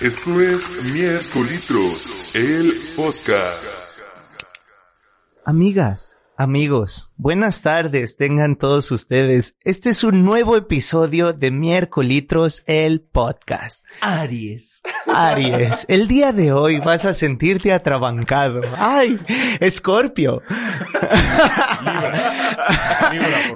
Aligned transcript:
Esto 0.00 0.40
es 0.40 0.92
Miércolitros, 0.92 2.34
el 2.34 2.72
podcast. 2.96 3.62
Amigas, 5.44 6.18
amigos, 6.42 7.10
buenas 7.16 7.62
tardes 7.62 8.16
tengan 8.16 8.56
todos 8.56 8.90
ustedes. 8.90 9.54
Este 9.62 9.90
es 9.90 10.02
un 10.02 10.24
nuevo 10.24 10.56
episodio 10.56 11.32
de 11.32 11.52
Miércolitros, 11.52 12.64
el 12.66 13.00
podcast. 13.00 13.84
Aries. 14.00 14.82
Aries, 15.06 15.86
el 15.88 16.08
día 16.08 16.32
de 16.32 16.52
hoy 16.52 16.80
vas 16.80 17.04
a 17.04 17.12
sentirte 17.12 17.72
atrabancado. 17.72 18.60
¡Ay! 18.76 19.20
Escorpio. 19.60 20.42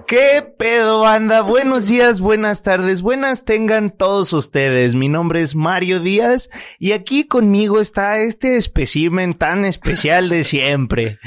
¿Qué 0.06 0.46
pedo, 0.56 1.00
banda? 1.00 1.42
Buenos 1.42 1.88
días, 1.88 2.20
buenas 2.20 2.62
tardes, 2.62 3.02
buenas 3.02 3.44
tengan 3.44 3.90
todos 3.90 4.32
ustedes. 4.32 4.94
Mi 4.94 5.08
nombre 5.08 5.40
es 5.40 5.56
Mario 5.56 5.98
Díaz 5.98 6.50
y 6.78 6.92
aquí 6.92 7.24
conmigo 7.24 7.80
está 7.80 8.18
este 8.18 8.56
espécimen 8.56 9.34
tan 9.34 9.64
especial 9.64 10.28
de 10.28 10.44
siempre. 10.44 11.18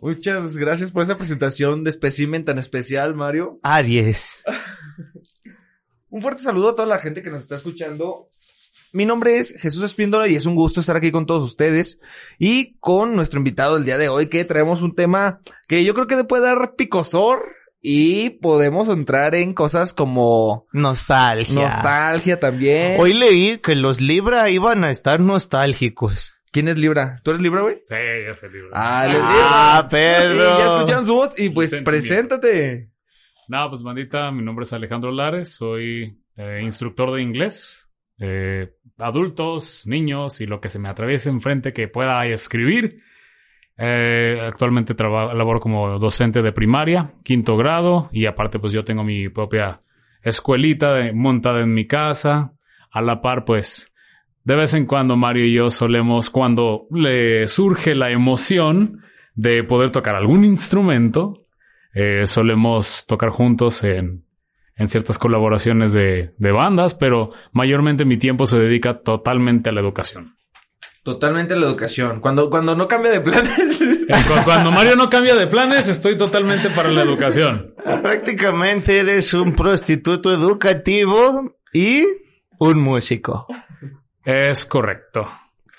Muchas 0.00 0.56
gracias 0.56 0.92
por 0.92 1.02
esa 1.02 1.16
presentación 1.16 1.82
de 1.82 1.90
espécimen 1.90 2.44
tan 2.44 2.58
especial, 2.58 3.16
Mario. 3.16 3.58
Aries. 3.64 4.44
Un 6.08 6.22
fuerte 6.22 6.42
saludo 6.42 6.70
a 6.70 6.76
toda 6.76 6.86
la 6.86 6.98
gente 6.98 7.20
que 7.22 7.30
nos 7.30 7.42
está 7.42 7.56
escuchando. 7.56 8.30
Mi 8.92 9.04
nombre 9.04 9.38
es 9.38 9.54
Jesús 9.58 9.82
Espíndola 9.82 10.28
y 10.28 10.36
es 10.36 10.46
un 10.46 10.54
gusto 10.54 10.80
estar 10.80 10.96
aquí 10.96 11.10
con 11.10 11.26
todos 11.26 11.42
ustedes 11.42 11.98
y 12.38 12.76
con 12.78 13.16
nuestro 13.16 13.38
invitado 13.38 13.74
del 13.74 13.84
día 13.84 13.98
de 13.98 14.08
hoy 14.08 14.28
que 14.28 14.44
traemos 14.44 14.82
un 14.82 14.94
tema 14.94 15.40
que 15.66 15.84
yo 15.84 15.94
creo 15.94 16.06
que 16.06 16.16
le 16.16 16.24
puede 16.24 16.44
dar 16.44 16.74
picosor 16.76 17.42
y 17.82 18.30
podemos 18.30 18.88
entrar 18.88 19.34
en 19.34 19.52
cosas 19.52 19.92
como 19.92 20.66
Nostalgia. 20.72 21.54
nostalgia 21.54 22.40
también. 22.40 23.00
Hoy 23.00 23.14
leí 23.14 23.58
que 23.58 23.74
los 23.74 24.00
Libra 24.00 24.48
iban 24.48 24.84
a 24.84 24.90
estar 24.90 25.20
nostálgicos. 25.20 26.37
¿Quién 26.58 26.68
es 26.68 26.76
Libra? 26.76 27.20
¿Tú 27.22 27.30
eres 27.30 27.40
Libra, 27.40 27.60
güey? 27.62 27.76
Sí, 27.84 27.94
yo 28.26 28.34
soy 28.34 28.50
libre. 28.50 28.70
Ah, 28.72 29.04
él 29.06 29.12
es 29.16 29.22
Ah, 29.22 29.80
Libra. 29.84 29.88
perro. 29.88 30.58
Ya 30.58 30.66
escucharon 30.66 31.06
su 31.06 31.14
voz 31.14 31.38
y 31.40 31.50
pues 31.50 31.72
preséntate. 31.84 32.90
No, 33.46 33.68
pues 33.70 33.82
bandita, 33.82 34.30
mi 34.32 34.42
nombre 34.42 34.64
es 34.64 34.72
Alejandro 34.72 35.10
Lares, 35.12 35.54
soy 35.54 36.18
eh, 36.36 36.60
instructor 36.62 37.14
de 37.14 37.22
inglés. 37.22 37.88
Eh, 38.18 38.72
adultos, 38.98 39.86
niños 39.86 40.40
y 40.40 40.46
lo 40.46 40.60
que 40.60 40.68
se 40.68 40.80
me 40.80 40.88
atraviese 40.88 41.28
enfrente 41.30 41.72
que 41.72 41.86
pueda 41.86 42.26
escribir. 42.26 43.02
Eh, 43.76 44.40
actualmente 44.44 44.94
laboro 45.00 45.60
como 45.60 45.98
docente 46.00 46.42
de 46.42 46.50
primaria, 46.52 47.12
quinto 47.22 47.56
grado, 47.56 48.08
y 48.10 48.26
aparte 48.26 48.58
pues 48.58 48.72
yo 48.72 48.84
tengo 48.84 49.04
mi 49.04 49.28
propia 49.28 49.80
escuelita 50.22 50.94
de- 50.94 51.12
montada 51.12 51.60
en 51.60 51.72
mi 51.72 51.86
casa. 51.86 52.52
A 52.90 53.00
la 53.02 53.20
par 53.22 53.44
pues 53.44 53.92
de 54.48 54.56
vez 54.56 54.72
en 54.72 54.86
cuando 54.86 55.14
Mario 55.14 55.44
y 55.44 55.52
yo 55.52 55.68
solemos 55.70 56.30
cuando 56.30 56.86
le 56.90 57.46
surge 57.48 57.94
la 57.94 58.10
emoción 58.10 59.02
de 59.34 59.62
poder 59.62 59.90
tocar 59.90 60.16
algún 60.16 60.42
instrumento, 60.42 61.34
eh, 61.92 62.26
solemos 62.26 63.04
tocar 63.06 63.28
juntos 63.28 63.84
en, 63.84 64.24
en 64.74 64.88
ciertas 64.88 65.18
colaboraciones 65.18 65.92
de, 65.92 66.30
de 66.38 66.52
bandas, 66.52 66.94
pero 66.94 67.30
mayormente 67.52 68.06
mi 68.06 68.16
tiempo 68.16 68.46
se 68.46 68.58
dedica 68.58 69.00
totalmente 69.02 69.68
a 69.68 69.72
la 69.74 69.82
educación. 69.82 70.34
Totalmente 71.02 71.54
la 71.54 71.66
educación. 71.66 72.20
Cuando, 72.20 72.48
cuando 72.48 72.74
no 72.74 72.88
cambia 72.88 73.10
de 73.10 73.20
planes. 73.20 73.78
Cu- 74.08 74.44
Cuando 74.44 74.70
Mario 74.72 74.96
no 74.96 75.10
cambia 75.10 75.34
de 75.34 75.46
planes, 75.46 75.88
estoy 75.88 76.16
totalmente 76.16 76.70
para 76.70 76.90
la 76.90 77.02
educación. 77.02 77.74
Prácticamente 78.02 78.98
eres 78.98 79.34
un 79.34 79.54
prostituto 79.54 80.32
educativo 80.32 81.54
y 81.72 82.02
un 82.58 82.78
músico. 82.80 83.46
Es 84.24 84.64
correcto. 84.64 85.28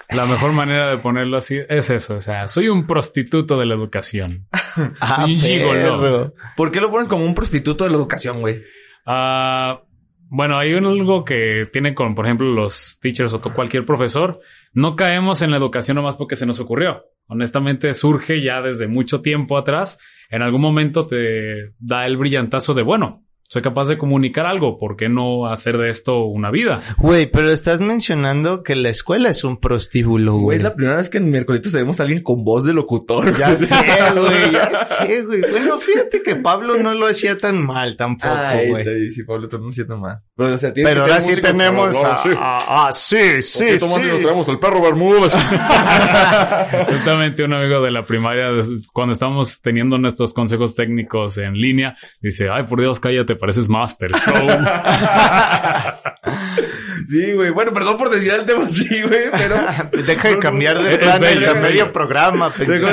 La 0.09 0.25
mejor 0.25 0.53
manera 0.53 0.89
de 0.89 0.97
ponerlo 0.97 1.37
así 1.37 1.57
es 1.69 1.89
eso. 1.91 2.15
O 2.15 2.21
sea, 2.21 2.47
soy 2.47 2.67
un 2.67 2.87
prostituto 2.87 3.57
de 3.59 3.65
la 3.65 3.75
educación. 3.75 4.47
Ah, 5.01 5.25
un 5.25 5.39
gigolo. 5.39 5.71
perro. 5.99 6.33
¿Por 6.55 6.71
qué 6.71 6.79
lo 6.79 6.89
pones 6.89 7.07
como 7.09 7.25
un 7.25 7.35
prostituto 7.35 7.83
de 7.83 7.89
la 7.89 7.97
educación, 7.97 8.39
güey? 8.39 8.61
Ah, 9.05 9.81
bueno, 10.29 10.57
hay 10.57 10.73
un- 10.73 10.85
algo 10.85 11.25
que 11.25 11.67
tiene 11.73 11.93
con, 11.93 12.15
por 12.15 12.25
ejemplo, 12.25 12.47
los 12.47 12.97
teachers 13.01 13.33
o 13.33 13.41
cualquier 13.41 13.85
profesor. 13.85 14.39
No 14.73 14.95
caemos 14.95 15.41
en 15.41 15.51
la 15.51 15.57
educación 15.57 15.95
nomás 15.95 16.15
porque 16.15 16.35
se 16.35 16.45
nos 16.45 16.59
ocurrió. 16.59 17.03
Honestamente, 17.27 17.93
surge 17.93 18.41
ya 18.41 18.61
desde 18.61 18.87
mucho 18.87 19.21
tiempo 19.21 19.57
atrás. 19.57 19.99
En 20.29 20.43
algún 20.43 20.61
momento 20.61 21.07
te 21.07 21.73
da 21.79 22.05
el 22.05 22.15
brillantazo 22.17 22.73
de, 22.73 22.83
bueno, 22.83 23.23
soy 23.49 23.61
capaz 23.63 23.87
de 23.87 23.97
comunicar 23.97 24.45
algo. 24.45 24.77
¿Por 24.77 24.95
qué 24.95 25.09
no 25.09 25.47
hacer 25.51 25.77
de 25.77 25.89
esto 25.89 26.23
una 26.25 26.51
vida? 26.51 26.81
Güey, 26.97 27.29
pero 27.31 27.51
estás 27.51 27.81
mencionando 27.81 28.63
que 28.63 28.75
la 28.75 28.89
escuela 28.89 29.29
es 29.29 29.43
un 29.43 29.57
prostíbulo, 29.59 30.33
Güey, 30.33 30.43
güey. 30.43 30.57
es 30.59 30.63
la 30.63 30.75
primera 30.75 30.97
vez 30.97 31.09
que 31.09 31.17
en 31.17 31.31
miércoles 31.31 31.61
tenemos 31.63 31.99
a 31.99 32.03
alguien 32.03 32.21
con 32.21 32.43
voz 32.43 32.63
de 32.63 32.73
locutor. 32.73 33.37
Ya 33.37 33.57
sé, 33.57 33.75
güey, 34.15 34.51
ya 34.53 34.77
sé, 34.85 35.23
güey. 35.23 35.41
Bueno, 35.41 35.79
fíjate 35.79 36.21
que 36.21 36.35
Pablo 36.35 36.77
no 36.77 36.93
lo 36.93 37.07
hacía 37.07 37.37
tan 37.37 37.65
mal 37.65 37.97
tampoco, 37.97 38.33
Ay, 38.37 38.69
güey. 38.69 39.11
sí, 39.11 39.23
Pablo, 39.23 39.49
te 39.49 39.57
no 39.57 39.71
siento 39.71 39.97
mal. 39.97 40.19
Pero, 40.35 40.53
o 40.53 40.57
sea, 40.57 40.73
tiene 40.73 40.89
Pero 40.89 41.05
que 41.05 41.09
ser 41.09 41.19
ahora 41.19 41.35
sí 41.35 41.41
tenemos 41.41 41.95
a... 42.03 42.17
sí. 42.23 42.29
a- 42.37 42.65
Ah, 42.87 42.91
sí, 42.91 43.41
sí, 43.41 43.79
sí. 43.79 43.85
al 44.47 44.59
perro 44.59 44.81
Bermúdez. 44.81 45.33
Justamente 46.89 47.43
un 47.43 47.53
amigo 47.53 47.81
de 47.81 47.91
la 47.91 48.05
primaria, 48.05 48.47
cuando 48.93 49.13
estábamos 49.13 49.61
teniendo 49.61 49.97
nuestros 49.97 50.33
consejos 50.33 50.75
técnicos 50.75 51.37
en 51.37 51.53
línea, 51.53 51.97
dice, 52.21 52.47
ay, 52.53 52.63
por 52.63 52.79
Dios, 52.79 52.99
cállate, 52.99 53.35
pareces 53.39 53.69
Master 53.69 54.11
Show. 54.11 54.47
sí, 57.07 57.33
güey. 57.33 57.51
Bueno, 57.51 57.73
perdón 57.73 57.97
por 57.97 58.09
decir 58.09 58.31
el 58.31 58.45
tema 58.45 58.65
así, 58.65 59.01
güey, 59.01 59.31
pero... 59.31 59.55
Deja 60.05 60.29
de 60.29 60.39
cambiar 60.39 60.83
de 60.83 60.97
bello, 60.97 61.49
a 61.49 61.53
es 61.53 61.61
medio 61.61 61.91
programa, 61.91 62.51
pendejo. 62.51 62.87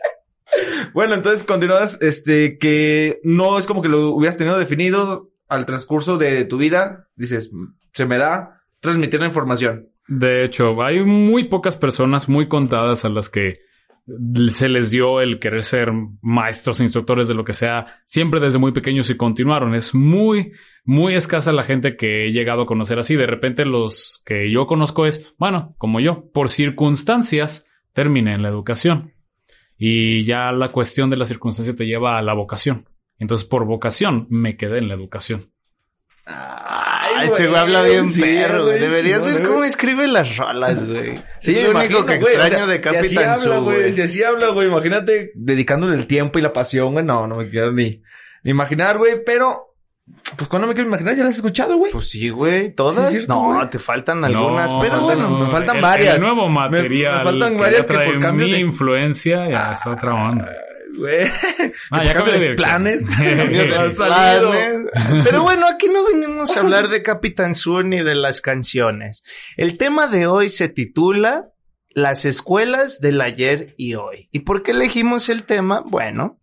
bueno, 0.94 1.14
entonces 1.14 1.44
continúas, 1.44 1.98
este, 2.00 2.58
que 2.58 3.20
no 3.22 3.58
es 3.58 3.66
como 3.66 3.82
que 3.82 3.88
lo 3.88 4.10
hubieras 4.10 4.36
tenido 4.36 4.58
definido 4.58 5.30
al 5.48 5.66
transcurso 5.66 6.18
de 6.18 6.44
tu 6.44 6.58
vida. 6.58 7.08
Dices, 7.14 7.50
se 7.92 8.06
me 8.06 8.18
da 8.18 8.62
transmitir 8.80 9.20
la 9.20 9.26
información. 9.26 9.88
De 10.08 10.44
hecho, 10.44 10.82
hay 10.82 11.04
muy 11.04 11.44
pocas 11.44 11.76
personas, 11.76 12.28
muy 12.28 12.48
contadas, 12.48 13.04
a 13.04 13.08
las 13.08 13.28
que 13.28 13.60
se 14.50 14.68
les 14.68 14.90
dio 14.90 15.20
el 15.20 15.38
querer 15.38 15.62
ser 15.62 15.92
maestros, 16.20 16.80
instructores 16.80 17.28
de 17.28 17.34
lo 17.34 17.44
que 17.44 17.52
sea, 17.52 18.00
siempre 18.04 18.40
desde 18.40 18.58
muy 18.58 18.72
pequeños 18.72 19.10
y 19.10 19.16
continuaron. 19.16 19.74
Es 19.74 19.94
muy, 19.94 20.52
muy 20.84 21.14
escasa 21.14 21.52
la 21.52 21.62
gente 21.62 21.96
que 21.96 22.26
he 22.26 22.32
llegado 22.32 22.62
a 22.62 22.66
conocer 22.66 22.98
así. 22.98 23.14
De 23.14 23.26
repente 23.26 23.64
los 23.64 24.22
que 24.26 24.50
yo 24.50 24.66
conozco 24.66 25.06
es, 25.06 25.32
bueno, 25.38 25.74
como 25.78 26.00
yo, 26.00 26.30
por 26.32 26.48
circunstancias, 26.48 27.66
terminé 27.92 28.34
en 28.34 28.42
la 28.42 28.48
educación. 28.48 29.12
Y 29.76 30.24
ya 30.24 30.52
la 30.52 30.72
cuestión 30.72 31.10
de 31.10 31.16
la 31.16 31.26
circunstancia 31.26 31.74
te 31.74 31.86
lleva 31.86 32.18
a 32.18 32.22
la 32.22 32.34
vocación. 32.34 32.88
Entonces, 33.18 33.46
por 33.46 33.66
vocación, 33.66 34.26
me 34.30 34.56
quedé 34.56 34.78
en 34.78 34.88
la 34.88 34.94
educación. 34.94 35.51
Ah, 36.24 37.22
este 37.24 37.46
güey 37.48 37.60
habla 37.60 37.82
bien 37.82 38.08
sí, 38.12 38.20
perro, 38.20 38.66
güey. 38.66 38.78
Debería 38.78 39.16
chingón, 39.16 39.30
ser 39.32 39.40
güey. 39.40 39.52
cómo 39.52 39.64
escribe 39.64 40.06
las 40.08 40.36
rolas, 40.36 40.86
güey. 40.86 41.22
Sí, 41.40 41.58
es 41.58 41.66
lo 41.68 41.74
me 41.78 41.84
único 41.86 42.06
que 42.06 42.14
extraño 42.14 42.44
o 42.44 42.48
sea, 42.48 42.66
de 42.66 42.76
Si 42.82 42.88
así 42.88 42.94
Capitán 43.14 43.24
habla, 43.30 43.36
Su, 43.58 43.64
güey. 43.64 43.92
Si 43.92 44.02
así 44.02 44.22
habla, 44.22 44.48
güey. 44.50 44.68
Imagínate 44.68 45.32
dedicándole 45.34 45.96
el 45.96 46.06
tiempo 46.06 46.38
y 46.38 46.42
la 46.42 46.52
pasión, 46.52 46.92
güey. 46.92 47.04
No, 47.04 47.26
no 47.26 47.36
me 47.36 47.48
quiero 47.50 47.72
ni, 47.72 48.02
ni 48.44 48.50
imaginar, 48.52 48.98
güey. 48.98 49.22
Pero, 49.26 49.74
pues 50.36 50.48
cuando 50.48 50.68
me 50.68 50.74
quiero 50.74 50.88
imaginar, 50.88 51.14
ya 51.16 51.24
las 51.24 51.34
he 51.34 51.36
escuchado, 51.38 51.76
güey. 51.76 51.90
Pues 51.92 52.08
sí, 52.08 52.28
güey. 52.28 52.72
¿Todas? 52.72 53.08
Sí, 53.08 53.14
es 53.14 53.20
cierto, 53.22 53.34
no, 53.34 53.54
güey. 53.54 53.70
te 53.70 53.78
faltan 53.80 54.24
algunas, 54.24 54.72
No, 54.72 54.80
pero 54.80 54.94
faltan- 54.94 55.04
bueno. 55.04 55.38
me 55.46 55.50
faltan 55.50 55.76
el- 55.76 55.82
varias. 55.82 56.14
El 56.16 56.22
nuevo 56.22 56.48
material. 56.48 57.18
me 57.18 57.24
faltan 57.24 57.54
que 57.54 57.60
varias 57.60 57.86
ya 57.88 57.98
que 57.98 58.04
por 58.12 58.20
cambio 58.20 58.46
mi 58.46 58.52
de- 58.52 58.58
influencia 58.60 59.50
ya 59.50 59.72
es 59.72 59.86
otra 59.86 60.14
onda. 60.14 60.48
Güey. 60.96 61.28
Ah, 61.90 62.04
ya 62.04 62.22
de 62.22 62.38
de 62.38 62.54
planes. 62.56 63.04
Pero 65.24 65.42
bueno, 65.42 65.66
aquí 65.66 65.88
no 65.88 66.04
venimos 66.04 66.56
a 66.56 66.60
hablar 66.60 66.88
de 66.88 67.02
Capitán 67.02 67.54
Sur 67.54 67.84
ni 67.84 68.02
de 68.02 68.14
las 68.14 68.40
canciones. 68.40 69.22
El 69.56 69.78
tema 69.78 70.06
de 70.06 70.26
hoy 70.26 70.48
se 70.48 70.68
titula 70.68 71.48
Las 71.90 72.24
escuelas 72.24 73.00
del 73.00 73.20
ayer 73.20 73.74
y 73.76 73.94
hoy. 73.94 74.28
¿Y 74.32 74.40
por 74.40 74.62
qué 74.62 74.72
elegimos 74.72 75.28
el 75.28 75.44
tema? 75.44 75.82
Bueno, 75.86 76.40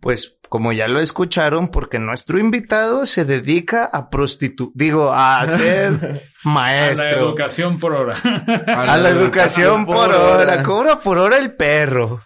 pues 0.00 0.36
como 0.48 0.72
ya 0.72 0.88
lo 0.88 1.00
escucharon, 1.00 1.68
porque 1.68 1.98
nuestro 1.98 2.38
invitado 2.38 3.04
se 3.04 3.26
dedica 3.26 3.84
a 3.84 4.08
prostitu... 4.08 4.72
digo, 4.74 5.12
a 5.12 5.46
ser 5.46 6.30
A 6.42 6.48
maestro. 6.48 7.04
la 7.04 7.10
educación 7.18 7.78
por 7.78 7.92
hora. 7.92 8.14
A 8.66 8.96
la 8.96 9.10
educación 9.10 9.84
por 9.84 10.10
hora. 10.10 10.62
Cobra 10.62 10.98
por 11.00 11.18
hora 11.18 11.36
el 11.36 11.54
perro. 11.54 12.22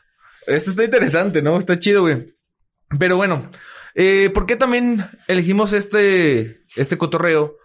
Esto 0.46 0.70
está 0.70 0.84
interesante, 0.84 1.42
¿no? 1.42 1.58
Está 1.58 1.78
chido, 1.78 2.02
güey. 2.02 2.34
Pero 2.98 3.16
bueno, 3.16 3.48
eh, 3.94 4.30
¿por 4.32 4.46
qué 4.46 4.56
también 4.56 5.08
elegimos 5.28 5.72
este, 5.72 6.62
este 6.76 6.98
cotorreo? 6.98 7.56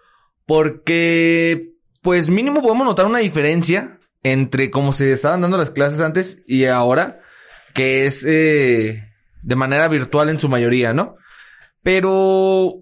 Porque, 0.46 1.74
pues 2.02 2.30
mínimo 2.30 2.62
podemos 2.62 2.86
notar 2.86 3.06
una 3.06 3.20
diferencia 3.20 4.00
entre 4.24 4.72
cómo 4.72 4.94
se 4.94 5.14
estaban 5.14 5.42
dando 5.42 5.58
las 5.58 5.72
clases 5.72 6.00
antes 6.00 6.42
y 6.46 6.66
ahora, 6.66 7.22
que 7.74 8.06
es 8.06 8.26
eh, 8.26 9.04
de 9.42 9.56
manera 9.56 9.88
virtual 9.88 10.30
en 10.30 10.40
su 10.40 10.50
mayoría, 10.50 10.94
¿no? 10.94 11.18
Pero, 11.84 12.82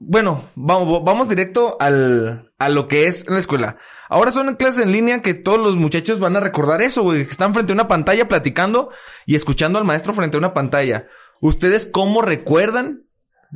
bueno, 0.00 0.50
vamos, 0.54 1.04
vamos 1.04 1.28
directo 1.28 1.76
al, 1.78 2.50
a 2.58 2.68
lo 2.70 2.88
que 2.88 3.06
es 3.06 3.28
la 3.28 3.38
escuela. 3.38 3.76
Ahora 4.08 4.32
son 4.32 4.56
clases 4.56 4.82
en 4.82 4.92
línea 4.92 5.20
que 5.20 5.34
todos 5.34 5.58
los 5.58 5.76
muchachos 5.76 6.18
van 6.18 6.34
a 6.36 6.40
recordar 6.40 6.80
eso, 6.80 7.02
güey. 7.02 7.26
Que 7.26 7.30
están 7.30 7.52
frente 7.52 7.72
a 7.72 7.74
una 7.74 7.86
pantalla 7.86 8.26
platicando 8.26 8.90
y 9.26 9.36
escuchando 9.36 9.78
al 9.78 9.84
maestro 9.84 10.14
frente 10.14 10.36
a 10.36 10.40
una 10.40 10.54
pantalla. 10.54 11.06
¿Ustedes 11.42 11.86
cómo 11.86 12.22
recuerdan 12.22 13.04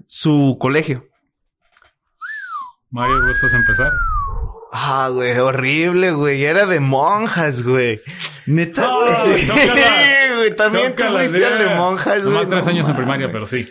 su 0.07 0.59
colegio? 0.61 1.09
Mario, 2.91 3.27
¿gustas 3.27 3.55
empezar? 3.55 3.91
Ah, 4.71 5.09
güey, 5.11 5.39
horrible, 5.39 6.13
güey. 6.13 6.45
Era 6.45 6.67
de 6.67 6.79
monjas, 6.79 7.63
güey. 7.63 8.03
Neta. 8.47 8.91
Sí, 9.25 9.47
güey. 10.37 10.57
También 10.57 10.95
tú 10.95 11.03
Chócala, 11.03 11.21
fuiste 11.21 11.47
al 11.47 11.59
de 11.59 11.75
monjas, 11.75 12.21
güey. 12.21 12.35
Nomás 12.35 12.49
tres 12.49 12.65
No 12.67 12.71
años 12.71 12.89
en 12.89 12.97
primaria, 12.97 13.33
pero 13.33 13.47
sí. 13.47 13.67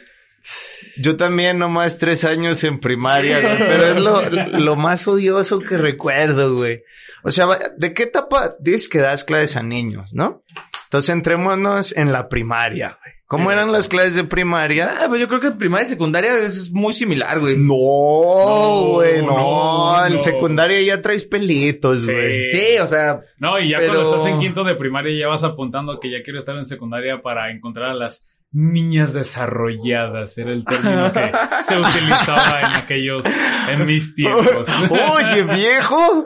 Yo 0.97 1.17
también 1.17 1.57
nomás 1.59 1.97
tres 1.97 2.23
años 2.23 2.63
en 2.63 2.79
primaria, 2.79 3.39
güey. 3.39 3.57
Pero 3.59 3.85
es 3.85 3.97
lo, 3.97 4.29
lo 4.59 4.75
más 4.75 5.07
odioso 5.07 5.59
que 5.59 5.77
recuerdo, 5.77 6.55
güey. 6.55 6.83
O 7.23 7.31
sea, 7.31 7.47
¿de 7.77 7.93
qué 7.93 8.03
etapa 8.03 8.55
dices 8.59 8.89
que 8.89 8.99
das 8.99 9.23
clases 9.23 9.55
a 9.55 9.63
niños, 9.63 10.13
no? 10.13 10.43
Entonces 10.85 11.09
entrémonos 11.09 11.95
en 11.95 12.11
la 12.11 12.27
primaria, 12.29 12.97
güey. 13.01 13.13
¿Cómo 13.25 13.51
eran 13.51 13.71
las 13.71 13.87
clases 13.87 14.13
de 14.13 14.25
primaria? 14.25 14.97
Ah, 15.01 15.05
pues 15.07 15.19
yo 15.19 15.27
creo 15.27 15.39
que 15.39 15.47
en 15.47 15.57
primaria 15.57 15.87
y 15.87 15.89
secundaria 15.89 16.37
es 16.37 16.71
muy 16.71 16.93
similar, 16.93 17.39
güey. 17.39 17.55
No, 17.57 18.85
güey, 18.91 19.21
no, 19.23 19.97
no, 19.97 20.05
En 20.05 20.21
secundaria 20.21 20.79
ya 20.81 21.01
traes 21.01 21.25
pelitos, 21.25 22.05
güey. 22.05 22.51
Sí, 22.51 22.77
o 22.79 22.85
sea, 22.85 23.21
No, 23.39 23.59
y 23.59 23.71
ya 23.71 23.79
Pero- 23.79 23.93
cuando 23.93 24.15
estás 24.17 24.31
en 24.31 24.39
quinto 24.39 24.63
de 24.63 24.75
primaria 24.75 25.17
ya 25.17 25.27
vas 25.29 25.43
apuntando 25.43 25.99
que 25.99 26.11
ya 26.11 26.21
quiero 26.23 26.37
estar 26.39 26.55
en 26.57 26.65
secundaria 26.65 27.21
para 27.23 27.49
encontrar 27.51 27.89
a 27.91 27.93
las 27.95 28.27
niñas 28.53 29.13
desarrolladas. 29.13 30.37
Era 30.37 30.53
el 30.53 30.63
término 30.63 31.11
que 31.11 31.31
se 31.63 31.77
utilizaba 31.77 32.61
en 32.61 32.75
aquellos, 32.75 33.25
en 33.69 33.85
mis 33.85 34.15
tiempos. 34.15 34.67
Oye, 34.89 35.43
viejo. 35.43 36.25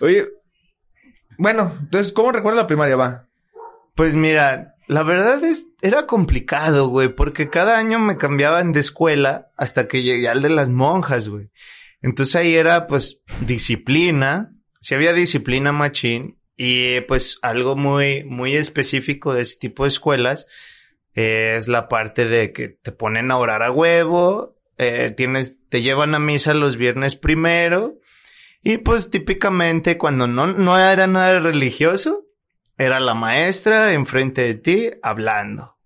oye. 0.00 0.28
Bueno, 1.38 1.72
entonces, 1.80 2.12
¿cómo 2.12 2.32
recuerdas 2.32 2.64
la 2.64 2.66
primaria, 2.66 2.96
va? 2.96 3.28
Pues 3.94 4.14
mira, 4.14 4.74
la 4.88 5.02
verdad 5.04 5.42
es, 5.44 5.68
era 5.80 6.06
complicado, 6.06 6.88
güey, 6.88 7.08
porque 7.14 7.48
cada 7.48 7.78
año 7.78 7.98
me 7.98 8.18
cambiaban 8.18 8.72
de 8.72 8.80
escuela 8.80 9.50
hasta 9.56 9.88
que 9.88 10.02
llegué 10.02 10.28
al 10.28 10.42
de 10.42 10.50
las 10.50 10.68
monjas, 10.68 11.28
güey. 11.28 11.50
Entonces 12.02 12.34
ahí 12.36 12.54
era, 12.54 12.86
pues, 12.86 13.22
disciplina, 13.46 14.52
si 14.80 14.94
había 14.94 15.12
disciplina 15.12 15.72
machín, 15.72 16.39
y 16.62 17.00
pues 17.00 17.38
algo 17.40 17.74
muy, 17.74 18.22
muy 18.24 18.54
específico 18.54 19.32
de 19.32 19.40
ese 19.40 19.58
tipo 19.58 19.84
de 19.84 19.88
escuelas 19.88 20.46
eh, 21.14 21.54
es 21.56 21.68
la 21.68 21.88
parte 21.88 22.26
de 22.26 22.52
que 22.52 22.68
te 22.68 22.92
ponen 22.92 23.30
a 23.30 23.38
orar 23.38 23.62
a 23.62 23.70
huevo, 23.70 24.58
eh, 24.76 25.10
tienes, 25.16 25.56
te 25.70 25.80
llevan 25.80 26.14
a 26.14 26.18
misa 26.18 26.52
los 26.52 26.76
viernes 26.76 27.16
primero, 27.16 27.94
y 28.62 28.76
pues 28.76 29.08
típicamente 29.08 29.96
cuando 29.96 30.26
no, 30.26 30.48
no 30.48 30.78
era 30.78 31.06
nada 31.06 31.40
religioso, 31.40 32.26
era 32.76 33.00
la 33.00 33.14
maestra 33.14 33.94
enfrente 33.94 34.42
de 34.42 34.54
ti 34.54 34.90
hablando. 35.02 35.78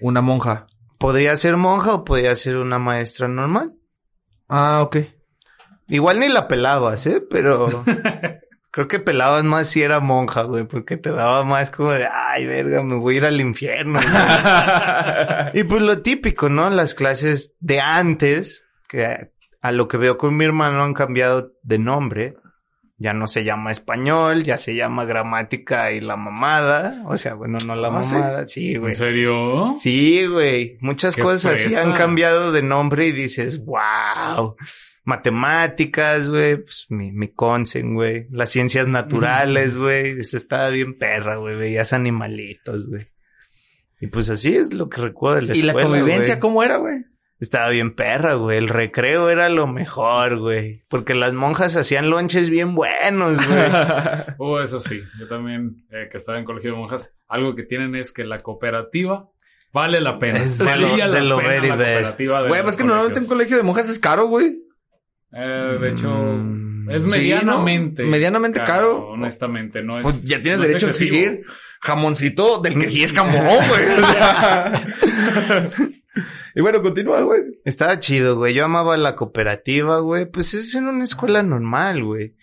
Una 0.00 0.22
monja. 0.22 0.66
Podría 0.96 1.36
ser 1.36 1.58
monja 1.58 1.92
o 1.92 2.04
podría 2.06 2.34
ser 2.36 2.56
una 2.56 2.78
maestra 2.78 3.28
normal. 3.28 3.74
Ah, 4.48 4.80
ok. 4.80 4.96
Igual 5.88 6.20
ni 6.20 6.30
la 6.30 6.48
pelabas, 6.48 7.06
¿eh? 7.06 7.20
Pero 7.20 7.84
creo 8.76 8.88
que 8.88 8.98
pelabas 8.98 9.42
más 9.42 9.68
si 9.70 9.80
era 9.80 10.00
monja, 10.00 10.42
güey, 10.42 10.64
porque 10.64 10.98
te 10.98 11.10
daba 11.10 11.44
más 11.44 11.70
como 11.70 11.92
de, 11.92 12.06
ay, 12.12 12.44
verga, 12.44 12.82
me 12.82 12.96
voy 12.96 13.14
a 13.14 13.16
ir 13.16 13.24
al 13.24 13.40
infierno. 13.40 13.98
güey". 13.98 14.12
y 15.54 15.64
pues 15.64 15.82
lo 15.82 16.02
típico, 16.02 16.50
¿no? 16.50 16.68
Las 16.68 16.94
clases 16.94 17.54
de 17.58 17.80
antes, 17.80 18.68
que 18.86 19.30
a 19.62 19.72
lo 19.72 19.88
que 19.88 19.96
veo 19.96 20.18
con 20.18 20.36
mi 20.36 20.44
hermano 20.44 20.82
han 20.82 20.92
cambiado 20.92 21.52
de 21.62 21.78
nombre. 21.78 22.36
Ya 22.98 23.14
no 23.14 23.26
se 23.28 23.44
llama 23.44 23.72
español, 23.72 24.44
ya 24.44 24.58
se 24.58 24.74
llama 24.74 25.06
gramática 25.06 25.92
y 25.92 26.02
la 26.02 26.16
mamada. 26.16 27.02
O 27.06 27.16
sea, 27.16 27.32
bueno, 27.32 27.56
no 27.66 27.76
la 27.76 27.88
¿Ah, 27.88 27.92
mamada, 27.92 28.46
sí, 28.46 28.76
güey. 28.76 28.90
¿En 28.90 28.94
serio? 28.94 29.72
Sí, 29.78 30.26
güey. 30.26 30.76
Muchas 30.82 31.16
cosas 31.16 31.54
así 31.54 31.74
han 31.74 31.94
cambiado 31.94 32.52
de 32.52 32.60
nombre 32.60 33.06
y 33.06 33.12
dices, 33.12 33.64
wow. 33.64 34.54
Matemáticas, 35.06 36.28
güey. 36.28 36.56
Pues 36.56 36.86
mi, 36.90 37.12
mi 37.12 37.28
consen, 37.28 37.94
güey. 37.94 38.26
Las 38.30 38.50
ciencias 38.50 38.88
naturales, 38.88 39.76
güey. 39.78 40.18
Eso 40.20 40.36
estaba 40.36 40.68
bien 40.68 40.98
perra, 40.98 41.36
güey. 41.36 41.56
Veías 41.56 41.92
animalitos, 41.92 42.88
güey. 42.88 43.06
Y 44.00 44.08
pues 44.08 44.28
así 44.28 44.54
es 44.54 44.74
lo 44.74 44.88
que 44.90 45.00
recuerdo 45.00 45.36
de 45.36 45.42
la 45.42 45.56
¿Y 45.56 45.62
la 45.62 45.72
escuela, 45.72 45.88
convivencia 45.88 46.38
cómo 46.38 46.62
era, 46.62 46.76
güey? 46.76 47.04
Estaba 47.38 47.68
bien 47.68 47.94
perra, 47.94 48.34
güey. 48.34 48.58
El 48.58 48.68
recreo 48.68 49.28
era 49.30 49.48
lo 49.48 49.66
mejor, 49.66 50.38
güey. 50.38 50.84
Porque 50.88 51.14
las 51.14 51.34
monjas 51.34 51.76
hacían 51.76 52.10
lonches 52.10 52.50
bien 52.50 52.74
buenos, 52.74 53.38
güey. 53.46 53.60
Oh, 54.38 54.60
eso 54.60 54.80
sí. 54.80 55.00
Yo 55.20 55.28
también, 55.28 55.86
eh, 55.90 56.08
que 56.10 56.16
estaba 56.18 56.38
en 56.38 56.44
colegio 56.44 56.72
de 56.72 56.76
monjas, 56.78 57.14
algo 57.28 57.54
que 57.54 57.62
tienen 57.62 57.94
es 57.94 58.12
que 58.12 58.24
la 58.24 58.40
cooperativa 58.40 59.28
vale 59.72 60.00
la 60.00 60.18
pena. 60.18 60.38
Es 60.40 60.58
de 60.58 60.64
lo- 60.76 60.96
la 60.96 61.08
de 61.10 61.20
lo 61.22 61.36
pena 61.38 61.48
very 61.48 61.68
la 61.68 61.76
best. 61.76 61.92
cooperativa 61.94 62.48
Güey, 62.48 62.62
pues 62.62 62.76
que 62.76 62.84
normalmente 62.84 63.20
en 63.20 63.26
colegios. 63.26 63.28
colegio 63.28 63.56
de 63.58 63.62
monjas 63.62 63.88
es 63.88 63.98
caro, 63.98 64.26
güey. 64.26 64.58
Eh, 65.32 65.78
de 65.80 65.90
hecho, 65.90 66.08
Mm, 66.10 66.90
es 66.90 67.02
sí, 67.02 67.10
medianamente. 67.10 68.04
¿no? 68.04 68.10
Medianamente 68.10 68.62
caro. 68.62 69.08
Honestamente, 69.08 69.82
no 69.82 69.98
es. 69.98 70.04
Pues 70.04 70.22
ya 70.22 70.40
tienes 70.40 70.58
no 70.58 70.64
es 70.64 70.68
derecho 70.68 70.86
a 70.86 70.90
exigir 70.90 71.44
jamoncito 71.80 72.60
del 72.60 72.78
que 72.78 72.88
sí 72.88 73.02
es 73.02 73.12
jamón, 73.12 73.44
güey. 73.68 73.84
Y 76.54 76.62
bueno, 76.62 76.80
continúa, 76.80 77.20
güey. 77.20 77.42
Estaba 77.66 78.00
chido, 78.00 78.36
güey. 78.36 78.54
Yo 78.54 78.64
amaba 78.64 78.96
la 78.96 79.14
cooperativa, 79.14 79.98
güey. 80.00 80.24
Pues 80.24 80.54
es 80.54 80.74
en 80.74 80.88
una 80.88 81.04
escuela 81.04 81.42
normal, 81.42 82.02
güey. 82.02 82.34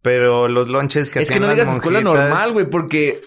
Pero 0.00 0.48
los 0.48 0.68
lonches 0.68 1.10
que 1.10 1.20
Es 1.20 1.28
que 1.28 1.34
hacían 1.34 1.42
no 1.42 1.48
las 1.48 1.56
digas 1.56 1.74
escuela 1.74 2.00
normal, 2.00 2.52
güey, 2.52 2.70
porque 2.70 3.20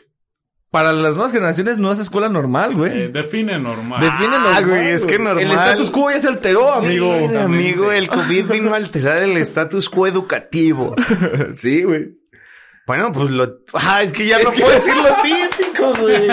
para 0.73 0.91
las 0.91 1.13
nuevas 1.13 1.31
generaciones 1.31 1.77
no 1.77 1.91
es 1.91 1.99
escuela 1.99 2.29
normal, 2.29 2.73
güey. 2.73 3.03
Eh, 3.03 3.07
define 3.09 3.59
normal. 3.59 3.99
Define 4.01 4.35
ah, 4.37 4.39
normal, 4.39 4.65
güey, 4.65 4.89
es 4.89 5.05
que 5.05 5.19
normal. 5.19 5.43
El 5.43 5.51
status 5.51 5.91
quo 5.91 6.09
ya 6.09 6.19
se 6.19 6.27
alteró, 6.29 6.73
amigo. 6.73 7.13
Amigo, 7.39 7.91
el 7.91 8.07
COVID 8.07 8.45
vino 8.51 8.73
a 8.73 8.77
alterar 8.77 9.21
el 9.21 9.37
status 9.37 9.87
quo 9.87 10.07
educativo. 10.07 10.95
sí, 11.53 11.83
güey. 11.83 12.17
Bueno, 12.85 13.11
pues 13.11 13.29
lo... 13.29 13.59
Ah, 13.73 14.03
es 14.03 14.13
que 14.13 14.27
ya 14.27 14.39
no 14.39 14.51
puedo 14.51 14.69
decir 14.69 14.93
lo 14.95 15.15
típico, 15.21 15.93
güey. 16.01 16.27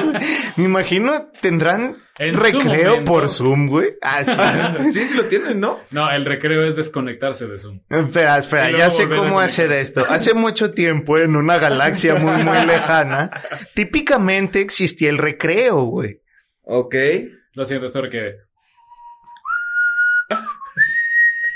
Me 0.57 0.65
imagino 0.65 1.31
tendrán 1.41 1.97
En 2.19 2.35
recreo 2.35 3.05
por 3.05 3.29
Zoom, 3.29 3.69
güey. 3.69 3.95
Ah, 4.03 4.77
sí. 4.83 4.93
sí, 4.93 5.01
sí 5.07 5.17
lo 5.17 5.27
tienen, 5.27 5.61
¿no? 5.61 5.81
No, 5.91 6.11
el 6.11 6.25
recreo 6.25 6.65
es 6.65 6.77
desconectarse 6.77 7.47
de 7.47 7.59
Zoom. 7.59 7.81
Espera, 7.89 8.39
espera, 8.39 8.65
luego 8.65 8.79
ya 8.79 8.91
sé 8.91 9.09
cómo 9.09 9.41
hacer 9.41 9.73
esto. 9.73 10.05
Hace 10.09 10.35
mucho 10.35 10.73
tiempo, 10.73 11.19
en 11.19 11.37
una 11.37 11.59
galaxia 11.59 12.17
muy, 12.17 12.43
muy 12.43 12.67
lejana, 12.67 13.31
típicamente 13.75 14.61
existía 14.61 15.09
el 15.09 15.19
recreo, 15.19 15.83
güey. 15.85 16.21
Ok. 16.63 16.95
Lo 17.55 17.65
siento, 17.65 17.87
esto 17.87 18.03
requiere. 18.03 18.51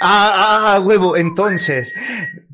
Ah, 0.07 0.75
ah, 0.75 0.81
huevo. 0.81 1.17
Entonces, 1.17 1.95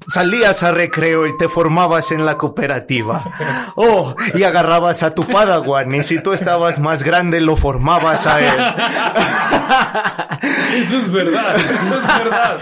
salías 0.09 0.63
a 0.63 0.73
recreo 0.73 1.27
y 1.27 1.37
te 1.37 1.49
formabas 1.49 2.13
en 2.13 2.25
la 2.27 2.37
cooperativa. 2.37 3.23
Oh, 3.77 4.15
y 4.35 4.43
agarrabas 4.43 5.03
a 5.03 5.15
tu 5.15 5.27
padawan 5.27 5.95
y 5.95 6.03
si 6.03 6.23
tú 6.23 6.33
estabas 6.33 6.81
más 6.81 7.03
grande 7.03 7.41
lo 7.41 7.57
formabas 7.57 8.27
a 8.27 8.41
él. 8.41 8.61
Eso 10.81 10.99
es 10.99 11.13
verdad, 11.13 11.57
eso 11.57 11.99
es 11.99 12.25
verdad. 12.25 12.61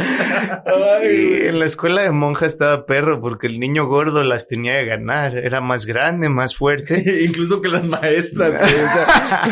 Sí, 1.01 1.39
en 1.47 1.59
la 1.59 1.67
escuela 1.67 2.03
de 2.03 2.11
monja 2.11 2.47
estaba 2.47 2.87
perro 2.87 3.21
porque 3.21 3.47
el 3.47 3.61
niño 3.61 3.87
gordo 3.87 4.23
las 4.23 4.49
tenía 4.49 4.73
que 4.81 4.87
ganar. 4.87 5.37
Era 5.37 5.61
más 5.61 5.87
grande, 5.87 6.29
más 6.29 6.57
fuerte. 6.57 7.23
Incluso 7.25 7.61
que 7.61 7.69
las 7.69 7.85
maestras, 7.85 8.59
güey. 8.61 8.75
O 8.75 8.89
sea, 8.89 9.45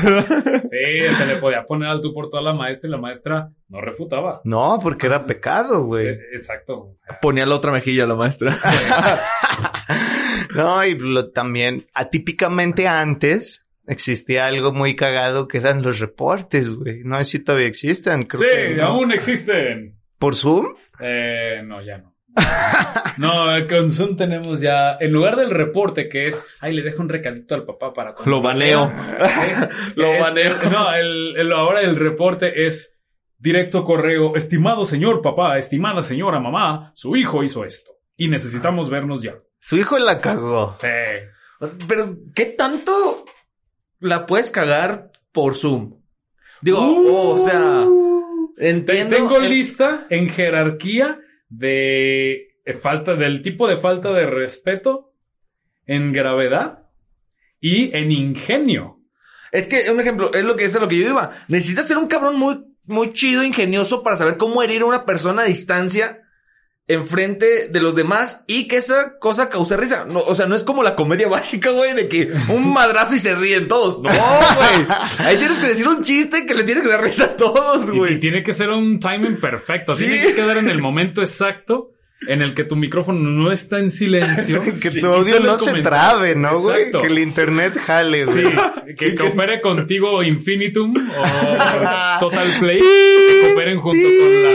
Sí, 0.63 1.15
se 1.17 1.27
le 1.27 1.37
podía 1.37 1.65
poner 1.67 1.89
al 1.89 2.01
tú 2.01 2.13
por 2.13 2.29
toda 2.31 2.43
la 2.43 2.55
maestra 2.55 2.89
y 2.89 2.91
la 2.91 2.99
maestra 2.99 3.51
no 3.69 3.81
refutaba. 3.81 4.41
No, 4.45 4.79
porque 4.83 5.07
era 5.07 5.27
pecado, 5.27 5.85
güey. 5.85 6.09
Eh, 6.09 6.19
Exacto. 6.35 6.95
ponía 7.21 7.47
la 7.47 7.55
otra 7.55 7.73
mejilla 7.77 8.05
a 8.05 8.07
la 8.09 8.15
maestra. 8.17 8.57
No, 10.55 10.83
y 10.85 10.99
lo, 10.99 11.31
también, 11.33 11.87
atípicamente 11.93 12.89
antes, 12.89 13.67
existía 13.87 14.47
algo 14.47 14.73
muy 14.73 14.97
cagado 14.97 15.49
que 15.49 15.59
eran 15.59 15.83
los 15.83 15.99
reportes, 15.99 16.71
güey. 16.71 17.03
No 17.05 17.19
sé 17.19 17.25
si 17.25 17.45
todavía 17.45 17.67
existen. 17.69 18.23
Creo 18.25 18.41
sí, 18.43 18.49
que 18.57 18.75
no. 18.77 18.87
aún 18.87 19.13
existen. 19.13 19.99
¿Por 20.19 20.35
Zoom? 20.35 20.69
Eh, 21.01 21.61
no, 21.65 21.83
ya 21.85 21.99
no. 21.99 22.15
no, 23.19 23.67
con 23.69 23.91
Zoom 23.91 24.17
tenemos 24.17 24.61
ya, 24.63 24.97
en 24.99 25.13
lugar 25.13 25.37
del 25.37 25.51
reporte 25.51 26.09
que 26.09 26.29
es, 26.29 26.43
ay, 26.61 26.75
le 26.75 26.83
dejo 26.83 27.03
un 27.03 27.09
recadito 27.11 27.55
al 27.55 27.65
papá 27.65 27.93
para... 27.93 28.15
Lo 28.25 28.41
baneo. 28.41 28.91
Eh, 29.19 29.69
Lo 29.95 30.15
es- 30.15 30.21
baneo. 30.23 30.55
No, 30.71 30.93
el, 30.95 31.37
el- 31.37 31.53
ahora 31.53 31.81
el 31.83 31.97
reporte 31.97 32.67
es 32.67 32.96
directo 33.39 33.85
correo, 33.85 34.35
estimado 34.37 34.85
señor 34.85 35.23
papá, 35.23 35.59
estimada 35.59 36.03
señora 36.03 36.41
mamá, 36.41 36.93
su 36.95 37.17
hijo 37.17 37.43
hizo 37.45 37.65
esto 37.65 37.93
y 38.17 38.29
necesitamos 38.29 38.89
vernos 38.91 39.23
ya. 39.23 39.35
Su 39.59 39.77
hijo 39.77 39.99
la 39.99 40.21
cagó. 40.21 40.77
Sí. 40.81 40.89
Pero, 41.89 42.17
¿qué 42.35 42.47
tanto 42.47 43.25
la 44.01 44.27
puedes 44.27 44.51
cagar 44.51 45.11
por 45.33 45.57
Zoom? 45.57 46.01
Digo, 46.63 46.81
o 47.35 47.39
sea, 47.45 47.87
Te- 48.57 48.69
entiendo. 48.71 49.17
Tengo 49.17 49.37
el- 49.39 49.51
lista 49.51 50.07
en 50.11 50.29
jerarquía 50.31 51.19
de 51.49 52.49
eh, 52.65 52.75
falta, 52.75 53.15
del 53.15 53.43
tipo 53.43 53.69
de 53.69 53.79
falta 53.79 54.11
de 54.13 54.27
respeto, 54.27 55.13
en 55.87 56.13
gravedad 56.13 56.89
y 57.61 57.95
en 57.97 58.11
ingenio. 58.13 59.01
Es 59.53 59.69
que, 59.69 59.91
un 59.91 60.01
ejemplo, 60.01 60.31
es 60.35 60.45
lo 60.45 60.57
que 60.57 60.65
es 60.65 60.75
a 60.77 60.81
lo 60.81 60.89
que 60.89 60.99
yo 60.99 61.09
iba. 61.09 61.45
Necesitas 61.49 61.87
ser 61.89 61.97
un 61.99 62.09
cabrón 62.09 62.39
muy, 62.39 62.65
muy 62.87 63.13
chido, 63.13 63.43
ingenioso 63.45 64.03
para 64.03 64.17
saber 64.17 64.37
cómo 64.37 64.63
herir 64.63 64.83
a 64.83 64.87
una 64.87 65.05
persona 65.05 65.43
a 65.43 65.47
distancia 65.47 66.23
enfrente 66.89 67.67
de 67.69 67.81
los 67.81 67.97
demás 67.97 68.45
y 68.47 68.69
que 68.69 68.77
esa 68.77 69.19
cosa 69.19 69.49
cause 69.51 69.77
risa. 69.77 70.05
No, 70.09 70.21
o 70.21 70.35
sea, 70.37 70.47
no 70.47 70.55
es 70.55 70.63
como 70.63 70.83
la 70.85 70.95
comedia 70.95 71.27
básica, 71.29 71.71
güey, 71.71 71.95
de 71.95 72.09
que 72.09 72.33
un 72.49 72.73
madrazo 72.73 73.17
y 73.17 73.19
se 73.19 73.35
ríen 73.35 73.67
todos. 73.67 73.97
No, 74.01 74.11
güey. 74.11 74.87
Ahí 75.19 75.37
tienes 75.37 75.59
que 75.59 75.67
decir 75.67 75.89
un 75.89 76.05
chiste 76.05 76.47
que 76.47 76.55
le 76.55 76.63
tiene 76.63 76.83
que 76.83 76.89
dar 76.89 77.03
risa 77.03 77.25
a 77.25 77.37
todos, 77.37 77.89
Y, 77.89 77.95
y 77.95 77.99
güey. 77.99 78.21
tiene 78.21 78.43
que 78.45 78.53
ser 78.53 78.71
un 78.71 79.01
timing 79.01 79.41
perfecto. 79.41 79.97
Sí. 79.97 80.07
Tiene 80.07 80.23
que 80.29 80.35
quedar 80.35 80.59
en 80.59 80.69
el 80.69 80.81
momento 80.81 81.23
exacto 81.23 81.91
en 82.29 82.41
el 82.43 82.55
que 82.55 82.65
tu 82.65 82.77
micrófono 82.77 83.19
no 83.31 83.53
está 83.53 83.79
en 83.79 83.91
silencio. 83.91 84.63
Que 84.83 84.91
Sí, 84.91 85.01
tu 85.01 85.07
audio 85.07 85.41
no 85.41 85.59
se 85.59 85.75
trabe, 85.83 86.35
¿no, 86.35 86.61
güey? 86.61 86.91
Que 86.91 87.07
el 87.07 87.19
internet 87.19 87.75
jale, 87.77 88.27
Sí, 88.27 88.43
güey. 88.43 88.97
que 88.97 89.15
coopere 89.15 89.61
contigo 89.61 90.23
Infinitum 90.23 90.95
o 90.97 91.23
Total 92.21 92.49
Play. 92.61 92.79
Que 92.79 93.49
cooperen 93.49 93.81
junto 93.81 94.09
con 94.09 94.43
la... 94.43 94.51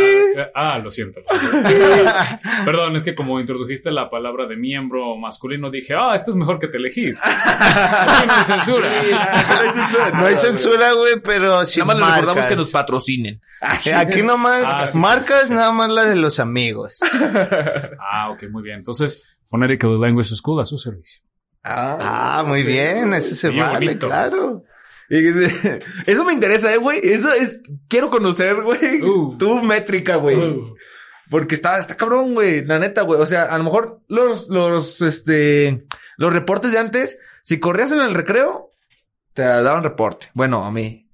Ah, 0.55 0.79
lo 0.79 0.91
siento. 0.91 1.21
Perdón, 2.65 2.95
es 2.95 3.03
que 3.03 3.15
como 3.15 3.39
introdujiste 3.39 3.91
la 3.91 4.09
palabra 4.09 4.45
de 4.47 4.55
miembro 4.57 5.15
masculino, 5.17 5.69
dije, 5.71 5.93
ah, 5.97 6.15
esto 6.15 6.31
es 6.31 6.37
mejor 6.37 6.59
que 6.59 6.67
te 6.67 6.77
elegí. 6.77 7.09
Aquí 7.23 8.27
no 8.27 8.33
hay 8.33 8.43
censura. 8.45 10.11
No 10.13 10.25
hay 10.25 10.35
censura, 10.35 10.93
güey, 10.93 11.19
pero 11.23 11.65
sí 11.65 11.79
Nada 11.79 11.93
más 11.93 11.97
les 11.97 12.05
recordamos 12.07 12.35
marcas. 12.35 12.49
que 12.49 12.55
nos 12.55 12.71
patrocinen. 12.71 13.41
Eh, 13.85 13.93
Aquí 13.93 14.21
nomás 14.23 14.63
Ah, 14.65 14.87
sí, 14.87 14.97
marcas, 14.97 15.47
sí. 15.49 15.53
nada 15.53 15.71
más 15.71 15.91
la 15.91 16.05
de 16.05 16.15
los 16.15 16.39
amigos. 16.39 16.99
Ah, 17.99 18.29
ok, 18.31 18.43
muy 18.49 18.63
bien. 18.63 18.77
Entonces, 18.77 19.23
Phonetical 19.45 19.99
Language 19.99 20.35
School 20.35 20.61
a 20.61 20.65
su 20.65 20.77
servicio. 20.77 21.21
Ah, 21.63 22.43
muy 22.47 22.63
bien, 22.63 23.13
ese 23.13 23.35
se 23.35 23.51
Sí, 23.51 23.59
vale, 23.59 23.73
bonito. 23.85 24.07
claro. 24.07 24.63
Y- 25.13 26.09
Eso 26.09 26.23
me 26.25 26.31
interesa, 26.33 26.73
eh, 26.73 26.77
güey. 26.77 27.01
Eso 27.03 27.31
es, 27.33 27.61
quiero 27.89 28.09
conocer, 28.09 28.61
güey, 28.63 29.01
Uh. 29.01 29.37
tu 29.37 29.61
métrica, 29.61 30.15
güey. 30.15 30.37
Uh, 30.37 30.73
Porque 31.29 31.55
está, 31.55 31.77
está 31.79 31.97
cabrón, 31.97 32.33
güey. 32.33 32.63
La 32.65 32.79
neta, 32.79 33.01
güey. 33.01 33.19
O 33.19 33.25
sea, 33.25 33.43
a 33.43 33.57
lo 33.57 33.63
mejor 33.65 33.99
los, 34.07 34.47
los, 34.49 35.01
este, 35.01 35.85
los 36.17 36.31
reportes 36.31 36.71
de 36.71 36.79
antes, 36.79 37.17
si 37.43 37.59
corrías 37.59 37.91
en 37.91 37.99
el 38.01 38.13
recreo, 38.13 38.69
te 39.33 39.41
daban 39.43 39.83
reporte. 39.83 40.29
Bueno, 40.33 40.63
a 40.65 40.71
mí. 40.71 41.09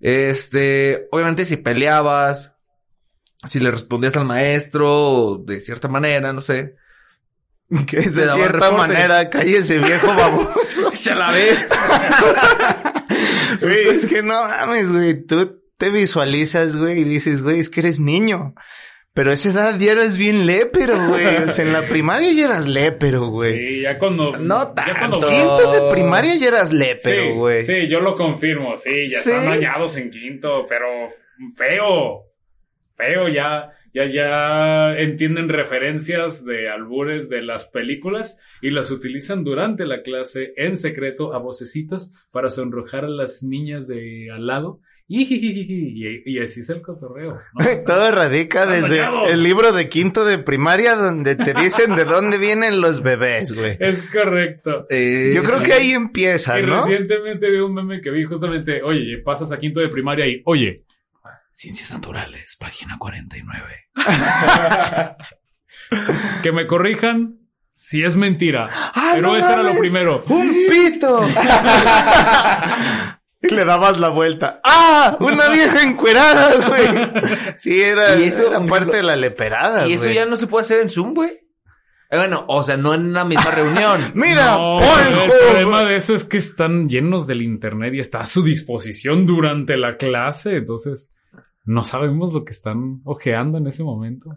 Este, 0.00 1.08
obviamente 1.12 1.44
si 1.44 1.56
peleabas, 1.56 2.52
si 3.46 3.60
le 3.60 3.70
respondías 3.70 4.16
al 4.16 4.24
maestro 4.24 5.40
de 5.44 5.60
cierta 5.60 5.88
manera, 5.88 6.32
no 6.32 6.42
sé. 6.42 6.76
Que 7.86 7.98
de 7.98 8.10
cierta 8.12 8.46
reporte. 8.48 8.76
manera, 8.76 9.30
cállese 9.30 9.78
viejo 9.78 10.08
baboso. 10.08 10.90
Se 10.94 11.14
la 11.14 11.30
ve. 11.30 11.56
Güey, 13.60 13.88
es 13.88 14.06
que 14.06 14.22
no 14.22 14.44
mames, 14.44 14.92
güey. 14.92 15.24
Tú 15.26 15.60
te 15.76 15.90
visualizas, 15.90 16.76
güey, 16.76 17.00
y 17.00 17.04
dices, 17.04 17.42
güey, 17.42 17.60
es 17.60 17.68
que 17.70 17.80
eres 17.80 18.00
niño. 18.00 18.54
Pero 19.14 19.30
a 19.30 19.34
esa 19.34 19.50
edad 19.50 19.78
ya 19.78 19.92
eras 19.92 20.16
bien 20.16 20.46
lépero, 20.46 20.96
güey. 21.08 21.26
O 21.26 21.52
sea, 21.52 21.64
en 21.66 21.72
la 21.74 21.86
primaria 21.86 22.32
ya 22.32 22.46
eras 22.46 22.66
lépero, 22.66 23.28
güey. 23.28 23.58
Sí, 23.58 23.80
ya 23.82 23.98
cuando... 23.98 24.38
No 24.38 24.74
ya 24.74 24.98
cuando- 24.98 25.18
tanto. 25.18 25.28
Quinto 25.28 25.72
de 25.72 25.90
primaria 25.92 26.34
ya 26.36 26.48
eras 26.48 26.72
lépero, 26.72 27.22
Sí, 27.24 27.30
güey. 27.32 27.62
sí, 27.62 27.88
yo 27.90 28.00
lo 28.00 28.16
confirmo, 28.16 28.78
sí, 28.78 29.10
ya 29.10 29.20
Sí. 29.20 29.28
están 29.30 29.44
dañados 29.44 29.96
en 29.98 30.10
quinto, 30.10 30.64
pero 30.66 30.86
feo, 31.56 32.22
feo, 32.96 33.28
ya, 33.28 33.70
ya, 33.94 34.06
ya 34.10 34.96
entienden 34.98 35.48
referencias 35.48 36.44
de 36.44 36.68
albures 36.68 37.28
de 37.28 37.42
las 37.42 37.66
películas 37.66 38.38
y 38.60 38.70
las 38.70 38.90
utilizan 38.90 39.44
durante 39.44 39.84
la 39.86 40.02
clase 40.02 40.52
en 40.56 40.76
secreto 40.76 41.34
a 41.34 41.38
vocecitas 41.38 42.12
para 42.30 42.50
sonrojar 42.50 43.04
a 43.04 43.08
las 43.08 43.42
niñas 43.42 43.86
de 43.88 44.30
al 44.32 44.46
lado. 44.46 44.80
Y, 45.08 46.22
y 46.24 46.38
así 46.38 46.60
es 46.60 46.70
el 46.70 46.80
cotorreo. 46.80 47.38
¿no? 47.58 47.66
Todo 47.86 48.10
radica 48.12 48.66
desde 48.66 49.00
el 49.30 49.42
libro 49.42 49.72
de 49.72 49.88
quinto 49.90 50.24
de 50.24 50.38
primaria 50.38 50.94
donde 50.94 51.36
te 51.36 51.52
dicen 51.52 51.94
de 51.94 52.04
dónde 52.04 52.38
vienen 52.38 52.80
los 52.80 53.02
bebés, 53.02 53.52
güey. 53.52 53.76
Es 53.78 54.02
correcto. 54.10 54.86
Eh, 54.88 55.32
Yo 55.34 55.42
creo 55.42 55.62
que 55.62 55.74
ahí 55.74 55.90
empieza, 55.90 56.58
Y 56.58 56.62
¿no? 56.62 56.80
recientemente 56.82 57.50
vi 57.50 57.58
un 57.58 57.74
meme 57.74 58.00
que 58.00 58.10
vi 58.10 58.24
justamente, 58.24 58.82
oye, 58.82 59.18
pasas 59.18 59.52
a 59.52 59.58
quinto 59.58 59.80
de 59.80 59.88
primaria 59.88 60.26
y, 60.26 60.40
oye, 60.46 60.84
Ciencias 61.62 61.92
Naturales, 61.92 62.56
página 62.58 62.98
49. 62.98 63.88
que 66.42 66.50
me 66.50 66.66
corrijan 66.66 67.38
si 67.70 68.02
es 68.02 68.16
mentira. 68.16 68.66
¡Ah, 68.68 69.12
pero 69.14 69.28
no 69.28 69.36
eso 69.36 69.48
era 69.48 69.62
lo 69.62 69.78
primero. 69.78 70.24
¡Un 70.26 70.52
pito! 70.68 71.24
y 73.42 73.54
le 73.54 73.64
dabas 73.64 74.00
la 74.00 74.08
vuelta. 74.08 74.60
¡Ah! 74.64 75.16
¡Una 75.20 75.50
vieja 75.50 75.84
encuerada, 75.84 76.66
güey! 76.66 76.88
Sí, 77.58 77.80
era, 77.80 78.18
Y 78.18 78.24
eso, 78.24 78.48
era 78.48 78.66
parte 78.66 78.96
de 78.96 79.04
la 79.04 79.14
leperada, 79.14 79.86
Y 79.86 79.92
eso 79.92 80.06
güey. 80.06 80.16
ya 80.16 80.26
no 80.26 80.34
se 80.34 80.48
puede 80.48 80.64
hacer 80.64 80.80
en 80.80 80.90
Zoom, 80.90 81.14
güey. 81.14 81.30
Eh, 82.10 82.16
bueno, 82.16 82.44
o 82.48 82.64
sea, 82.64 82.76
no 82.76 82.92
en 82.92 83.06
una 83.06 83.24
misma 83.24 83.52
reunión. 83.52 84.00
¡Mira! 84.16 84.56
No, 84.56 84.80
el 84.80 85.30
problema 85.30 85.84
de 85.84 85.94
eso 85.94 86.16
es 86.16 86.24
que 86.24 86.38
están 86.38 86.88
llenos 86.88 87.28
del 87.28 87.40
internet 87.40 87.94
y 87.94 88.00
está 88.00 88.18
a 88.18 88.26
su 88.26 88.42
disposición 88.42 89.26
durante 89.26 89.76
la 89.76 89.96
clase. 89.96 90.56
Entonces, 90.56 91.12
no 91.64 91.84
sabemos 91.84 92.32
lo 92.32 92.44
que 92.44 92.52
están 92.52 93.00
ojeando 93.04 93.58
en 93.58 93.66
ese 93.66 93.84
momento. 93.84 94.30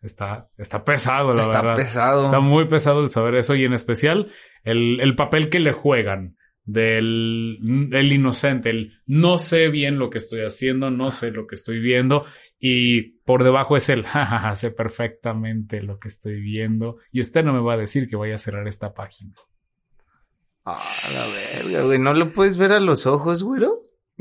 Está, 0.00 0.48
está 0.56 0.84
pesado, 0.84 1.34
la 1.34 1.42
Está 1.42 1.60
verdad. 1.62 1.76
pesado. 1.76 2.24
Está 2.24 2.40
muy 2.40 2.68
pesado 2.68 3.00
el 3.02 3.10
saber 3.10 3.34
eso 3.34 3.54
y 3.54 3.64
en 3.64 3.72
especial 3.72 4.32
el, 4.64 5.00
el 5.00 5.14
papel 5.16 5.48
que 5.50 5.60
le 5.60 5.72
juegan 5.72 6.36
del 6.64 7.58
el 7.92 8.12
inocente, 8.12 8.70
el 8.70 8.92
no 9.06 9.38
sé 9.38 9.68
bien 9.68 9.98
lo 9.98 10.10
que 10.10 10.18
estoy 10.18 10.40
haciendo, 10.42 10.90
no 10.90 11.10
sé 11.10 11.30
lo 11.30 11.46
que 11.46 11.54
estoy 11.54 11.80
viendo 11.80 12.26
y 12.60 13.18
por 13.24 13.42
debajo 13.42 13.76
es 13.76 13.88
el 13.88 14.02
jajaja, 14.06 14.54
sé 14.56 14.70
perfectamente 14.70 15.82
lo 15.82 15.98
que 15.98 16.08
estoy 16.08 16.40
viendo 16.40 16.98
y 17.10 17.20
usted 17.22 17.42
no 17.42 17.52
me 17.54 17.60
va 17.60 17.74
a 17.74 17.78
decir 17.78 18.08
que 18.08 18.16
vaya 18.16 18.34
a 18.34 18.38
cerrar 18.38 18.68
esta 18.68 18.92
página. 18.94 19.32
Ah, 20.64 20.76
la 21.14 21.62
verga, 21.64 21.86
güey. 21.86 21.98
¿No 21.98 22.12
lo 22.12 22.32
puedes 22.34 22.58
ver 22.58 22.72
a 22.72 22.80
los 22.80 23.06
ojos, 23.06 23.42
güero? 23.42 23.80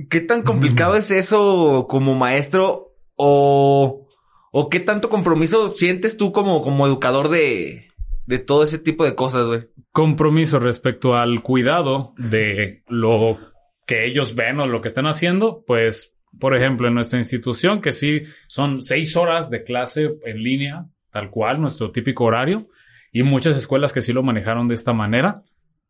¿Qué 0.10 0.22
tan 0.22 0.44
complicado 0.44 0.96
es 0.96 1.10
eso 1.10 1.88
como 1.90 2.14
maestro 2.14 2.94
o, 3.16 4.08
o 4.52 4.70
qué 4.70 4.80
tanto 4.80 5.10
compromiso 5.10 5.72
sientes 5.72 6.18
tú 6.18 6.32
como, 6.32 6.62
como 6.62 6.86
educador 6.86 7.30
de, 7.30 7.88
de 8.28 8.40
todo 8.40 8.64
ese 8.64 8.78
tipo 8.78 9.06
de 9.06 9.16
cosas, 9.16 9.48
güey? 9.48 9.62
Compromiso 9.92 10.60
respecto 10.60 11.16
al 11.16 11.42
cuidado 11.42 12.14
de 12.18 12.84
lo 12.88 13.40
que 13.88 14.06
ellos 14.06 14.36
ven 14.36 14.60
o 14.60 14.68
lo 14.68 14.82
que 14.82 14.90
están 14.90 15.08
haciendo, 15.08 15.64
pues, 15.66 16.16
por 16.40 16.56
ejemplo, 16.56 16.88
en 16.88 16.94
nuestra 16.94 17.18
institución, 17.18 17.82
que 17.82 17.94
sí 17.94 18.24
son 18.48 18.84
seis 18.84 19.16
horas 19.16 19.50
de 19.50 19.64
clase 19.64 20.10
en 20.26 20.44
línea, 20.44 20.86
tal 21.12 21.32
cual, 21.32 21.60
nuestro 21.60 21.92
típico 21.92 22.26
horario, 22.26 22.68
y 23.12 23.24
muchas 23.24 23.56
escuelas 23.56 23.94
que 23.94 24.02
sí 24.02 24.14
lo 24.14 24.22
manejaron 24.22 24.68
de 24.68 24.76
esta 24.76 24.94
manera, 24.94 25.42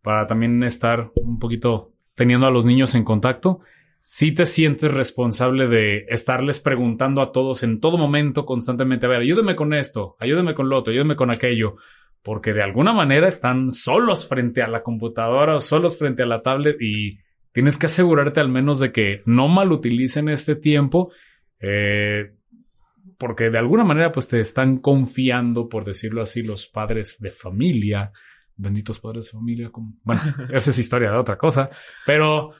para 0.01 0.27
también 0.27 0.63
estar 0.63 1.11
un 1.15 1.39
poquito 1.39 1.91
teniendo 2.15 2.47
a 2.47 2.51
los 2.51 2.65
niños 2.65 2.95
en 2.95 3.03
contacto. 3.03 3.59
Sí 4.09 4.31
te 4.31 4.45
sientes 4.45 4.89
responsable 4.89 5.67
de 5.67 6.05
estarles 6.07 6.61
preguntando 6.61 7.21
a 7.21 7.33
todos 7.33 7.61
en 7.63 7.81
todo 7.81 7.97
momento, 7.97 8.45
constantemente, 8.45 9.05
a 9.05 9.09
ver, 9.09 9.19
ayúdeme 9.19 9.57
con 9.57 9.73
esto, 9.73 10.15
ayúdeme 10.21 10.55
con 10.55 10.69
lo 10.69 10.77
otro, 10.77 10.93
ayúdeme 10.93 11.17
con 11.17 11.29
aquello, 11.29 11.75
porque 12.23 12.53
de 12.53 12.63
alguna 12.63 12.93
manera 12.93 13.27
están 13.27 13.73
solos 13.73 14.25
frente 14.25 14.61
a 14.61 14.69
la 14.69 14.81
computadora 14.81 15.57
o 15.57 15.59
solos 15.59 15.99
frente 15.99 16.23
a 16.23 16.25
la 16.25 16.41
tablet 16.41 16.77
y 16.79 17.19
tienes 17.51 17.77
que 17.77 17.87
asegurarte 17.87 18.39
al 18.39 18.47
menos 18.47 18.79
de 18.79 18.93
que 18.93 19.23
no 19.25 19.49
malutilicen 19.49 20.29
este 20.29 20.55
tiempo, 20.55 21.11
eh, 21.59 22.31
porque 23.17 23.49
de 23.49 23.57
alguna 23.57 23.83
manera 23.83 24.13
pues 24.13 24.29
te 24.29 24.39
están 24.39 24.77
confiando, 24.77 25.67
por 25.67 25.83
decirlo 25.83 26.21
así, 26.21 26.43
los 26.43 26.65
padres 26.67 27.17
de 27.19 27.31
familia 27.31 28.13
benditos 28.55 28.99
padres 28.99 29.25
de 29.25 29.31
familia. 29.37 29.69
Como... 29.69 29.95
Bueno, 30.03 30.21
esa 30.53 30.69
es 30.69 30.79
historia 30.79 31.11
de 31.11 31.17
otra 31.17 31.37
cosa, 31.37 31.69
pero 32.05 32.53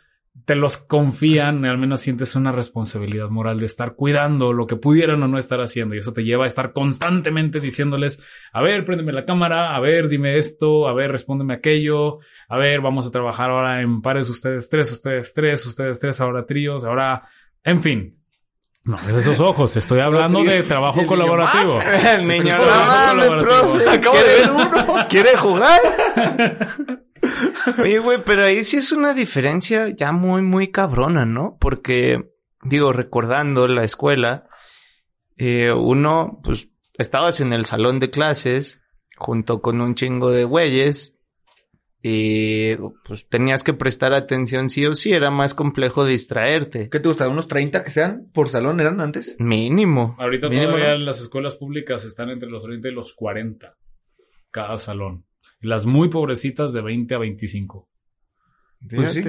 te 0.45 0.55
los 0.55 0.77
confían, 0.77 1.65
al 1.65 1.77
menos 1.77 2.01
sientes 2.01 2.35
una 2.35 2.51
responsabilidad 2.51 3.29
moral 3.29 3.59
de 3.59 3.65
estar 3.65 3.95
cuidando 3.95 4.53
lo 4.53 4.67
que 4.67 4.75
pudieran 4.75 5.21
o 5.23 5.27
no 5.27 5.37
estar 5.37 5.59
haciendo. 5.59 5.95
Y 5.95 5.99
eso 5.99 6.13
te 6.13 6.23
lleva 6.23 6.45
a 6.45 6.47
estar 6.47 6.73
constantemente 6.73 7.59
diciéndoles, 7.59 8.21
a 8.53 8.61
ver, 8.61 8.85
préndeme 8.85 9.11
la 9.11 9.25
cámara, 9.25 9.75
a 9.75 9.79
ver, 9.79 10.07
dime 10.07 10.37
esto, 10.37 10.87
a 10.87 10.93
ver, 10.93 11.11
respóndeme 11.11 11.53
aquello, 11.55 12.19
a 12.47 12.57
ver, 12.57 12.81
vamos 12.81 13.07
a 13.07 13.11
trabajar 13.11 13.49
ahora 13.49 13.81
en 13.81 14.01
pares 14.01 14.29
ustedes 14.29 14.69
tres, 14.69 14.91
ustedes 14.91 15.33
tres, 15.33 15.65
ustedes 15.65 15.99
tres, 15.99 16.21
ahora 16.21 16.45
tríos, 16.45 16.85
ahora, 16.85 17.27
en 17.63 17.81
fin. 17.81 18.17
No, 18.83 18.97
es 18.97 19.15
esos 19.17 19.41
ojos, 19.41 19.75
estoy 19.75 19.99
hablando 19.99 20.43
de 20.45 20.63
trabajo 20.63 21.05
colaborativo. 21.05 21.79
El 22.15 22.25
niño, 22.25 22.35
Esto 22.37 22.49
es 22.49 22.57
no 22.57 22.63
trabajo 22.63 23.15
mames, 23.15 23.27
colaborativo. 23.27 23.73
profe, 23.73 23.89
acabo 23.89 24.17
de 24.17 24.23
ver 24.23 24.51
uno. 24.51 25.07
¿Quiere 25.09 25.37
jugar? 25.37 25.81
Oye, 27.81 27.99
güey, 27.99 28.19
pero 28.25 28.43
ahí 28.43 28.63
sí 28.63 28.77
es 28.77 28.91
una 28.91 29.13
diferencia 29.13 29.89
ya 29.89 30.11
muy, 30.11 30.41
muy 30.41 30.71
cabrona, 30.71 31.25
¿no? 31.25 31.57
Porque, 31.59 32.31
digo, 32.63 32.93
recordando 32.93 33.67
la 33.67 33.83
escuela, 33.83 34.47
eh, 35.37 35.71
uno, 35.71 36.39
pues, 36.43 36.69
estabas 36.97 37.39
en 37.41 37.53
el 37.53 37.65
salón 37.65 37.99
de 37.99 38.09
clases 38.09 38.81
junto 39.15 39.61
con 39.61 39.81
un 39.81 39.95
chingo 39.95 40.31
de 40.31 40.43
güeyes 40.43 41.19
y, 42.01 42.75
pues, 43.05 43.27
tenías 43.27 43.63
que 43.63 43.73
prestar 43.73 44.13
atención 44.13 44.69
sí 44.69 44.85
o 44.85 44.93
sí, 44.93 45.11
era 45.11 45.31
más 45.31 45.53
complejo 45.53 46.05
distraerte. 46.05 46.89
¿Qué 46.89 46.99
te 46.99 47.07
gusta? 47.07 47.27
¿Unos 47.27 47.47
30 47.47 47.83
que 47.83 47.91
sean 47.91 48.29
por 48.33 48.49
salón 48.49 48.79
eran 48.79 49.01
antes? 49.01 49.35
Mínimo. 49.39 50.15
Ahorita 50.19 50.49
Mínimo, 50.49 50.73
todavía 50.73 50.93
¿no? 50.93 51.05
las 51.05 51.19
escuelas 51.19 51.55
públicas 51.55 52.05
están 52.05 52.29
entre 52.29 52.49
los 52.49 52.63
30 52.63 52.87
y 52.87 52.93
los 52.93 53.13
40 53.13 53.75
cada 54.51 54.77
salón. 54.77 55.26
Y 55.61 55.67
las 55.67 55.85
muy 55.85 56.09
pobrecitas 56.09 56.73
de 56.73 56.81
20 56.81 57.15
a 57.15 57.17
25. 57.19 57.87
Pues 58.95 59.13
sí. 59.13 59.21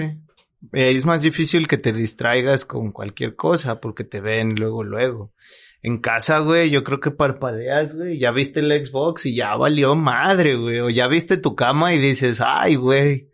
Eh, 0.73 0.91
Es 0.91 1.05
más 1.07 1.23
difícil 1.23 1.69
que 1.69 1.79
te 1.79 1.93
distraigas 1.93 2.65
con 2.65 2.93
cualquier 2.93 3.37
cosa 3.37 3.81
porque 3.81 4.05
te 4.05 4.21
ven 4.21 4.55
luego, 4.57 4.85
luego. 4.85 5.33
En 5.81 5.99
casa, 5.99 6.41
güey, 6.41 6.71
yo 6.71 6.83
creo 6.83 6.99
que 7.01 7.13
parpadeas, 7.13 7.95
güey. 7.97 8.19
Ya 8.19 8.33
viste 8.33 8.61
el 8.61 8.85
Xbox 8.85 9.27
y 9.27 9.37
ya 9.37 9.55
valió 9.57 9.95
madre, 9.95 10.57
güey. 10.57 10.81
O 10.81 10.91
ya 10.91 11.07
viste 11.07 11.37
tu 11.37 11.55
cama 11.55 11.95
y 11.95 11.99
dices, 11.99 12.43
ay, 12.45 12.75
güey. 12.75 13.29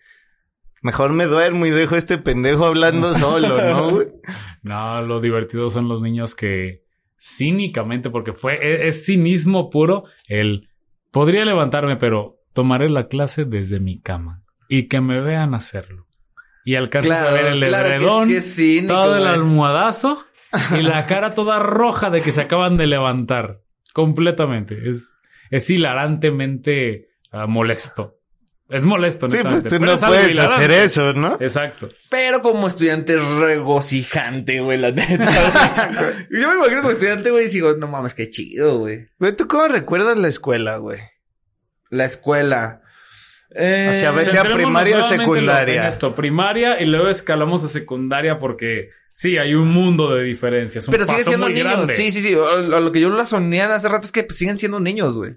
Mejor 0.82 1.12
me 1.14 1.24
duermo 1.24 1.64
y 1.64 1.70
dejo 1.70 1.94
a 1.94 1.98
este 1.98 2.18
pendejo 2.18 2.66
hablando 2.66 3.14
solo, 3.18 3.62
¿no, 3.62 3.90
güey? 3.92 4.08
No, 4.62 5.00
lo 5.00 5.20
divertido 5.22 5.70
son 5.70 5.88
los 5.88 6.02
niños 6.02 6.34
que 6.34 6.84
cínicamente, 7.18 8.10
porque 8.10 8.34
fue, 8.34 8.56
e- 8.56 8.86
es, 8.88 9.06
cinismo 9.06 9.70
puro, 9.70 10.04
el 10.28 10.68
podría 11.10 11.46
levantarme, 11.46 11.96
pero 11.96 12.36
tomaré 12.54 12.88
la 12.88 13.08
clase 13.08 13.44
desde 13.44 13.80
mi 13.80 14.00
cama 14.00 14.42
y 14.68 14.88
que 14.88 15.00
me 15.00 15.20
vean 15.20 15.54
hacerlo. 15.54 16.06
Y 16.64 16.76
alcanzas 16.76 17.20
a 17.20 17.30
ver 17.30 17.46
el 17.46 17.60
claro, 17.60 17.88
es 17.88 17.92
que 17.92 17.96
es- 17.96 18.02
edredón, 18.02 18.28
que 18.28 18.36
es 18.38 18.56
cínico, 18.56 18.94
todo 18.94 19.16
el 19.16 19.26
almohadazo 19.26 20.24
y 20.78 20.82
la 20.82 21.06
cara 21.06 21.34
toda 21.34 21.58
roja 21.58 22.08
de 22.08 22.22
que 22.22 22.32
se 22.32 22.40
acaban 22.40 22.78
de 22.78 22.86
levantar. 22.86 23.60
Completamente. 23.92 24.88
Es, 24.88 25.14
es 25.50 25.68
hilarantemente 25.70 27.08
ah, 27.30 27.46
molesto. 27.46 28.16
Es 28.70 28.86
molesto, 28.86 29.28
Sí, 29.30 29.36
pues 29.42 29.62
tú 29.62 29.68
pero 29.68 29.84
no 29.84 29.98
puedes 29.98 30.38
hacer 30.38 30.70
eso, 30.70 31.12
¿no? 31.12 31.34
Exacto. 31.38 31.90
Pero 32.08 32.40
como 32.40 32.66
estudiante 32.66 33.14
es 33.14 33.22
regocijante, 33.22 34.60
güey, 34.60 34.78
la 34.78 34.90
neta. 34.90 36.26
Yo 36.30 36.48
me 36.48 36.54
imagino 36.54 36.80
como 36.80 36.92
estudiante, 36.92 37.30
güey, 37.30 37.46
y 37.46 37.50
digo, 37.50 37.76
no 37.76 37.88
mames, 37.88 38.14
qué 38.14 38.30
chido, 38.30 38.78
güey. 38.78 39.04
Güey, 39.18 39.36
¿tú 39.36 39.46
cómo 39.46 39.68
recuerdas 39.68 40.16
la 40.16 40.28
escuela, 40.28 40.78
güey? 40.78 40.98
La 41.94 42.04
escuela. 42.06 42.80
Eh, 43.54 43.88
O 43.90 43.92
sea, 43.92 44.10
vete 44.10 44.36
a 44.38 44.42
primaria 44.42 44.98
o 44.98 45.02
secundaria. 45.02 45.82
en 45.82 45.86
esto, 45.88 46.14
primaria 46.14 46.80
y 46.80 46.86
luego 46.86 47.08
escalamos 47.08 47.62
a 47.64 47.68
secundaria 47.68 48.38
porque 48.38 48.90
sí, 49.12 49.38
hay 49.38 49.54
un 49.54 49.68
mundo 49.68 50.12
de 50.14 50.24
diferencias. 50.24 50.88
Un 50.88 50.92
pero 50.92 51.04
sigue 51.04 51.18
paso 51.18 51.28
siendo 51.30 51.46
muy 51.46 51.54
niños. 51.54 51.72
grande. 51.72 51.94
Sí, 51.94 52.10
sí, 52.10 52.20
sí. 52.20 52.34
A, 52.34 52.76
a 52.76 52.80
lo 52.80 52.90
que 52.90 53.00
yo 53.00 53.10
la 53.10 53.26
sonían 53.26 53.70
hace 53.70 53.88
rato 53.88 54.06
es 54.06 54.12
que 54.12 54.24
pues, 54.24 54.36
siguen 54.36 54.58
siendo 54.58 54.80
niños, 54.80 55.14
güey. 55.14 55.34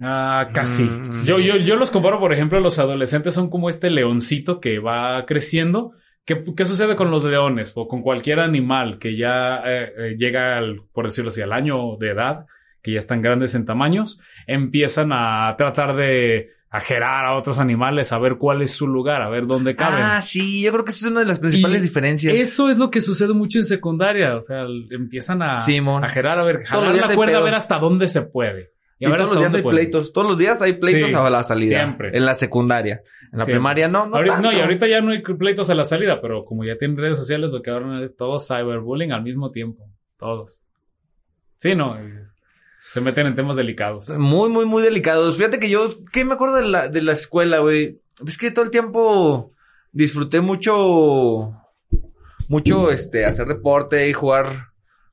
Ah, 0.00 0.48
casi. 0.54 0.84
Mm, 0.84 1.24
yo, 1.26 1.38
yo, 1.38 1.56
yo 1.56 1.76
los 1.76 1.90
comparo, 1.90 2.18
por 2.18 2.32
ejemplo, 2.32 2.58
los 2.60 2.78
adolescentes 2.78 3.34
son 3.34 3.50
como 3.50 3.68
este 3.68 3.90
leoncito 3.90 4.58
que 4.60 4.78
va 4.78 5.24
creciendo. 5.26 5.92
¿Qué, 6.24 6.42
qué 6.56 6.64
sucede 6.64 6.96
con 6.96 7.10
los 7.10 7.24
leones 7.24 7.72
o 7.74 7.86
con 7.86 8.02
cualquier 8.02 8.40
animal 8.40 8.98
que 8.98 9.16
ya 9.16 9.56
eh, 9.66 9.92
eh, 9.98 10.14
llega, 10.18 10.56
al, 10.58 10.82
por 10.92 11.06
decirlo 11.06 11.28
así, 11.28 11.42
al 11.42 11.52
año 11.52 11.96
de 11.98 12.10
edad, 12.10 12.46
que 12.82 12.92
ya 12.92 12.98
están 12.98 13.22
grandes 13.22 13.54
en 13.54 13.64
tamaños? 13.66 14.18
Empiezan 14.46 15.10
a 15.12 15.54
tratar 15.56 15.96
de 15.96 16.50
ajerar 16.72 17.26
a 17.26 17.34
otros 17.36 17.58
animales, 17.58 18.12
a 18.12 18.18
ver 18.18 18.36
cuál 18.36 18.62
es 18.62 18.70
su 18.70 18.86
lugar, 18.86 19.22
a 19.22 19.28
ver 19.28 19.46
dónde 19.46 19.74
caben. 19.74 20.02
Ah, 20.04 20.22
sí. 20.22 20.62
Yo 20.62 20.70
creo 20.72 20.84
que 20.84 20.90
esa 20.92 21.06
es 21.06 21.10
una 21.10 21.20
de 21.20 21.26
las 21.26 21.40
principales 21.40 21.80
Y 21.80 21.82
diferencias. 21.82 22.34
Eso 22.34 22.68
es 22.68 22.78
lo 22.78 22.90
que 22.90 23.00
sucede 23.00 23.34
mucho 23.34 23.58
en 23.58 23.64
secundaria. 23.64 24.36
O 24.36 24.42
sea, 24.42 24.64
empiezan 24.90 25.42
a, 25.42 25.58
Simón. 25.60 26.04
a 26.04 26.08
gerar, 26.08 26.38
a 26.38 26.44
ver, 26.44 26.62
jalar 26.64 26.94
la 26.94 27.14
cuerda 27.14 27.38
a 27.38 27.42
ver 27.42 27.54
hasta 27.54 27.78
dónde 27.78 28.06
se 28.06 28.22
puede. 28.22 28.70
Y, 29.00 29.06
todos 29.06 29.30
los 29.30 29.38
días 29.38 29.54
hay 29.54 29.62
puede. 29.62 29.76
pleitos. 29.78 30.12
Todos 30.12 30.28
los 30.28 30.38
días 30.38 30.60
hay 30.60 30.74
pleitos 30.74 31.08
Sí, 31.10 31.16
a 31.16 31.30
la 31.30 31.42
salida. 31.42 31.78
siempre. 31.78 32.10
En 32.16 32.24
la 32.26 32.34
secundaria. 32.34 33.00
En 33.32 33.38
la 33.38 33.44
Siempre. 33.44 33.54
primaria 33.54 33.88
no, 33.88 34.06
no 34.06 34.16
Ahorita- 34.16 34.34
tanto. 34.34 34.52
y 34.52 34.60
ahorita 34.60 34.86
ya 34.88 35.00
no 35.00 35.12
hay 35.12 35.22
pleitos 35.22 35.70
a 35.70 35.74
la 35.74 35.84
salida, 35.84 36.20
pero 36.20 36.44
como 36.44 36.64
ya 36.64 36.76
tienen 36.76 36.98
redes 36.98 37.16
sociales, 37.16 37.50
lo 37.50 37.62
que 37.62 37.70
ahora 37.70 38.04
es 38.04 38.14
todo 38.14 38.38
cyberbullying 38.38 39.12
al 39.12 39.22
mismo 39.22 39.50
tiempo. 39.52 39.88
Todos. 40.18 40.62
Sí, 41.56 41.74
no. 41.74 41.96
Se 42.92 43.00
meten 43.00 43.26
en 43.26 43.36
temas 43.36 43.56
delicados. 43.56 44.08
Muy, 44.10 44.48
muy, 44.48 44.64
muy 44.66 44.82
delicados. 44.82 45.36
Fíjate 45.36 45.58
que 45.60 45.68
yo, 45.70 45.96
¿qué 46.12 46.24
me 46.24 46.34
acuerdo 46.34 46.56
de 46.56 46.62
la, 46.68 46.88
de 46.88 47.02
la 47.02 47.12
escuela, 47.12 47.58
güey? 47.60 48.00
Es 48.26 48.36
que 48.36 48.50
todo 48.50 48.64
el 48.64 48.70
tiempo 48.70 49.52
disfruté 49.92 50.40
mucho, 50.40 51.54
mucho, 52.48 52.90
este, 52.90 53.24
hacer 53.26 53.46
deporte 53.46 54.08
y 54.08 54.12
jugar, 54.12 54.70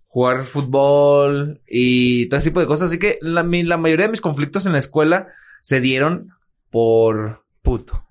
jugar 0.08 0.44
fútbol 0.46 1.62
y 1.68 2.28
todo 2.30 2.40
ese 2.40 2.50
tipo 2.50 2.60
de 2.60 2.66
cosas. 2.68 2.90
Así 2.90 2.98
que 3.00 3.20
la, 3.22 3.44
mi- 3.44 3.64
la 3.64 3.78
mayoría 3.78 4.06
de 4.08 4.12
mis 4.12 4.22
conflictos 4.22 4.66
en 4.66 4.72
la 4.74 4.80
escuela 4.80 5.28
se 5.62 5.80
dieron 5.80 6.30
por 6.72 7.44
Puto. 7.62 8.07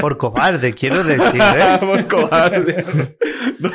Por 0.00 0.18
cobarde, 0.18 0.74
quiero 0.74 1.02
decir, 1.02 1.40
¿eh? 1.40 1.78
por 1.80 2.06
cobarde. 2.06 3.16
no. 3.58 3.70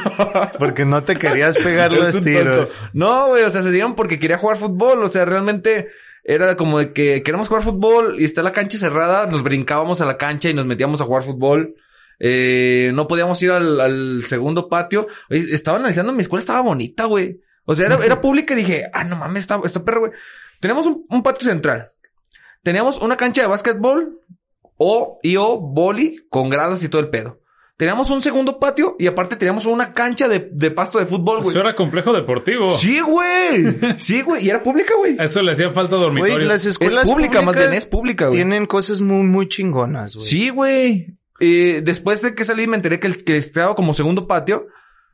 Porque 0.60 0.86
no 0.86 1.04
te 1.04 1.16
querías 1.16 1.58
pegar 1.58 1.92
los 1.92 2.22
tiros. 2.22 2.76
tonto. 2.76 2.90
No, 2.94 3.28
güey, 3.30 3.44
o 3.44 3.50
sea, 3.50 3.64
se 3.64 3.72
dieron 3.72 3.96
porque 3.96 4.20
quería 4.20 4.38
jugar 4.38 4.58
fútbol. 4.58 5.04
O 5.04 5.10
sea, 5.10 5.26
realmente 5.26 5.90
era 6.24 6.56
como 6.56 6.80
de 6.80 6.94
que 6.94 7.24
queremos 7.24 7.48
jugar 7.48 7.64
fútbol 7.64 8.18
y 8.20 8.26
está 8.26 8.44
la 8.44 8.52
cancha 8.52 8.78
cerrada. 8.78 9.26
Nos 9.26 9.44
brincábamos 9.44 10.00
a 10.02 10.06
la 10.06 10.18
cancha 10.18 10.50
y 10.50 10.54
nos 10.54 10.66
metíamos 10.66 11.02
a 11.02 11.06
jugar 11.06 11.24
fútbol. 11.24 11.76
Eh, 12.20 12.92
no 12.94 13.08
podíamos 13.08 13.42
ir 13.42 13.52
al, 13.52 13.82
al 13.82 14.26
segundo 14.28 14.70
patio. 14.70 15.08
Estaba 15.30 15.78
analizando, 15.78 16.14
mi 16.14 16.22
escuela 16.22 16.42
estaba 16.42 16.62
bonita, 16.62 17.06
güey. 17.06 17.42
O 17.66 17.76
sea, 17.76 17.88
era, 17.88 18.06
era 18.06 18.22
pública 18.22 18.54
y 18.54 18.58
dije, 18.58 18.86
ah, 18.94 19.04
no 19.04 19.16
mames, 19.16 19.42
está, 19.42 19.60
está 19.66 19.84
perro, 19.84 20.02
güey. 20.02 20.12
Tenemos 20.60 20.86
un, 20.86 21.06
un 21.10 21.24
patio 21.24 21.50
central. 21.50 21.92
Teníamos 22.66 22.98
una 23.00 23.16
cancha 23.16 23.42
de 23.42 23.48
básquetbol 23.48 24.22
o, 24.78 25.20
y 25.24 25.38
o, 25.38 25.60
boli 25.60 26.26
con 26.30 26.50
gradas 26.50 26.84
y 26.84 26.90
todo 26.90 27.02
el 27.02 27.10
pedo. 27.10 27.40
Teníamos 27.78 28.10
un 28.10 28.22
segundo 28.22 28.58
patio 28.58 28.96
y 28.98 29.08
aparte 29.08 29.36
teníamos 29.36 29.66
una 29.66 29.92
cancha 29.92 30.30
de, 30.30 30.48
de 30.50 30.72
pasto 30.72 30.98
de 30.98 31.06
fútbol, 31.06 31.40
güey. 31.40 31.50
Eso 31.50 31.60
era 31.60 31.76
complejo 31.76 32.14
deportivo. 32.14 32.70
Sí, 32.70 33.02
güey. 33.02 33.80
Sí, 33.98 34.22
güey. 34.22 34.46
Y 34.46 34.50
era 34.50 34.64
pública, 34.64 34.96
güey. 34.96 35.18
Eso 35.20 35.42
le 35.42 35.52
hacía 35.52 35.72
falta 35.72 35.98
dormitorios. 35.98 36.38
Güey, 36.38 36.48
las 36.48 36.62
Es 36.62 36.72
escuelas 36.72 37.10
pública, 37.10 37.42
más 37.42 37.56
bien, 37.56 37.74
es 37.74 37.86
pública, 37.86 38.28
güey. 38.28 38.38
Tienen 38.38 38.66
cosas 38.66 39.02
muy, 39.02 39.24
muy 39.24 39.50
chingonas, 39.50 40.16
güey. 40.16 40.28
Sí, 40.28 40.50
güey. 40.50 41.18
Eh, 41.42 41.82
después 41.84 42.22
de 42.22 42.34
que 42.34 42.46
salí 42.46 42.66
me 42.66 42.78
enteré 42.78 43.02
que 43.02 43.08
el 43.08 43.24
que 43.26 43.36
estaba 43.36 43.76
como 43.76 43.94
segundo 43.94 44.26
patio 44.26 44.68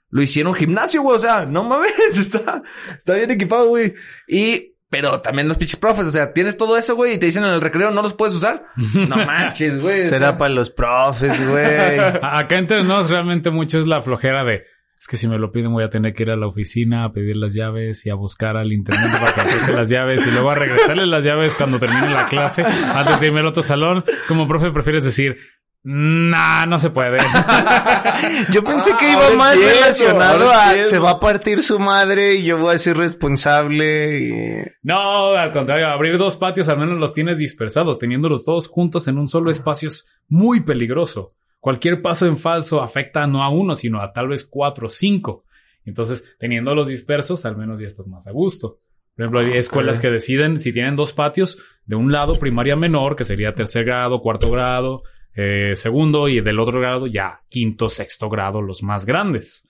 lo 0.10 0.22
hicieron 0.22 0.54
gimnasio, 0.54 1.02
güey. 1.02 1.18
O 1.18 1.20
sea, 1.20 1.48
no 1.48 1.64
mames, 1.64 1.92
está, 2.14 2.62
está 2.96 3.16
bien 3.16 3.32
equipado, 3.32 3.70
güey. 3.70 3.96
Y, 4.28 4.71
pero 4.92 5.22
también 5.22 5.48
los 5.48 5.56
pinches 5.56 5.78
profes, 5.78 6.06
o 6.06 6.12
sea, 6.12 6.34
tienes 6.34 6.58
todo 6.58 6.78
eso, 6.78 6.96
güey, 6.96 7.14
y 7.14 7.18
te 7.18 7.26
dicen 7.26 7.46
en 7.46 7.52
el 7.52 7.62
recreo 7.62 7.92
no 7.92 8.02
los 8.02 8.14
puedes 8.14 8.36
usar. 8.36 8.66
No 8.76 9.16
manches, 9.16 9.80
güey. 9.80 10.04
Será 10.04 10.38
para 10.38 10.54
los 10.54 10.70
profes, 10.70 11.50
güey. 11.50 11.98
Acá 12.22 12.58
entre 12.58 12.84
nos 12.84 13.10
realmente 13.10 13.50
mucho 13.52 13.80
es 13.80 13.88
la 13.88 14.02
flojera 14.02 14.44
de... 14.44 14.64
Es 15.00 15.08
que 15.08 15.18
si 15.18 15.28
me 15.28 15.40
lo 15.40 15.52
piden 15.52 15.72
voy 15.72 15.84
a 15.86 15.90
tener 15.90 16.14
que 16.14 16.24
ir 16.24 16.30
a 16.30 16.36
la 16.36 16.46
oficina 16.46 17.06
a 17.06 17.12
pedir 17.14 17.38
las 17.38 17.56
llaves 17.56 18.06
y 18.06 18.10
a 18.10 18.16
buscar 18.16 18.58
al 18.58 18.72
intendente 18.72 19.18
para 19.18 19.34
que 19.34 19.42
preste 19.42 19.74
las 19.74 19.90
llaves 19.90 20.28
y 20.28 20.30
luego 20.30 20.52
a 20.52 20.56
regresarle 20.56 21.08
las 21.08 21.24
llaves 21.24 21.56
cuando 21.56 21.80
termine 21.80 22.10
la 22.10 22.28
clase 22.28 22.64
antes 22.64 23.20
de 23.20 23.28
irme 23.28 23.40
al 23.40 23.48
otro 23.48 23.64
salón. 23.64 24.04
Como 24.28 24.48
profe 24.48 24.70
prefieres 24.72 25.04
decir, 25.04 25.38
nah, 25.84 26.66
no 26.66 26.78
se 26.80 26.90
puede. 26.90 27.18
Yo 28.54 28.64
pensé 28.64 28.92
Ah, 28.94 28.98
que 29.00 29.12
iba 29.12 29.24
ahora 29.24 29.36
más 29.36 29.58
relacionado 29.58 30.52
a 30.52 30.86
se 30.86 31.00
va 31.00 31.12
a 31.12 31.20
partir 31.20 31.64
su 31.64 31.80
madre 31.80 32.36
y 32.36 32.46
yo 32.46 32.58
voy 32.58 32.76
a 32.76 32.78
ser 32.78 32.98
responsable 32.98 34.20
y... 34.20 34.62
No, 34.84 35.32
al 35.36 35.54
contrario, 35.54 35.88
abrir 35.88 36.18
dos 36.18 36.36
patios 36.36 36.70
al 36.70 36.78
menos 36.78 37.00
los 37.00 37.14
tienes 37.14 37.38
dispersados. 37.38 38.00
Teniéndolos 38.00 38.46
todos 38.46 38.68
juntos 38.68 39.08
en 39.08 39.18
un 39.18 39.28
solo 39.28 39.52
espacio 39.52 39.88
es 39.88 40.08
muy 40.28 40.62
peligroso. 40.62 41.34
Cualquier 41.60 42.02
paso 42.02 42.26
en 42.26 42.38
falso 42.38 42.82
afecta 42.82 43.28
no 43.28 43.44
a 43.44 43.50
uno, 43.50 43.76
sino 43.76 44.02
a 44.02 44.12
tal 44.12 44.30
vez 44.30 44.46
cuatro 44.46 44.88
o 44.88 44.90
cinco. 44.90 45.46
Entonces, 45.86 46.36
teniéndolos 46.40 46.88
dispersos, 46.88 47.46
al 47.46 47.56
menos 47.56 47.80
ya 47.80 47.88
estás 47.88 48.08
más 48.08 48.28
a 48.28 48.32
gusto. 48.32 48.80
Por 49.16 49.26
ejemplo, 49.26 49.40
hay 49.42 49.58
escuelas 49.58 50.00
que 50.00 50.10
deciden 50.10 50.60
si 50.60 50.74
tienen 50.74 50.96
dos 50.96 51.14
patios, 51.14 51.60
de 51.86 51.96
un 51.96 52.12
lado 52.12 52.34
primaria 52.34 52.76
menor, 52.76 53.16
que 53.16 53.24
sería 53.24 53.54
tercer 53.54 53.86
grado, 53.86 54.22
cuarto 54.22 54.50
grado, 54.50 55.04
eh, 55.36 55.74
segundo, 55.76 56.28
y 56.28 56.42
del 56.42 56.60
otro 56.60 56.80
grado 56.80 57.08
ya 57.08 57.42
quinto, 57.50 57.90
sexto 57.90 58.30
grado, 58.30 58.62
los 58.62 58.84
más 58.84 59.06
grandes. 59.06 59.68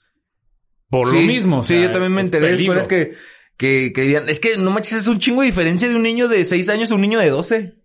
Por 0.89 1.13
lo 1.13 1.19
mismo. 1.21 1.59
o 1.59 1.63
Sí, 1.63 1.81
yo 1.81 1.91
también 1.91 2.13
me 2.13 2.21
es 2.21 2.25
enteré 2.25 2.47
de 2.47 2.53
peligro. 2.53 2.79
escuelas 2.81 2.87
que, 2.87 3.15
que, 3.57 3.93
que 3.93 4.01
dirían, 4.01 4.27
es 4.29 4.39
que 4.39 4.57
no 4.57 4.71
manches, 4.71 4.93
es 4.99 5.07
un 5.07 5.19
chingo 5.19 5.41
de 5.41 5.47
diferencia 5.47 5.87
de 5.87 5.95
un 5.95 6.03
niño 6.03 6.27
de 6.27 6.43
6 6.43 6.67
años 6.69 6.91
a 6.91 6.95
un 6.95 7.01
niño 7.01 7.19
de 7.19 7.29
12. 7.29 7.75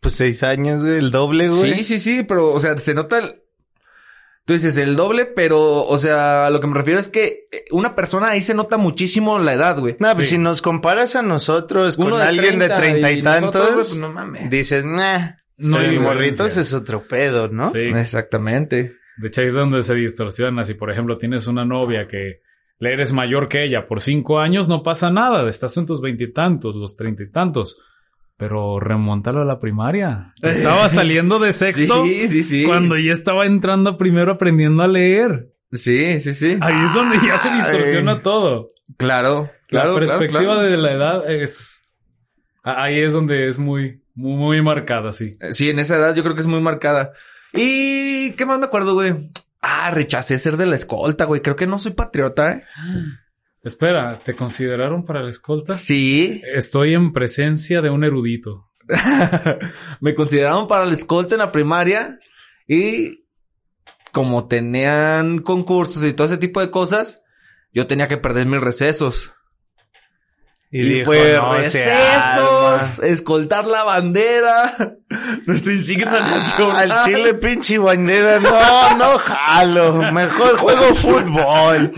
Pues 0.00 0.14
seis 0.14 0.44
años, 0.44 0.84
el 0.84 1.10
doble, 1.10 1.48
güey. 1.48 1.74
Sí, 1.78 1.84
sí, 1.84 1.98
sí, 2.00 2.22
pero, 2.22 2.52
o 2.52 2.60
sea, 2.60 2.78
se 2.78 2.94
nota 2.94 3.18
el... 3.18 3.42
Tú 4.44 4.52
dices 4.54 4.76
el 4.78 4.94
doble, 4.96 5.26
pero, 5.26 5.84
o 5.84 5.98
sea, 5.98 6.46
a 6.46 6.50
lo 6.50 6.60
que 6.60 6.68
me 6.68 6.74
refiero 6.74 6.98
es 7.00 7.08
que 7.08 7.48
eh, 7.50 7.64
una 7.72 7.94
persona 7.96 8.28
ahí 8.28 8.40
se 8.40 8.54
nota 8.54 8.76
muchísimo 8.78 9.38
la 9.40 9.52
edad, 9.54 9.78
güey. 9.78 9.96
No, 9.98 10.14
pues 10.14 10.28
Sí. 10.28 10.36
si 10.36 10.38
nos 10.38 10.62
comparas 10.62 11.16
a 11.16 11.22
nosotros 11.22 11.98
Uno 11.98 12.10
con 12.10 12.20
de 12.20 12.24
alguien 12.26 12.58
de 12.60 12.68
30 12.68 12.76
treinta 12.78 13.12
y, 13.12 13.22
tantos, 13.22 13.70
pues, 13.74 13.98
no 13.98 14.10
mames. 14.12 14.48
dices, 14.48 14.84
nah, 14.84 15.32
No 15.58 15.78
hay 15.78 15.98
morritos 15.98 16.56
es 16.56 16.72
otro 16.72 17.06
pedo, 17.06 17.48
¿no? 17.48 17.70
Sí. 17.70 17.80
Exactamente. 17.80 18.94
De 19.18 19.28
hecho, 19.28 19.40
ahí 19.40 19.48
es 19.48 19.52
donde 19.52 19.82
se 19.82 19.94
distorsiona. 19.94 20.64
Si, 20.64 20.74
por 20.74 20.90
ejemplo, 20.90 21.18
tienes 21.18 21.46
una 21.48 21.64
novia 21.64 22.06
que 22.06 22.40
le 22.78 22.92
eres 22.92 23.12
mayor 23.12 23.48
que 23.48 23.64
ella 23.64 23.88
por 23.88 24.00
cinco 24.00 24.38
años, 24.38 24.68
no 24.68 24.82
pasa 24.82 25.10
nada. 25.10 25.48
Estás 25.50 25.76
en 25.76 25.86
tus 25.86 26.00
veintitantos, 26.00 26.76
los 26.76 26.96
treinta 26.96 27.24
y 27.24 27.30
tantos. 27.30 27.80
Pero 28.36 28.78
remontalo 28.78 29.42
a 29.42 29.44
la 29.44 29.58
primaria. 29.58 30.32
Estaba 30.42 30.88
saliendo 30.88 31.40
de 31.40 31.52
sexto 31.52 32.04
Sí, 32.04 32.28
sí, 32.28 32.44
sí. 32.44 32.64
cuando 32.64 32.96
ya 32.96 33.12
estaba 33.12 33.46
entrando 33.46 33.96
primero 33.96 34.32
aprendiendo 34.32 34.84
a 34.84 34.88
leer. 34.88 35.48
Sí, 35.72 36.20
sí, 36.20 36.32
sí. 36.34 36.56
Ahí 36.60 36.76
es 36.86 36.94
donde 36.94 37.16
ya 37.16 37.36
se 37.38 37.50
distorsiona 37.50 38.22
todo. 38.22 38.70
Claro, 38.96 39.50
claro. 39.66 39.92
la 39.92 39.98
perspectiva 39.98 40.40
claro, 40.40 40.60
claro. 40.60 40.70
de 40.70 40.76
la 40.78 40.92
edad 40.92 41.30
es... 41.30 41.74
Ahí 42.62 43.00
es 43.00 43.12
donde 43.12 43.48
es 43.48 43.58
muy, 43.58 44.00
muy, 44.18 44.36
muy 44.36 44.62
marcada, 44.62 45.12
sí. 45.12 45.36
Eh, 45.40 45.52
Sí, 45.52 45.70
en 45.70 45.78
esa 45.78 45.96
edad 45.96 46.14
yo 46.14 46.24
creo 46.24 46.34
que 46.34 46.40
es 46.40 46.46
muy 46.48 46.60
marcada. 46.60 47.12
¿Y 47.52 48.32
qué 48.32 48.44
más 48.44 48.58
me 48.58 48.66
acuerdo, 48.66 48.94
güey? 48.94 49.30
Ah, 49.60 49.92
rechacé 49.92 50.38
ser 50.38 50.56
de 50.56 50.66
la 50.66 50.74
escolta, 50.74 51.24
güey. 51.24 51.40
Creo 51.40 51.54
que 51.54 51.68
no 51.68 51.78
soy 51.78 51.92
patriota, 51.92 52.50
¿eh? 52.50 52.64
Espera, 53.62 54.18
¿te 54.18 54.34
consideraron 54.34 55.04
para 55.04 55.22
la 55.22 55.30
escolta? 55.30 55.74
Sí. 55.74 56.42
Estoy 56.52 56.94
en 56.94 57.12
presencia 57.12 57.80
de 57.80 57.90
un 57.90 58.02
erudito. 58.02 58.70
me 60.00 60.16
consideraron 60.16 60.66
para 60.66 60.84
la 60.84 60.94
escolta 60.94 61.36
en 61.36 61.40
la 61.40 61.52
primaria 61.52 62.18
y 62.66 63.24
como 64.10 64.48
tenían 64.48 65.38
concursos 65.38 66.02
y 66.02 66.12
todo 66.12 66.26
ese 66.26 66.38
tipo 66.38 66.60
de 66.60 66.72
cosas, 66.72 67.22
yo 67.72 67.86
tenía 67.86 68.08
que 68.08 68.16
perder 68.16 68.46
mis 68.46 68.60
recesos. 68.60 69.32
Y, 70.70 70.82
dijo, 70.82 71.06
fue 71.06 71.34
"No 71.40 71.54
recesos, 71.54 71.88
arma". 71.88 73.06
escoltar 73.06 73.66
la 73.66 73.84
bandera, 73.84 74.74
nuestra 75.46 75.72
insignia 75.72 76.20
nacional. 76.20 76.92
Al 76.92 77.04
chile 77.04 77.34
pinche 77.34 77.78
bandera, 77.78 78.38
no, 78.38 78.50
no 78.96 79.18
jalo. 79.18 80.12
Mejor 80.12 80.58
juego 80.58 80.82
fútbol. 80.94 81.92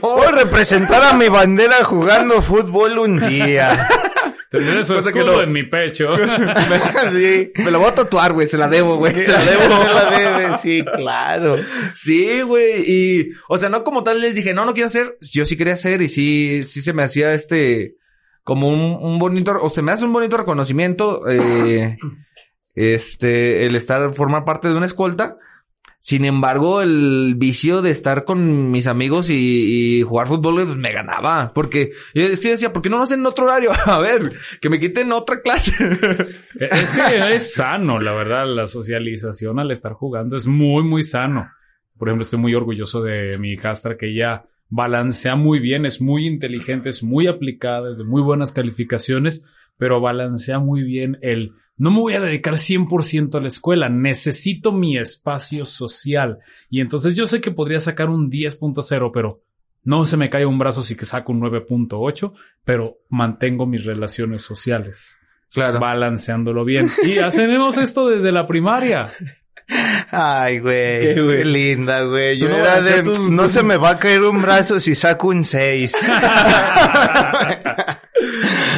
Voy 0.00 0.26
a 0.26 0.30
representar 0.30 1.02
a 1.02 1.12
mi 1.12 1.28
bandera 1.28 1.84
jugando 1.84 2.40
fútbol 2.40 2.98
un 3.00 3.20
día. 3.20 3.86
Tendré 4.50 4.82
su 4.84 4.94
Cosa 4.94 5.12
que 5.12 5.20
escudo 5.20 5.36
no. 5.36 5.42
en 5.42 5.52
mi 5.52 5.62
pecho. 5.62 6.14
Sí. 7.12 7.52
Me 7.56 7.70
la 7.70 7.78
voy 7.78 7.88
a 7.88 7.94
tatuar, 7.94 8.32
güey, 8.32 8.46
se 8.46 8.58
la 8.58 8.68
debo, 8.68 8.96
güey, 8.96 9.14
se 9.14 9.32
la 9.32 9.44
debo. 9.44 9.62
Se 9.82 9.94
la 9.94 10.10
debe, 10.10 10.56
sí, 10.58 10.84
claro. 10.84 11.56
Sí, 11.94 12.42
güey, 12.42 12.84
y, 12.86 13.30
o 13.48 13.58
sea, 13.58 13.68
no 13.68 13.84
como 13.84 14.02
tal 14.02 14.20
les 14.20 14.34
dije, 14.34 14.52
no, 14.52 14.64
no 14.64 14.74
quiero 14.74 14.88
hacer, 14.88 15.16
yo 15.20 15.44
sí 15.44 15.56
quería 15.56 15.74
hacer 15.74 16.02
y 16.02 16.08
sí, 16.08 16.62
sí 16.64 16.82
se 16.82 16.92
me 16.92 17.02
hacía 17.02 17.32
este, 17.32 17.96
como 18.42 18.68
un, 18.68 18.98
un 19.00 19.18
bonito, 19.18 19.56
o 19.60 19.70
se 19.70 19.82
me 19.82 19.92
hace 19.92 20.04
un 20.04 20.12
bonito 20.12 20.36
reconocimiento, 20.36 21.28
eh, 21.28 21.96
este, 22.74 23.66
el 23.66 23.76
estar, 23.76 24.12
formar 24.14 24.44
parte 24.44 24.68
de 24.68 24.74
una 24.74 24.86
escolta. 24.86 25.36
Sin 26.02 26.24
embargo, 26.24 26.80
el 26.80 27.34
vicio 27.36 27.82
de 27.82 27.90
estar 27.90 28.24
con 28.24 28.70
mis 28.70 28.86
amigos 28.86 29.28
y, 29.28 30.02
jugar 30.02 30.28
fútbol 30.28 30.64
pues, 30.64 30.76
me 30.76 30.92
ganaba. 30.92 31.52
Porque 31.54 31.90
que 32.14 32.20
yo 32.20 32.28
decía, 32.28 32.72
¿por 32.72 32.80
qué 32.82 32.88
no 32.88 32.96
lo 32.96 33.02
hacen 33.02 33.20
en 33.20 33.26
otro 33.26 33.44
horario? 33.44 33.70
A 33.84 33.98
ver, 33.98 34.32
que 34.60 34.70
me 34.70 34.80
quiten 34.80 35.12
otra 35.12 35.40
clase. 35.40 35.72
es 36.58 36.90
que 36.90 37.36
es 37.36 37.54
sano, 37.54 38.00
la 38.00 38.12
verdad. 38.12 38.46
La 38.46 38.66
socialización 38.66 39.58
al 39.58 39.70
estar 39.70 39.92
jugando 39.92 40.36
es 40.36 40.46
muy, 40.46 40.82
muy 40.84 41.02
sano. 41.02 41.50
Por 41.98 42.08
ejemplo, 42.08 42.22
estoy 42.22 42.38
muy 42.38 42.54
orgulloso 42.54 43.02
de 43.02 43.36
mi 43.38 43.52
hijastra 43.52 43.98
que 43.98 44.08
ella 44.10 44.46
balancea 44.70 45.34
muy 45.36 45.58
bien, 45.58 45.84
es 45.84 46.00
muy 46.00 46.26
inteligente, 46.26 46.88
es 46.88 47.02
muy 47.02 47.26
aplicada, 47.26 47.90
es 47.90 47.98
de 47.98 48.04
muy 48.04 48.22
buenas 48.22 48.52
calificaciones, 48.52 49.44
pero 49.76 50.00
balancea 50.00 50.60
muy 50.60 50.82
bien 50.82 51.18
el 51.20 51.52
no 51.80 51.90
me 51.90 51.98
voy 51.98 52.12
a 52.12 52.20
dedicar 52.20 52.54
100% 52.54 53.34
a 53.36 53.40
la 53.40 53.48
escuela, 53.48 53.88
necesito 53.88 54.70
mi 54.70 54.98
espacio 54.98 55.64
social. 55.64 56.38
Y 56.68 56.82
entonces 56.82 57.16
yo 57.16 57.24
sé 57.26 57.40
que 57.40 57.50
podría 57.50 57.78
sacar 57.80 58.10
un 58.10 58.30
10.0, 58.30 59.10
pero 59.14 59.40
no 59.82 60.04
se 60.04 60.18
me 60.18 60.28
cae 60.28 60.44
un 60.44 60.58
brazo 60.58 60.82
si 60.82 60.94
que 60.94 61.06
saco 61.06 61.32
un 61.32 61.40
9.8, 61.40 62.34
pero 62.64 62.98
mantengo 63.08 63.64
mis 63.66 63.84
relaciones 63.86 64.42
sociales 64.42 65.16
Claro. 65.52 65.80
balanceándolo 65.80 66.64
bien. 66.66 66.90
Y 67.02 67.18
hacemos 67.18 67.78
esto 67.78 68.08
desde 68.08 68.30
la 68.30 68.46
primaria. 68.46 69.10
Ay, 70.10 70.58
güey. 70.58 71.14
¿Qué, 71.14 71.22
güey? 71.22 71.44
Linda, 71.44 72.02
güey. 72.02 72.38
Yo 72.38 72.48
no 72.48 72.56
era 72.56 72.80
de, 72.82 73.02
tus- 73.04 73.30
no 73.30 73.48
se 73.48 73.62
me 73.62 73.76
va 73.78 73.90
a 73.90 73.98
caer 73.98 74.22
un 74.22 74.42
brazo 74.42 74.78
si 74.80 74.94
saco 74.94 75.28
un 75.28 75.44
6. 75.44 75.94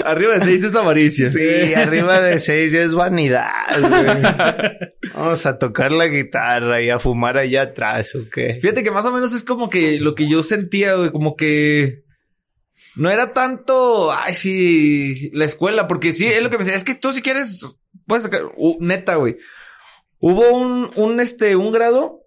Arriba 0.04 0.34
de 0.34 0.40
seis 0.40 0.62
es 0.62 0.74
avaricia. 0.74 1.30
Sí, 1.30 1.74
arriba 1.74 2.20
de 2.20 2.38
6 2.38 2.72
ya 2.72 2.82
es 2.82 2.94
vanidad, 2.94 3.80
güey. 3.80 5.12
Vamos 5.14 5.46
a 5.46 5.58
tocar 5.58 5.92
la 5.92 6.06
guitarra 6.06 6.82
y 6.82 6.90
a 6.90 6.98
fumar 6.98 7.38
allá 7.38 7.62
atrás, 7.62 8.14
¿o 8.14 8.28
qué? 8.30 8.58
Fíjate 8.60 8.82
que 8.82 8.90
más 8.90 9.04
o 9.04 9.12
menos 9.12 9.32
es 9.32 9.42
como 9.42 9.68
que 9.68 10.00
lo 10.00 10.14
que 10.14 10.28
yo 10.28 10.42
sentía, 10.42 10.94
güey, 10.94 11.10
como 11.12 11.36
que 11.36 12.04
no 12.96 13.10
era 13.10 13.32
tanto, 13.32 14.12
ay, 14.12 14.34
sí, 14.34 15.30
la 15.32 15.44
escuela, 15.44 15.88
porque 15.88 16.12
sí, 16.12 16.26
es 16.26 16.42
lo 16.42 16.50
que 16.50 16.58
me 16.58 16.64
decía, 16.64 16.76
es 16.76 16.84
que 16.84 16.94
tú 16.94 17.12
si 17.12 17.22
quieres, 17.22 17.64
puedes 18.06 18.24
sacar, 18.24 18.42
uh, 18.56 18.76
neta, 18.80 19.16
güey. 19.16 19.36
Hubo 20.18 20.50
un, 20.50 20.90
un, 20.96 21.20
este, 21.20 21.56
un 21.56 21.72
grado, 21.72 22.21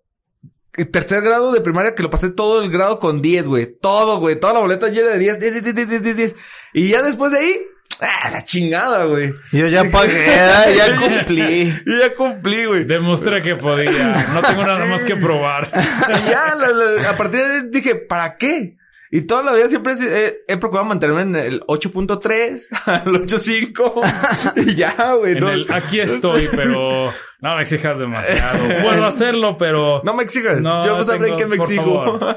tercer 0.84 1.22
grado 1.22 1.54
de 1.54 1.62
primaria 1.62 1.96
que 1.96 2.04
lo 2.04 2.10
pasé 2.10 2.30
todo 2.30 2.62
el 2.62 2.70
grado 2.70 3.00
con 3.00 3.22
10, 3.22 3.48
güey. 3.48 3.74
Todo, 3.80 4.20
güey, 4.20 4.38
toda 4.38 4.54
la 4.54 4.60
boleta 4.60 4.90
llena 4.90 5.12
de 5.12 5.20
10, 5.20 5.40
10, 5.40 5.64
10, 5.64 5.76
10, 5.76 5.88
10, 5.90 6.04
10, 6.04 6.16
10. 6.18 6.36
Y 6.74 6.90
ya 6.90 7.02
después 7.02 7.32
de 7.32 7.40
ahí, 7.40 7.60
ah, 8.02 8.30
la 8.30 8.44
chingada, 8.44 9.06
güey. 9.06 9.34
Yo 9.54 9.68
ya 9.68 9.86
pagué, 9.86 10.26
ya 10.76 10.96
cumplí. 10.98 11.74
Y 11.86 12.00
ya 12.00 12.14
cumplí, 12.16 12.66
güey. 12.66 12.84
Demostré 12.84 13.42
que 13.42 13.56
podía. 13.56 14.28
No 14.34 14.42
tengo 14.42 14.64
nada 14.64 14.86
más 14.86 15.04
que 15.06 15.16
probar. 15.16 15.72
Y 16.10 16.30
ya, 16.30 16.56
la- 16.56 16.68
la- 16.72 17.10
a 17.12 17.16
partir 17.18 17.40
de 17.40 17.46
ahí 17.54 17.62
dije, 17.72 17.96
¿para 17.96 18.36
qué? 18.36 18.76
Y 19.12 19.22
toda 19.22 19.44
la 19.44 19.54
vida 19.54 19.70
siempre 19.70 19.94
he, 19.94 20.38
he 20.48 20.58
procurado 20.58 20.88
mantenerme 20.88 21.22
en 21.22 21.36
el 21.36 21.62
8.3, 21.62 22.68
al 22.86 23.06
8.5. 23.06 24.54
y 24.68 24.76
ya, 24.76 25.14
güey. 25.14 25.40
No, 25.40 25.50
aquí 25.74 26.00
estoy, 26.00 26.48
pero 26.54 27.14
no 27.42 27.56
me 27.56 27.62
exijas 27.62 28.00
demasiado. 28.00 28.68
Puedo 28.84 29.06
hacerlo, 29.06 29.58
pero 29.58 30.02
no 30.04 30.14
me 30.16 30.24
exigas. 30.24 30.60
No, 30.60 30.84
Yo 30.86 30.96
pues 30.96 31.06
sabré 31.06 31.28
tengo- 31.28 31.38
que 31.38 31.46
me 31.46 31.58
favor. 31.58 32.36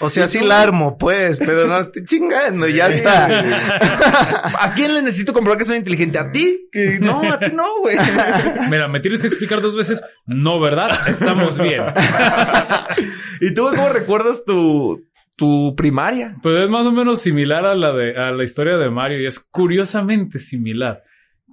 O 0.00 0.10
sea, 0.10 0.28
sí 0.28 0.40
la 0.40 0.60
armo, 0.60 0.98
pues, 0.98 1.38
pero 1.38 1.66
no 1.66 1.78
estoy 1.80 2.04
chingando, 2.04 2.68
ya 2.68 2.88
está. 2.88 3.40
¿A 4.60 4.74
quién 4.74 4.94
le 4.94 5.02
necesito 5.02 5.32
comprobar 5.32 5.58
que 5.58 5.64
soy 5.64 5.78
inteligente? 5.78 6.18
¿A 6.18 6.30
ti? 6.30 6.68
Que 6.70 6.98
no, 7.00 7.22
a 7.32 7.38
ti 7.38 7.52
no, 7.54 7.80
güey. 7.80 7.96
mira, 8.70 8.88
me 8.88 9.00
tienes 9.00 9.22
que 9.22 9.28
explicar 9.28 9.60
dos 9.62 9.74
veces. 9.74 10.02
No, 10.26 10.60
¿verdad? 10.60 11.08
Estamos 11.08 11.58
bien. 11.58 11.82
¿Y 13.40 13.54
tú 13.54 13.68
cómo 13.70 13.88
recuerdas 13.88 14.44
tu, 14.44 15.02
tu 15.42 15.74
primaria? 15.74 16.36
Pues 16.40 16.54
es 16.62 16.70
más 16.70 16.86
o 16.86 16.92
menos 16.92 17.20
similar 17.20 17.66
a 17.66 17.74
la 17.74 17.92
de 17.92 18.16
a 18.16 18.30
la 18.30 18.44
historia 18.44 18.76
de 18.76 18.88
Mario 18.90 19.20
y 19.20 19.26
es 19.26 19.40
curiosamente 19.40 20.38
similar. 20.38 21.02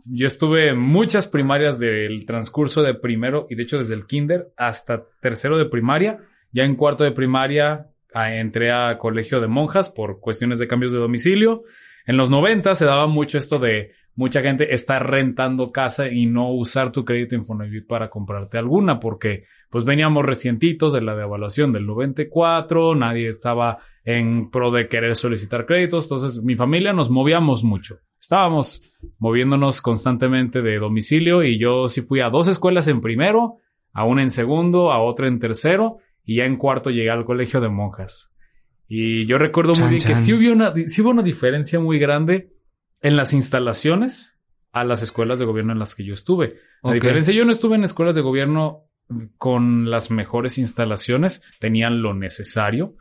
Yo 0.05 0.27
estuve 0.27 0.69
en 0.69 0.79
muchas 0.79 1.27
primarias 1.27 1.79
del 1.79 2.23
transcurso 2.27 2.83
de 2.83 2.93
primero 2.93 3.47
y 3.49 3.55
de 3.55 3.63
hecho 3.63 3.79
desde 3.79 3.95
el 3.95 4.05
kinder 4.05 4.49
hasta 4.57 5.05
tercero 5.23 5.57
de 5.57 5.65
primaria. 5.65 6.19
Ya 6.51 6.65
en 6.65 6.75
cuarto 6.75 7.03
de 7.03 7.13
primaria 7.13 7.87
ah, 8.13 8.35
entré 8.35 8.71
a 8.71 8.95
colegio 8.99 9.41
de 9.41 9.47
monjas 9.47 9.89
por 9.89 10.19
cuestiones 10.19 10.59
de 10.59 10.67
cambios 10.67 10.91
de 10.91 10.99
domicilio. 10.99 11.63
En 12.05 12.15
los 12.15 12.29
90 12.29 12.75
se 12.75 12.85
daba 12.85 13.07
mucho 13.07 13.39
esto 13.39 13.57
de 13.57 13.93
mucha 14.13 14.43
gente 14.43 14.71
estar 14.71 15.09
rentando 15.09 15.71
casa 15.71 16.09
y 16.09 16.27
no 16.27 16.51
usar 16.51 16.91
tu 16.91 17.05
crédito 17.05 17.33
Infonavit 17.33 17.87
para 17.87 18.11
comprarte 18.11 18.59
alguna 18.59 18.99
porque 18.99 19.45
pues 19.69 19.85
veníamos 19.85 20.25
recientitos 20.25 20.93
de 20.93 21.01
la 21.01 21.15
devaluación 21.15 21.71
del 21.71 21.85
94, 21.85 22.95
nadie 22.95 23.29
estaba 23.29 23.79
en 24.03 24.49
pro 24.49 24.71
de 24.71 24.87
querer 24.87 25.15
solicitar 25.15 25.65
créditos, 25.65 26.05
entonces 26.05 26.41
mi 26.43 26.55
familia 26.55 26.93
nos 26.93 27.09
movíamos 27.09 27.63
mucho. 27.63 27.99
Estábamos 28.19 28.81
moviéndonos 29.19 29.81
constantemente 29.81 30.61
de 30.61 30.79
domicilio 30.79 31.43
y 31.43 31.59
yo 31.59 31.87
sí 31.87 32.01
fui 32.01 32.19
a 32.19 32.29
dos 32.29 32.47
escuelas 32.47 32.87
en 32.87 33.01
primero, 33.01 33.57
a 33.93 34.05
una 34.05 34.23
en 34.23 34.31
segundo, 34.31 34.91
a 34.91 35.01
otra 35.01 35.27
en 35.27 35.39
tercero 35.39 35.97
y 36.23 36.37
ya 36.37 36.45
en 36.45 36.57
cuarto 36.57 36.89
llegué 36.89 37.11
al 37.11 37.25
colegio 37.25 37.61
de 37.61 37.69
monjas. 37.69 38.31
Y 38.87 39.27
yo 39.27 39.37
recuerdo 39.37 39.73
Chan, 39.73 39.83
muy 39.83 39.97
bien 39.97 40.07
que 40.07 40.15
sí 40.15 40.33
hubo, 40.33 40.51
una, 40.51 40.73
sí 40.87 41.01
hubo 41.01 41.11
una 41.11 41.21
diferencia 41.21 41.79
muy 41.79 41.99
grande 41.99 42.49
en 43.01 43.15
las 43.15 43.33
instalaciones 43.33 44.37
a 44.71 44.83
las 44.83 45.01
escuelas 45.01 45.39
de 45.39 45.45
gobierno 45.45 45.73
en 45.73 45.79
las 45.79 45.95
que 45.95 46.03
yo 46.03 46.13
estuve. 46.13 46.57
La 46.83 46.93
diferencia, 46.93 47.33
yo 47.33 47.45
no 47.45 47.51
estuve 47.51 47.75
en 47.75 47.83
escuelas 47.83 48.15
de 48.15 48.21
gobierno 48.21 48.88
con 49.37 49.89
las 49.89 50.11
mejores 50.11 50.57
instalaciones, 50.57 51.41
tenían 51.59 52.01
lo 52.01 52.13
necesario. 52.13 52.95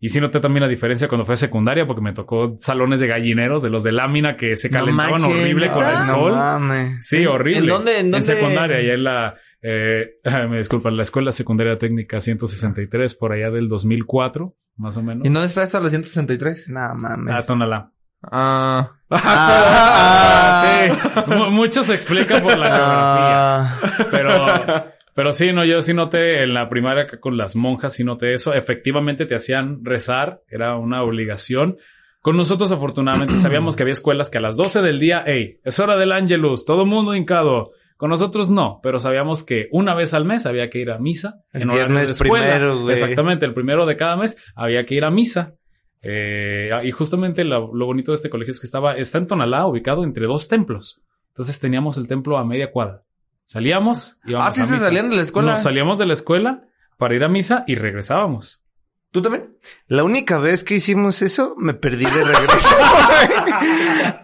Y 0.00 0.08
sí 0.08 0.20
noté 0.20 0.40
también 0.40 0.62
la 0.62 0.68
diferencia 0.68 1.06
cuando 1.06 1.24
fue 1.24 1.34
a 1.34 1.36
secundaria, 1.36 1.86
porque 1.86 2.00
me 2.02 2.12
tocó 2.12 2.56
salones 2.58 3.00
de 3.00 3.06
gallineros, 3.06 3.62
de 3.62 3.70
los 3.70 3.84
de 3.84 3.92
lámina 3.92 4.36
que 4.36 4.56
se 4.56 4.68
No 4.68 4.80
calentaban 4.80 5.20
manches, 5.20 5.40
horrible 5.40 5.70
con 5.70 5.86
el 5.86 5.94
No 5.94 6.02
sol. 6.04 6.32
mames. 6.32 7.06
Sí, 7.06 7.24
horrible. 7.24 7.60
¿En 7.60 7.66
dónde- 7.68 7.98
en 8.00 8.10
dónde? 8.10 8.26
secundaria, 8.26 8.76
allá 8.78 8.94
en 8.94 9.04
la... 9.04 9.34
Eh, 9.62 10.06
me 10.50 10.58
disculpan, 10.58 10.96
la 10.96 11.04
Escuela 11.04 11.30
Secundaria 11.30 11.78
Técnica 11.78 12.20
163, 12.20 13.14
por 13.14 13.32
allá 13.32 13.50
del 13.50 13.68
2004, 13.68 14.52
más 14.76 14.96
o 14.96 15.02
menos. 15.04 15.24
¿Y 15.24 15.28
en 15.28 15.34
dónde 15.34 15.46
está 15.46 15.62
esa 15.62 15.78
la 15.78 15.88
163? 15.88 16.68
No 16.68 16.80
mames. 16.96 17.34
Ah, 17.36 17.46
Tonalá. 17.46 17.90
Ah. 18.24 18.90
Ah, 19.10 20.64
Sí, 20.84 21.30
mu- 21.30 21.50
muchos 21.50 21.86
se 21.86 21.94
explican 21.94 22.42
por 22.42 22.56
la 22.58 22.68
Ah, 22.70 23.78
geografía. 23.80 24.08
Pero, 24.10 24.92
pero 25.14 25.32
sí, 25.32 25.52
no, 25.52 25.64
yo 25.64 25.82
sí 25.82 25.92
noté 25.92 26.42
en 26.42 26.54
la 26.54 26.68
primaria 26.68 27.06
con 27.20 27.36
las 27.36 27.54
monjas, 27.54 27.94
sí 27.94 28.04
noté 28.04 28.34
eso. 28.34 28.54
Efectivamente 28.54 29.26
te 29.26 29.34
hacían 29.34 29.84
rezar, 29.84 30.40
era 30.48 30.76
una 30.76 31.02
obligación. 31.02 31.76
Con 32.20 32.36
nosotros, 32.36 32.72
afortunadamente, 32.72 33.34
sabíamos 33.36 33.76
que 33.76 33.82
había 33.82 33.92
escuelas 33.92 34.30
que 34.30 34.38
a 34.38 34.42
las 34.42 34.56
12 34.56 34.80
del 34.80 34.98
día, 34.98 35.22
hey, 35.26 35.58
es 35.64 35.78
hora 35.80 35.96
del 35.96 36.12
ángelus, 36.12 36.64
todo 36.64 36.86
mundo 36.86 37.14
hincado. 37.14 37.72
Con 37.96 38.10
nosotros 38.10 38.50
no, 38.50 38.80
pero 38.82 38.98
sabíamos 38.98 39.44
que 39.44 39.68
una 39.70 39.94
vez 39.94 40.12
al 40.12 40.24
mes 40.24 40.44
había 40.46 40.70
que 40.70 40.78
ir 40.78 40.90
a 40.90 40.98
misa. 40.98 41.42
El 41.52 41.62
en 41.62 41.68
de 41.68 41.74
viernes 41.74 42.10
escuela. 42.10 42.46
primero, 42.46 42.82
güey. 42.82 42.94
Exactamente, 42.94 43.46
el 43.46 43.54
primero 43.54 43.86
de 43.86 43.96
cada 43.96 44.16
mes 44.16 44.36
había 44.56 44.84
que 44.86 44.96
ir 44.96 45.04
a 45.04 45.10
misa. 45.10 45.54
Eh, 46.02 46.70
y 46.82 46.90
justamente 46.90 47.44
lo, 47.44 47.72
lo 47.72 47.86
bonito 47.86 48.10
de 48.10 48.16
este 48.16 48.28
colegio 48.28 48.50
es 48.50 48.60
que 48.60 48.66
estaba, 48.66 48.96
está 48.96 49.18
en 49.18 49.28
Tonalá, 49.28 49.66
ubicado 49.66 50.02
entre 50.02 50.26
dos 50.26 50.48
templos. 50.48 51.00
Entonces 51.28 51.60
teníamos 51.60 51.96
el 51.96 52.08
templo 52.08 52.38
a 52.38 52.44
media 52.44 52.72
cuadra. 52.72 53.02
Salíamos, 53.44 54.18
íbamos 54.24 54.48
Ah, 54.48 54.52
sí 54.54 54.60
a 54.62 54.64
se 54.66 54.72
misa. 54.74 54.84
salían 54.86 55.10
de 55.10 55.16
la 55.16 55.22
escuela. 55.22 55.50
Nos 55.52 55.62
salíamos 55.62 55.98
de 55.98 56.06
la 56.06 56.12
escuela 56.14 56.62
para 56.98 57.14
ir 57.14 57.24
a 57.24 57.28
misa 57.28 57.64
y 57.66 57.74
regresábamos. 57.74 58.62
¿Tú 59.10 59.20
también? 59.20 59.56
la 59.88 60.04
única 60.04 60.38
vez 60.38 60.64
que 60.64 60.74
hicimos 60.76 61.20
eso, 61.20 61.54
me 61.58 61.74
perdí 61.74 62.04
de 62.06 62.24
regreso. 62.24 62.76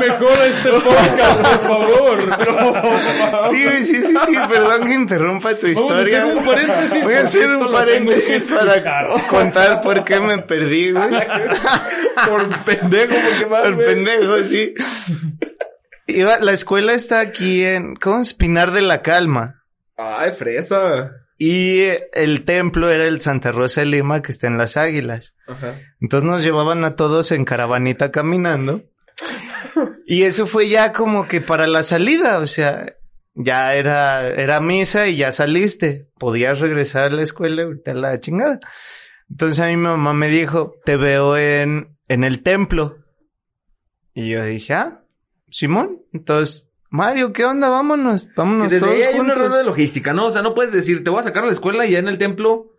Mejora 0.00 0.46
este 0.46 0.70
podcast, 0.70 1.40
por 1.40 1.60
favor. 1.62 3.50
sí, 3.50 3.64
güey, 3.64 3.84
sí, 3.84 4.02
sí, 4.02 4.14
sí. 4.26 4.36
Perdón 4.48 4.86
que 4.86 4.94
interrumpa 4.94 5.54
tu 5.54 5.66
historia. 5.66 6.24
Vamos 6.26 6.46
a 6.46 6.52
hacer 6.52 6.66
un 6.66 6.68
paréntesis. 6.68 7.04
Voy 7.04 7.14
a 7.14 7.20
hacer 7.22 7.56
un 7.56 7.68
paréntesis 7.68 8.52
para 8.52 9.26
contar 9.28 9.82
por 9.82 10.04
qué 10.04 10.20
me 10.20 10.38
perdí, 10.38 10.92
güey. 10.92 11.10
Por 12.28 12.48
pendejo, 12.64 13.14
porque 13.14 13.46
más. 13.46 13.66
El 13.66 13.76
pendejo, 13.78 14.38
sí. 14.44 14.74
Iba, 16.10 16.38
la 16.38 16.52
escuela 16.52 16.92
está 16.92 17.20
aquí 17.20 17.64
en, 17.64 17.96
¿cómo? 17.96 18.20
es? 18.20 18.34
Pinar 18.34 18.72
de 18.72 18.82
la 18.82 19.02
Calma. 19.02 19.64
Ay, 19.96 20.32
fresa. 20.32 21.12
Y 21.38 21.84
el 22.12 22.44
templo 22.44 22.90
era 22.90 23.06
el 23.06 23.20
Santa 23.20 23.52
Rosa 23.52 23.80
de 23.80 23.86
Lima, 23.86 24.22
que 24.22 24.32
está 24.32 24.46
en 24.46 24.58
las 24.58 24.76
Águilas. 24.76 25.34
Ajá. 25.46 25.80
Entonces 26.00 26.28
nos 26.28 26.42
llevaban 26.42 26.84
a 26.84 26.96
todos 26.96 27.32
en 27.32 27.44
caravanita 27.44 28.10
caminando. 28.10 28.82
Y 30.06 30.24
eso 30.24 30.46
fue 30.46 30.68
ya 30.68 30.92
como 30.92 31.28
que 31.28 31.40
para 31.40 31.66
la 31.66 31.82
salida, 31.82 32.38
o 32.38 32.46
sea, 32.46 32.94
ya 33.34 33.74
era, 33.74 34.26
era 34.26 34.60
misa 34.60 35.08
y 35.08 35.16
ya 35.16 35.32
saliste. 35.32 36.08
Podías 36.18 36.60
regresar 36.60 37.04
a 37.04 37.10
la 37.10 37.22
escuela 37.22 37.62
y 37.62 37.64
ahorita 37.64 37.94
la 37.94 38.20
chingada. 38.20 38.60
Entonces 39.30 39.60
a 39.60 39.68
mí 39.68 39.76
mi 39.76 39.84
mamá 39.84 40.12
me 40.12 40.28
dijo, 40.28 40.74
te 40.84 40.96
veo 40.96 41.36
en, 41.36 41.96
en 42.08 42.24
el 42.24 42.42
templo. 42.42 42.98
Y 44.12 44.30
yo 44.30 44.44
dije, 44.44 44.74
ah, 44.74 44.99
Simón. 45.50 45.98
Entonces, 46.12 46.68
Mario, 46.90 47.32
¿qué 47.32 47.44
onda? 47.44 47.68
Vámonos, 47.68 48.28
vámonos 48.36 48.70
Desde 48.70 48.84
todos 48.84 48.96
ahí 48.96 49.02
hay 49.02 49.14
un 49.14 49.26
juntos. 49.26 49.36
error 49.36 49.52
de 49.58 49.64
logística, 49.64 50.12
¿no? 50.12 50.26
O 50.26 50.30
sea, 50.32 50.42
no 50.42 50.54
puedes 50.54 50.72
decir, 50.72 51.04
te 51.04 51.10
voy 51.10 51.20
a 51.20 51.24
sacar 51.24 51.44
a 51.44 51.46
la 51.46 51.52
escuela 51.52 51.86
y 51.86 51.92
ya 51.92 51.98
en 52.00 52.08
el 52.08 52.18
templo 52.18 52.72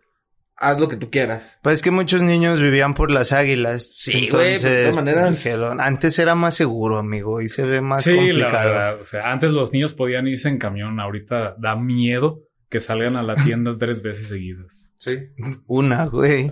haz 0.56 0.78
lo 0.78 0.88
que 0.88 0.96
tú 0.96 1.10
quieras. 1.10 1.58
Pues 1.62 1.76
es 1.78 1.82
que 1.82 1.90
muchos 1.90 2.20
niños 2.22 2.60
vivían 2.60 2.94
por 2.94 3.10
las 3.10 3.32
águilas. 3.32 3.90
Sí, 3.96 4.28
güey, 4.30 4.54
Entonces, 4.54 4.62
de 4.62 4.80
todas 4.82 4.94
maneras. 4.96 5.30
dijeron, 5.30 5.80
antes 5.80 6.18
era 6.18 6.34
más 6.34 6.54
seguro, 6.54 6.98
amigo, 6.98 7.40
y 7.40 7.48
se 7.48 7.64
ve 7.64 7.80
más 7.80 8.02
Sí, 8.02 8.10
la 8.12 8.16
complicado. 8.18 8.68
verdad. 8.68 9.00
O 9.00 9.04
sea, 9.06 9.32
antes 9.32 9.50
los 9.50 9.72
niños 9.72 9.94
podían 9.94 10.26
irse 10.28 10.48
en 10.50 10.58
camión. 10.58 11.00
Ahorita 11.00 11.56
da 11.58 11.74
miedo 11.74 12.40
que 12.68 12.80
salgan 12.80 13.16
a 13.16 13.22
la 13.22 13.34
tienda 13.34 13.74
tres 13.78 14.02
veces 14.02 14.28
seguidas. 14.28 14.92
Sí. 14.98 15.18
Una, 15.66 16.04
güey. 16.06 16.50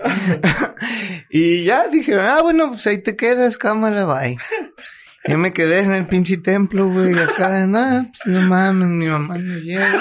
y 1.30 1.64
ya 1.64 1.87
dijeron, 1.88 2.24
ah, 2.28 2.42
bueno, 2.42 2.70
pues 2.70 2.87
ahí 2.87 2.98
te 3.02 3.14
quedas, 3.16 3.59
cámara, 3.59 4.06
bye. 4.06 4.38
Yo 5.26 5.37
me 5.38 5.52
quedé 5.52 5.80
en 5.80 5.92
el 5.92 6.06
pinche 6.06 6.38
templo, 6.38 6.88
güey, 6.88 7.18
acá, 7.18 7.66
no, 7.66 8.11
pues 8.24 8.26
no 8.35 8.48
mames, 8.48 8.88
mi 8.88 9.06
mamá 9.06 9.37
no 9.38 9.59
llega. 9.59 10.00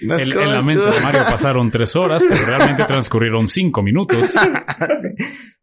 Nos 0.00 0.22
En, 0.22 0.32
en 0.32 0.38
la 0.38 0.44
comas 0.44 0.64
mente 0.64 0.84
tú. 0.84 0.90
de 0.92 1.00
Mario 1.00 1.24
pasaron 1.24 1.70
tres 1.70 1.96
horas, 1.96 2.22
pero 2.28 2.44
realmente 2.46 2.84
transcurrieron 2.84 3.46
cinco 3.46 3.82
minutos. 3.82 4.32
Ah, 4.36 4.86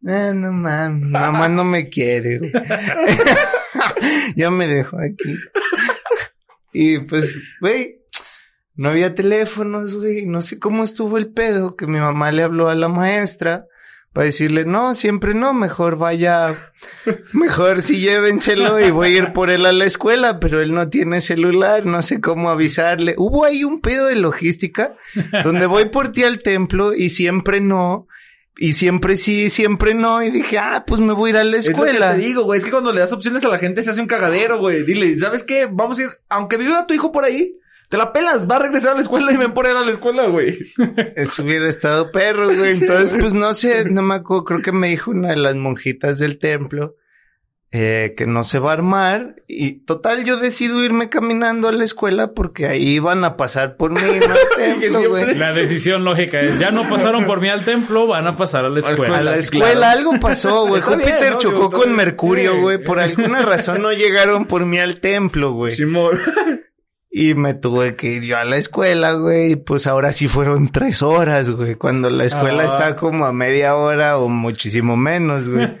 no 0.34 0.52
mames, 0.52 1.02
mi 1.04 1.10
mamá 1.10 1.48
no 1.48 1.64
me 1.64 1.88
quiere, 1.88 2.38
güey. 2.38 2.52
ya 4.36 4.50
me 4.50 4.66
dejó 4.66 4.98
aquí. 4.98 5.34
Y 6.72 6.98
pues, 7.00 7.40
güey, 7.60 8.00
no 8.74 8.90
había 8.90 9.14
teléfonos, 9.14 9.94
güey. 9.94 10.26
No 10.26 10.42
sé 10.42 10.58
cómo 10.58 10.84
estuvo 10.84 11.16
el 11.16 11.28
pedo 11.32 11.76
que 11.76 11.86
mi 11.86 11.98
mamá 11.98 12.30
le 12.32 12.42
habló 12.42 12.68
a 12.68 12.74
la 12.74 12.88
maestra 12.88 13.66
para 14.16 14.24
decirle, 14.24 14.64
no, 14.64 14.94
siempre 14.94 15.34
no, 15.34 15.52
mejor 15.52 15.98
vaya, 15.98 16.72
mejor 17.34 17.82
sí 17.82 18.00
llévenselo 18.00 18.80
y 18.80 18.90
voy 18.90 19.08
a 19.08 19.18
ir 19.18 19.32
por 19.34 19.50
él 19.50 19.66
a 19.66 19.72
la 19.72 19.84
escuela, 19.84 20.40
pero 20.40 20.62
él 20.62 20.72
no 20.72 20.88
tiene 20.88 21.20
celular, 21.20 21.84
no 21.84 22.00
sé 22.00 22.18
cómo 22.18 22.48
avisarle. 22.48 23.14
Hubo 23.18 23.44
ahí 23.44 23.62
un 23.62 23.82
pedo 23.82 24.06
de 24.06 24.16
logística 24.16 24.96
donde 25.44 25.66
voy 25.66 25.90
por 25.90 26.12
ti 26.12 26.24
al 26.24 26.40
templo 26.40 26.94
y 26.94 27.10
siempre 27.10 27.60
no. 27.60 28.08
Y 28.56 28.72
siempre 28.72 29.16
sí, 29.18 29.50
siempre 29.50 29.92
no. 29.92 30.22
Y 30.22 30.30
dije, 30.30 30.58
ah, 30.58 30.84
pues 30.86 30.98
me 30.98 31.12
voy 31.12 31.28
a 31.28 31.34
ir 31.34 31.36
a 31.36 31.44
la 31.44 31.58
Es 31.58 31.66
lo 31.66 31.72
escuela. 31.72 32.12
que 32.14 32.20
te 32.20 32.26
digo, 32.26 32.44
güey. 32.44 32.58
Es 32.58 32.64
que 32.64 32.70
cuando 32.70 32.94
le 32.94 33.00
das 33.00 33.12
opciones 33.12 33.44
a 33.44 33.48
la 33.48 33.58
gente 33.58 33.82
se 33.82 33.90
hace 33.90 34.00
un 34.00 34.06
cagadero, 34.06 34.58
güey. 34.58 34.82
Dile, 34.86 35.18
¿sabes 35.18 35.42
qué? 35.42 35.68
Vamos 35.70 35.98
a 35.98 36.04
ir, 36.04 36.08
aunque 36.30 36.56
viva 36.56 36.86
tu 36.86 36.94
hijo 36.94 37.12
por 37.12 37.24
ahí, 37.24 37.54
te 37.88 37.96
la 37.96 38.12
pelas, 38.12 38.50
va 38.50 38.56
a 38.56 38.60
regresar 38.60 38.92
a 38.92 38.94
la 38.96 39.02
escuela 39.02 39.30
y 39.32 39.36
ven 39.36 39.52
por 39.52 39.66
él 39.66 39.76
a 39.76 39.84
la 39.84 39.92
escuela, 39.92 40.26
güey. 40.26 40.58
Eso 41.16 41.44
hubiera 41.44 41.68
estado 41.68 42.10
perro, 42.10 42.46
güey. 42.46 42.72
Entonces, 42.72 43.16
pues 43.18 43.34
no 43.34 43.54
sé, 43.54 43.84
no 43.90 44.02
me 44.02 44.16
acuerdo. 44.16 44.44
Creo 44.44 44.62
que 44.62 44.72
me 44.72 44.88
dijo 44.88 45.10
una 45.10 45.28
de 45.28 45.36
las 45.36 45.54
monjitas 45.54 46.18
del 46.18 46.38
templo 46.38 46.96
eh, 47.70 48.14
que 48.16 48.26
no 48.26 48.42
se 48.42 48.58
va 48.58 48.70
a 48.70 48.74
armar. 48.74 49.36
Y 49.46 49.84
total, 49.84 50.24
yo 50.24 50.36
decido 50.36 50.82
irme 50.82 51.08
caminando 51.08 51.68
a 51.68 51.72
la 51.72 51.84
escuela 51.84 52.32
porque 52.32 52.66
ahí 52.66 52.98
van 52.98 53.22
a 53.22 53.36
pasar 53.36 53.76
por 53.76 53.92
mí, 53.92 54.00
no 54.00 54.34
al 54.34 54.80
templo, 54.80 55.08
güey. 55.08 55.36
La 55.36 55.52
decisión 55.52 56.04
lógica 56.04 56.40
es, 56.40 56.58
ya 56.58 56.72
no 56.72 56.88
pasaron 56.88 57.24
por 57.26 57.40
mí 57.40 57.48
al 57.50 57.64
templo, 57.64 58.08
van 58.08 58.26
a 58.26 58.36
pasar 58.36 58.64
a 58.64 58.68
la 58.68 58.80
escuela. 58.80 59.18
A 59.18 59.22
la 59.22 59.36
escuela 59.36 59.72
claro. 59.72 59.98
algo 59.98 60.20
pasó, 60.20 60.66
güey. 60.66 60.80
Está 60.80 60.96
bien, 60.96 61.10
Júpiter 61.10 61.32
¿no? 61.34 61.38
chocó 61.38 61.70
con 61.70 61.82
bien. 61.82 61.96
Mercurio, 61.96 62.54
Sí, 62.54 62.60
güey. 62.60 62.82
Por 62.82 62.98
alguna 62.98 63.42
razón 63.42 63.82
no 63.82 63.92
llegaron 63.92 64.46
por 64.46 64.66
mí 64.66 64.78
al 64.80 65.00
templo, 65.00 65.52
güey. 65.52 65.72
Simón. 65.72 66.18
Y 67.10 67.34
me 67.34 67.54
tuve 67.54 67.96
que 67.96 68.08
ir 68.14 68.24
yo 68.24 68.36
a 68.36 68.44
la 68.44 68.56
escuela, 68.56 69.12
güey. 69.12 69.52
Y 69.52 69.56
pues 69.56 69.86
ahora 69.86 70.12
sí 70.12 70.28
fueron 70.28 70.68
tres 70.72 71.02
horas, 71.02 71.50
güey. 71.50 71.74
Cuando 71.76 72.10
la 72.10 72.24
escuela 72.24 72.62
Ah. 72.62 72.66
está 72.66 72.96
como 72.96 73.24
a 73.24 73.32
media 73.32 73.74
hora 73.76 74.18
o 74.18 74.28
muchísimo 74.28 74.96
menos, 74.96 75.48
güey. 75.48 75.68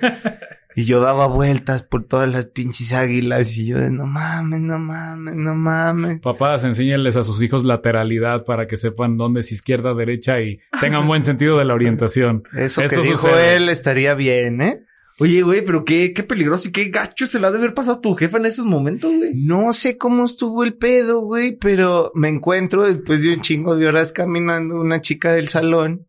Y 0.78 0.84
yo 0.84 1.00
daba 1.00 1.26
vueltas 1.26 1.82
por 1.82 2.04
todas 2.06 2.28
las 2.30 2.48
pinches 2.48 2.92
águilas. 2.92 3.56
Y 3.56 3.66
yo 3.68 3.78
de 3.78 3.90
no 3.90 4.06
mames, 4.06 4.60
no 4.60 4.78
mames, 4.78 5.34
no 5.34 5.54
mames. 5.54 6.20
Papás, 6.20 6.64
enséñenles 6.64 7.16
a 7.16 7.22
sus 7.22 7.42
hijos 7.42 7.64
lateralidad 7.64 8.44
para 8.44 8.66
que 8.66 8.76
sepan 8.76 9.16
dónde 9.16 9.40
es 9.40 9.50
izquierda, 9.52 9.94
derecha 9.94 10.38
y 10.42 10.60
tengan 10.78 11.06
buen 11.08 11.22
sentido 11.22 11.56
de 11.56 11.64
la 11.64 11.72
orientación. 11.72 12.42
Eso 12.52 12.82
Esto 12.82 13.00
que 13.00 13.06
dijo 13.06 13.16
sucede. 13.16 13.56
él 13.56 13.70
estaría 13.70 14.12
bien, 14.12 14.60
¿eh? 14.60 14.82
Oye, 15.18 15.40
güey, 15.42 15.62
pero 15.62 15.84
qué, 15.84 16.12
qué 16.12 16.22
peligroso 16.22 16.68
y 16.68 16.72
qué 16.72 16.90
gacho 16.90 17.26
se 17.26 17.38
la 17.38 17.48
ha 17.48 17.50
de 17.50 17.56
haber 17.58 17.72
pasado 17.72 17.96
a 17.96 18.00
tu 18.02 18.14
jefa 18.16 18.36
en 18.36 18.44
esos 18.46 18.66
momentos, 18.66 19.10
güey. 19.14 19.30
No 19.34 19.72
sé 19.72 19.96
cómo 19.96 20.26
estuvo 20.26 20.62
el 20.62 20.74
pedo, 20.74 21.20
güey, 21.22 21.56
pero 21.56 22.12
me 22.14 22.28
encuentro 22.28 22.84
después 22.84 23.22
de 23.22 23.32
un 23.32 23.40
chingo 23.40 23.76
de 23.76 23.86
horas 23.88 24.12
caminando 24.12 24.74
una 24.78 25.00
chica 25.00 25.32
del 25.32 25.48
salón. 25.48 26.06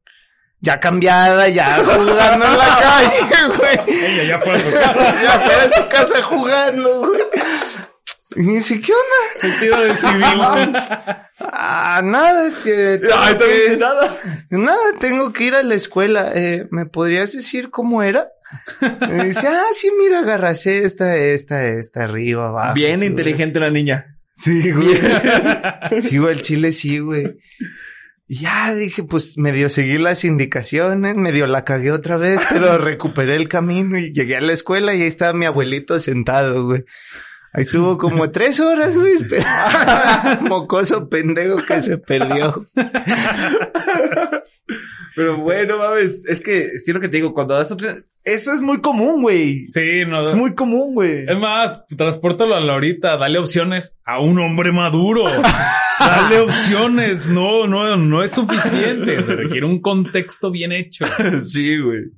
Ya 0.59 0.79
cambiada, 0.79 1.47
ya 1.49 1.77
jugando 1.85 2.45
en 2.47 2.57
la 2.57 2.79
calle, 2.81 3.55
güey. 3.57 3.97
Ella 4.03 4.23
ya 4.23 4.39
fue 4.41 4.55
a 4.55 4.59
su 4.59 4.71
casa. 4.71 5.21
ya 5.23 5.39
fue 5.39 5.55
a 5.55 5.69
su 5.83 5.89
casa 5.89 6.23
jugando, 6.23 7.07
güey. 7.07 7.21
Y 8.35 8.41
dice, 8.55 8.81
¿qué 8.81 8.91
onda? 8.91 9.41
Vestido 9.41 9.81
de 9.83 9.95
civil. 9.95 10.75
Ah, 11.39 12.01
nada, 12.03 12.51
que 12.63 12.97
tengo 12.99 13.13
Ay, 13.17 13.37
que- 13.37 13.77
nada. 13.77 14.17
nada, 14.49 14.93
tengo 14.99 15.31
que 15.31 15.43
ir 15.45 15.55
a 15.55 15.63
la 15.63 15.75
escuela. 15.75 16.31
Eh, 16.35 16.67
¿Me 16.71 16.85
podrías 16.85 17.31
decir 17.33 17.69
cómo 17.69 18.03
era? 18.03 18.27
Me 18.81 19.25
dice, 19.25 19.47
ah, 19.47 19.65
sí, 19.73 19.89
mira, 19.97 20.19
agarras 20.19 20.65
esta, 20.65 21.15
esta, 21.15 21.65
esta, 21.65 22.03
arriba, 22.03 22.49
abajo. 22.49 22.75
Bien 22.75 22.99
sí, 22.99 23.05
inteligente 23.05 23.59
la 23.59 23.69
niña. 23.69 24.17
Sí, 24.35 24.71
güey. 24.71 24.99
Sí, 26.01 26.17
güey, 26.17 26.33
el 26.33 26.41
chile 26.41 26.71
sí, 26.71 26.99
güey. 26.99 27.37
Y 28.27 28.41
ya 28.41 28.75
dije, 28.75 29.03
pues 29.03 29.37
medio 29.37 29.69
seguí 29.69 29.97
las 29.97 30.25
indicaciones, 30.25 31.15
medio 31.15 31.47
la 31.47 31.63
cagué 31.63 31.91
otra 31.91 32.17
vez, 32.17 32.41
pero 32.49 32.77
recuperé 32.83 33.35
el 33.35 33.47
camino 33.47 33.97
y 33.97 34.11
llegué 34.11 34.35
a 34.35 34.41
la 34.41 34.53
escuela 34.53 34.93
y 34.93 35.01
ahí 35.01 35.07
estaba 35.07 35.33
mi 35.33 35.45
abuelito 35.45 35.97
sentado, 35.99 36.65
güey. 36.65 36.83
Ahí 37.53 37.61
estuvo 37.61 37.97
como 37.97 38.29
tres 38.29 38.59
horas, 38.59 38.97
güey. 38.97 39.15
Mocoso 40.41 41.09
pendejo 41.09 41.65
que 41.65 41.81
se 41.81 41.97
perdió. 41.97 42.67
Pero 45.17 45.35
bueno, 45.35 45.79
mames, 45.79 46.23
es 46.27 46.41
que, 46.41 46.59
es 46.59 46.87
lo 46.89 46.99
que 46.99 47.09
te 47.09 47.17
digo, 47.17 47.33
cuando 47.33 47.55
das 47.55 47.71
opciones, 47.71 48.05
eso 48.23 48.53
es 48.53 48.61
muy 48.61 48.81
común, 48.81 49.23
güey. 49.23 49.65
Sí, 49.71 50.05
no. 50.07 50.21
Es 50.21 50.35
muy 50.35 50.53
común, 50.53 50.93
güey. 50.93 51.25
Es 51.27 51.39
más, 51.39 51.83
transpórtalo 51.87 52.53
a 52.53 52.59
la 52.59 52.73
ahorita, 52.73 53.17
dale 53.17 53.39
opciones 53.39 53.97
a 54.05 54.19
un 54.19 54.37
hombre 54.37 54.71
maduro. 54.71 55.23
dale 55.99 56.41
opciones. 56.41 57.25
No, 57.25 57.65
no, 57.65 57.97
no 57.97 58.23
es 58.23 58.29
suficiente. 58.29 59.23
Se 59.23 59.35
requiere 59.35 59.65
un 59.65 59.81
contexto 59.81 60.51
bien 60.51 60.71
hecho. 60.71 61.07
sí, 61.43 61.79
güey. 61.79 62.11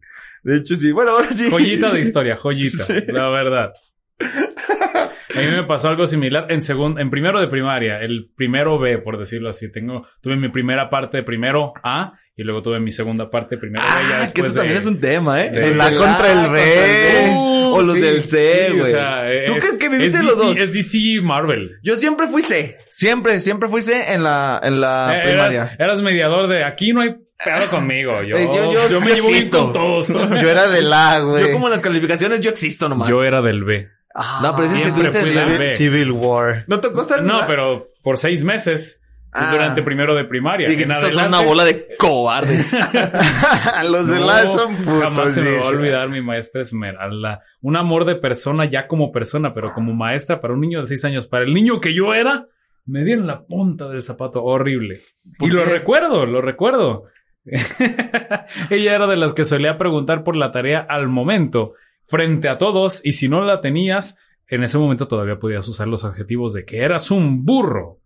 De 0.44 0.58
hecho, 0.58 0.76
sí. 0.76 0.92
Bueno, 0.92 1.12
ahora 1.12 1.30
sí. 1.30 1.50
Joyita 1.50 1.92
de 1.92 2.02
historia, 2.02 2.36
joyita. 2.36 2.84
Sí. 2.84 2.96
La 3.08 3.30
verdad. 3.30 3.72
A 4.20 5.40
mí 5.40 5.48
me 5.56 5.64
pasó 5.64 5.88
algo 5.88 6.06
similar 6.06 6.52
en 6.52 6.62
segundo, 6.62 7.00
en 7.00 7.10
primero 7.10 7.40
de 7.40 7.48
primaria, 7.48 8.02
el 8.02 8.30
primero 8.36 8.78
B, 8.78 8.98
por 8.98 9.18
decirlo 9.18 9.48
así. 9.48 9.72
Tengo, 9.72 10.06
tuve 10.20 10.36
mi 10.36 10.50
primera 10.50 10.90
parte 10.90 11.16
de 11.16 11.24
primero 11.24 11.72
A 11.82 12.20
y 12.40 12.44
luego 12.44 12.62
tuve 12.62 12.80
mi 12.80 12.92
segunda 12.92 13.30
parte 13.30 13.58
primero 13.58 13.84
Ah, 13.86 14.22
es 14.24 14.32
que 14.32 14.42
después 14.42 14.46
eso 14.52 14.60
también 14.60 14.78
es 14.78 14.86
un 14.86 15.00
tema, 15.02 15.44
¿eh? 15.44 15.50
de- 15.52 15.68
El 15.68 15.82
A 15.82 15.94
contra 15.94 16.32
el 16.46 16.52
B. 16.52 17.30
Uh, 17.36 17.72
O 17.76 17.82
los 17.82 17.96
sí, 17.96 18.02
del 18.02 18.24
C, 18.24 18.66
sí, 18.68 18.74
o 18.74 18.78
güey. 18.80 18.92
sea, 18.94 19.24
¿Tú 19.46 19.54
es- 19.56 19.60
crees 19.64 19.78
que 19.78 19.90
viviste 19.90 20.18
es 20.20 20.24
los 20.24 20.38
DC 20.38 20.48
dos? 20.48 20.58
Es 20.58 20.74
DC 20.74 20.98
y 20.98 21.22
Marvel. 21.22 21.72
Yo 21.84 21.96
siempre 21.98 22.28
fui 22.28 22.42
C. 22.42 22.78
Siempre, 22.92 23.40
siempre 23.42 23.68
fui 23.70 23.82
C 23.82 24.14
en 24.14 24.24
la, 24.24 24.60
en 24.64 24.80
la 24.82 25.18
Eh, 25.18 25.22
primaria. 25.28 25.62
eras, 25.64 25.80
eras 25.80 26.02
mediador 26.02 26.48
de 26.48 26.64
aquí 26.64 26.94
no 26.94 27.02
hay 27.02 27.10
pedo 27.44 27.68
conmigo. 27.70 28.24
Yo, 28.28 28.38
Eh, 28.38 28.46
yo- 28.46 28.72
yo, 28.74 28.90
yo- 28.90 29.02
me 29.02 29.10
yo 29.10 29.16
llevo 29.16 29.28
bien 29.28 29.38
existo. 29.38 29.64
con 29.66 29.74
todos. 29.74 30.08
Yo 30.42 30.50
era 30.50 30.68
del 30.70 30.92
A, 30.94 31.20
güey. 31.20 31.46
Yo 31.46 31.52
como 31.52 31.68
en 31.68 31.74
las 31.74 31.82
calificaciones, 31.82 32.40
yo 32.42 32.50
existo 32.50 32.88
nomás. 32.90 33.08
Yo 33.10 33.24
era 33.24 33.42
del 33.42 33.64
B. 33.66 33.88
Ah, 34.16 34.40
No, 34.42 34.56
pero 34.56 34.68
es 34.68 34.74
que 34.74 34.92
del 34.92 35.58
B. 35.60 35.72
Civil 35.76 36.12
War. 36.12 36.64
¿No 36.68 36.80
tocó 36.80 37.02
estar 37.02 37.20
en 37.20 37.28
No, 37.28 37.40
la- 37.42 37.48
pero 37.48 37.90
por 38.02 38.18
seis 38.18 38.44
meses. 38.44 38.99
Ah. 39.32 39.52
Durante 39.52 39.84
primero 39.84 40.16
de 40.16 40.26
primaria. 40.26 40.68
En 40.68 40.80
estos 40.80 41.14
son 41.14 41.26
adelante- 41.26 41.38
una 41.38 41.42
bola 41.48 41.66
de 41.66 41.88
cobardes. 41.98 42.74
Los 43.92 44.08
No, 44.08 44.30
A 44.30 44.46
son 44.48 44.76
putos. 44.76 45.04
Jamás 45.04 45.34
se 45.34 45.44
me 45.44 45.58
va 45.58 45.64
a 45.64 45.68
olvidar 45.68 46.10
mi 46.10 46.22
maestra 46.22 46.62
Esmeralda. 46.62 47.42
Un 47.62 47.76
amor 47.78 48.06
de 48.06 48.16
persona 48.16 48.66
ya 48.66 48.88
como 48.88 49.12
persona, 49.12 49.54
pero 49.54 49.74
como 49.74 49.94
maestra 49.94 50.42
para 50.42 50.54
un 50.54 50.62
niño 50.62 50.82
de 50.82 50.88
seis 50.88 51.06
años. 51.06 51.28
Para 51.28 51.44
el 51.46 51.54
niño 51.54 51.80
que 51.80 51.94
yo 51.94 52.14
era, 52.14 52.48
me 52.86 53.04
dieron 53.04 53.28
la 53.28 53.44
punta 53.46 53.88
del 53.88 54.02
zapato 54.04 54.44
horrible. 54.44 55.02
Y 55.40 55.48
lo 55.50 55.64
recuerdo, 55.64 56.26
lo 56.26 56.42
recuerdo. 56.42 57.04
Ella 58.70 58.96
era 58.96 59.08
de 59.08 59.16
las 59.18 59.34
que 59.34 59.44
solía 59.44 59.78
preguntar 59.78 60.24
por 60.24 60.36
la 60.36 60.52
tarea 60.52 60.86
al 60.88 61.08
momento, 61.08 61.74
frente 62.06 62.50
a 62.50 62.58
todos, 62.58 63.02
y 63.04 63.14
si 63.14 63.30
no 63.30 63.44
la 63.44 63.62
tenías, 63.62 64.18
en 64.48 64.64
ese 64.64 64.78
momento 64.78 65.08
todavía 65.08 65.38
podías 65.38 65.68
usar 65.68 65.88
los 65.88 66.04
adjetivos 66.04 66.54
de 66.54 66.66
que 66.66 66.80
eras 66.80 67.12
un 67.12 67.46
burro. 67.46 67.99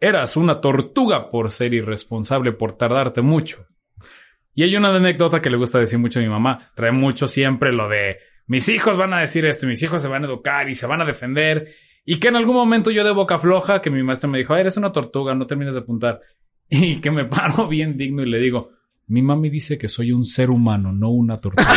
Eras 0.00 0.36
una 0.36 0.60
tortuga 0.60 1.30
por 1.30 1.50
ser 1.50 1.74
irresponsable, 1.74 2.52
por 2.52 2.76
tardarte 2.76 3.22
mucho. 3.22 3.66
Y 4.54 4.62
hay 4.62 4.76
una 4.76 4.94
anécdota 4.94 5.40
que 5.40 5.50
le 5.50 5.56
gusta 5.56 5.78
decir 5.78 5.98
mucho 5.98 6.18
a 6.18 6.22
mi 6.22 6.28
mamá. 6.28 6.70
Trae 6.74 6.92
mucho 6.92 7.28
siempre 7.28 7.72
lo 7.72 7.88
de 7.88 8.18
mis 8.46 8.68
hijos 8.68 8.96
van 8.96 9.12
a 9.12 9.20
decir 9.20 9.44
esto, 9.44 9.66
y 9.66 9.70
mis 9.70 9.82
hijos 9.82 10.00
se 10.00 10.08
van 10.08 10.22
a 10.22 10.26
educar 10.26 10.68
y 10.68 10.74
se 10.74 10.86
van 10.86 11.02
a 11.02 11.04
defender. 11.04 11.68
Y 12.04 12.18
que 12.18 12.28
en 12.28 12.36
algún 12.36 12.54
momento 12.54 12.90
yo 12.90 13.02
de 13.02 13.10
boca 13.10 13.38
floja, 13.38 13.82
que 13.82 13.90
mi 13.90 14.02
maestra 14.02 14.30
me 14.30 14.38
dijo, 14.38 14.54
"Ay, 14.54 14.60
eres 14.60 14.76
una 14.76 14.92
tortuga, 14.92 15.34
no 15.34 15.46
termines 15.46 15.74
de 15.74 15.80
apuntar. 15.80 16.20
Y 16.68 17.00
que 17.00 17.10
me 17.10 17.24
paro 17.26 17.68
bien 17.68 17.96
digno 17.96 18.22
y 18.22 18.30
le 18.30 18.38
digo, 18.38 18.70
mi 19.08 19.22
mami 19.22 19.50
dice 19.50 19.78
que 19.78 19.88
soy 19.88 20.10
un 20.10 20.24
ser 20.24 20.50
humano, 20.50 20.90
no 20.92 21.10
una 21.10 21.40
tortuga. 21.40 21.68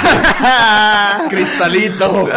Cristalito. 1.30 2.28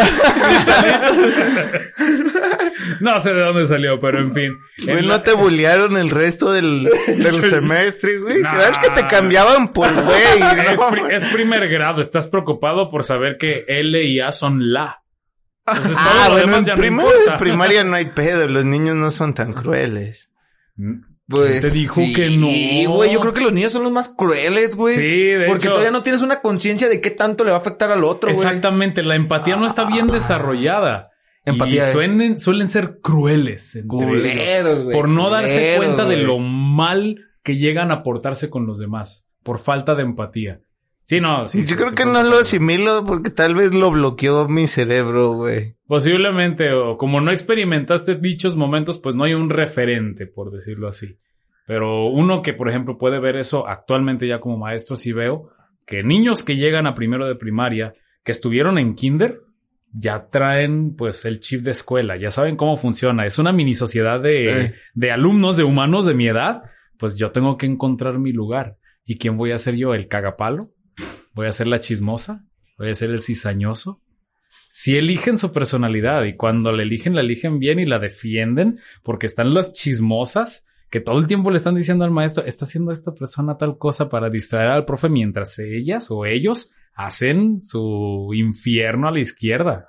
no 3.14 3.20
sé 3.20 3.32
de 3.32 3.40
dónde 3.40 3.66
salió, 3.66 4.00
pero 4.00 4.20
en 4.20 4.32
fin. 4.34 4.52
Güey, 4.84 4.98
En 4.98 5.02
no 5.06 5.12
la- 5.14 5.22
te 5.22 5.32
bullearon 5.32 5.96
el 5.96 6.10
resto 6.10 6.52
del, 6.52 6.84
del 7.06 7.42
semestre, 7.42 8.18
güey. 8.18 8.40
Nah. 8.40 8.50
¿Sabes 8.50 8.78
que 8.78 8.90
te 8.90 9.06
cambiaban 9.06 9.72
por 9.72 9.92
güey? 9.92 10.16
es, 10.72 10.80
pri- 10.80 11.04
es 11.16 11.24
primer 11.32 11.68
grado, 11.68 12.00
estás 12.00 12.26
preocupado 12.28 12.90
por 12.90 13.04
saber 13.04 13.36
que 13.38 13.64
L 13.68 14.02
y 14.04 14.20
A 14.20 14.32
son 14.32 14.72
la. 14.72 15.02
Entonces, 15.66 15.96
Ah, 15.96 16.28
bueno, 16.30 16.56
en 16.56 16.96
no 16.96 17.02
de 17.08 17.38
primaria 17.38 17.84
no 17.84 17.94
hay 17.94 18.06
pedo. 18.06 18.48
Los 18.48 18.64
niños 18.64 18.96
no 18.96 19.10
son 19.10 19.32
tan 19.34 19.52
crueles. 19.52 20.28
Pues 21.28 21.60
te 21.60 21.70
dijo 21.70 22.00
sí, 22.00 22.12
que 22.12 22.30
no? 22.30 22.94
güey. 22.94 23.12
Yo 23.12 23.20
creo 23.20 23.32
que 23.32 23.40
los 23.40 23.52
niños 23.52 23.72
son 23.72 23.84
los 23.84 23.92
más 23.92 24.08
crueles, 24.08 24.74
güey. 24.74 24.96
Sí, 24.96 25.02
de 25.28 25.46
Porque 25.46 25.66
hecho. 25.66 25.70
todavía 25.70 25.92
no 25.92 26.02
tienes 26.02 26.20
una 26.20 26.40
conciencia 26.40 26.88
de 26.88 27.00
qué 27.00 27.10
tanto 27.12 27.44
le 27.44 27.50
va 27.50 27.58
a 27.58 27.60
afectar 27.60 27.90
al 27.92 28.02
otro, 28.04 28.32
güey. 28.32 28.44
Exactamente, 28.44 29.02
la 29.04 29.14
empatía 29.14 29.54
no 29.56 29.66
está 29.66 29.84
bien 29.84 30.08
desarrollada. 30.08 31.10
Empatía, 31.44 31.74
Y 31.74 31.78
eh. 31.78 31.92
suelen, 31.92 32.38
suelen 32.38 32.68
ser 32.68 33.00
crueles 33.00 33.74
entre 33.76 34.60
ellos, 34.60 34.80
por 34.92 35.08
no 35.08 35.28
darse 35.28 35.74
culeros, 35.74 35.76
cuenta 35.78 36.04
de 36.04 36.16
lo 36.18 36.38
mal 36.38 37.16
que 37.42 37.56
llegan 37.56 37.90
a 37.90 38.02
portarse 38.02 38.48
con 38.48 38.66
los 38.66 38.78
demás, 38.78 39.28
por 39.42 39.58
falta 39.58 39.94
de 39.94 40.02
empatía. 40.02 40.60
Sí, 41.04 41.20
no, 41.20 41.48
sí, 41.48 41.62
Yo 41.62 41.70
sí, 41.70 41.74
creo 41.74 41.88
sí, 41.88 41.96
que 41.96 42.04
no 42.04 42.22
lo 42.22 42.38
asimilo 42.38 43.04
porque 43.04 43.30
tal 43.30 43.56
vez 43.56 43.74
lo 43.74 43.90
bloqueó 43.90 44.46
mi 44.48 44.68
cerebro, 44.68 45.32
güey. 45.32 45.74
Posiblemente, 45.88 46.72
o 46.72 46.96
como 46.96 47.20
no 47.20 47.32
experimentaste 47.32 48.14
dichos 48.14 48.56
momentos, 48.56 48.98
pues 48.98 49.16
no 49.16 49.24
hay 49.24 49.34
un 49.34 49.50
referente, 49.50 50.26
por 50.28 50.52
decirlo 50.52 50.86
así. 50.86 51.18
Pero 51.66 52.06
uno 52.06 52.40
que, 52.42 52.52
por 52.52 52.68
ejemplo, 52.68 52.98
puede 52.98 53.18
ver 53.18 53.36
eso 53.36 53.66
actualmente 53.66 54.28
ya 54.28 54.38
como 54.38 54.58
maestro, 54.58 54.94
sí 54.94 55.12
veo 55.12 55.50
que 55.86 56.02
niños 56.02 56.44
que 56.44 56.56
llegan 56.56 56.86
a 56.86 56.94
primero 56.94 57.26
de 57.26 57.34
primaria, 57.34 57.94
que 58.24 58.32
estuvieron 58.32 58.78
en 58.78 58.94
kinder, 58.94 59.40
ya 59.92 60.28
traen 60.30 60.96
pues 60.96 61.24
el 61.24 61.40
chip 61.40 61.62
de 61.62 61.72
escuela, 61.72 62.16
ya 62.16 62.30
saben 62.30 62.56
cómo 62.56 62.76
funciona. 62.76 63.26
Es 63.26 63.38
una 63.38 63.52
mini 63.52 63.74
sociedad 63.74 64.20
de, 64.20 64.60
Eh. 64.60 64.74
de 64.94 65.10
alumnos, 65.10 65.56
de 65.56 65.64
humanos 65.64 66.06
de 66.06 66.14
mi 66.14 66.28
edad. 66.28 66.62
Pues 66.98 67.16
yo 67.16 67.30
tengo 67.30 67.56
que 67.56 67.66
encontrar 67.66 68.18
mi 68.18 68.32
lugar. 68.32 68.76
¿Y 69.04 69.18
quién 69.18 69.36
voy 69.36 69.52
a 69.52 69.58
ser 69.58 69.74
yo? 69.76 69.94
¿El 69.94 70.08
cagapalo? 70.08 70.70
¿Voy 71.34 71.46
a 71.46 71.52
ser 71.52 71.66
la 71.66 71.80
chismosa? 71.80 72.44
¿Voy 72.78 72.90
a 72.90 72.94
ser 72.94 73.10
el 73.10 73.20
cizañoso? 73.22 74.00
Si 74.70 74.96
eligen 74.96 75.36
su 75.38 75.52
personalidad 75.52 76.24
y 76.24 76.36
cuando 76.36 76.72
la 76.72 76.82
eligen, 76.82 77.14
la 77.14 77.20
eligen 77.20 77.58
bien 77.58 77.78
y 77.78 77.84
la 77.84 77.98
defienden, 77.98 78.78
porque 79.02 79.26
están 79.26 79.52
las 79.52 79.72
chismosas 79.72 80.66
que 80.90 81.00
todo 81.00 81.18
el 81.18 81.26
tiempo 81.26 81.50
le 81.50 81.56
están 81.56 81.74
diciendo 81.74 82.04
al 82.04 82.10
maestro, 82.10 82.44
está 82.44 82.64
haciendo 82.66 82.92
esta 82.92 83.12
persona 83.14 83.56
tal 83.56 83.78
cosa 83.78 84.08
para 84.08 84.30
distraer 84.30 84.68
al 84.68 84.84
profe 84.84 85.08
mientras 85.08 85.58
ellas 85.58 86.10
o 86.10 86.24
ellos 86.26 86.72
hacen 86.94 87.60
su 87.60 88.30
infierno 88.34 89.08
a 89.08 89.12
la 89.12 89.20
izquierda. 89.20 89.88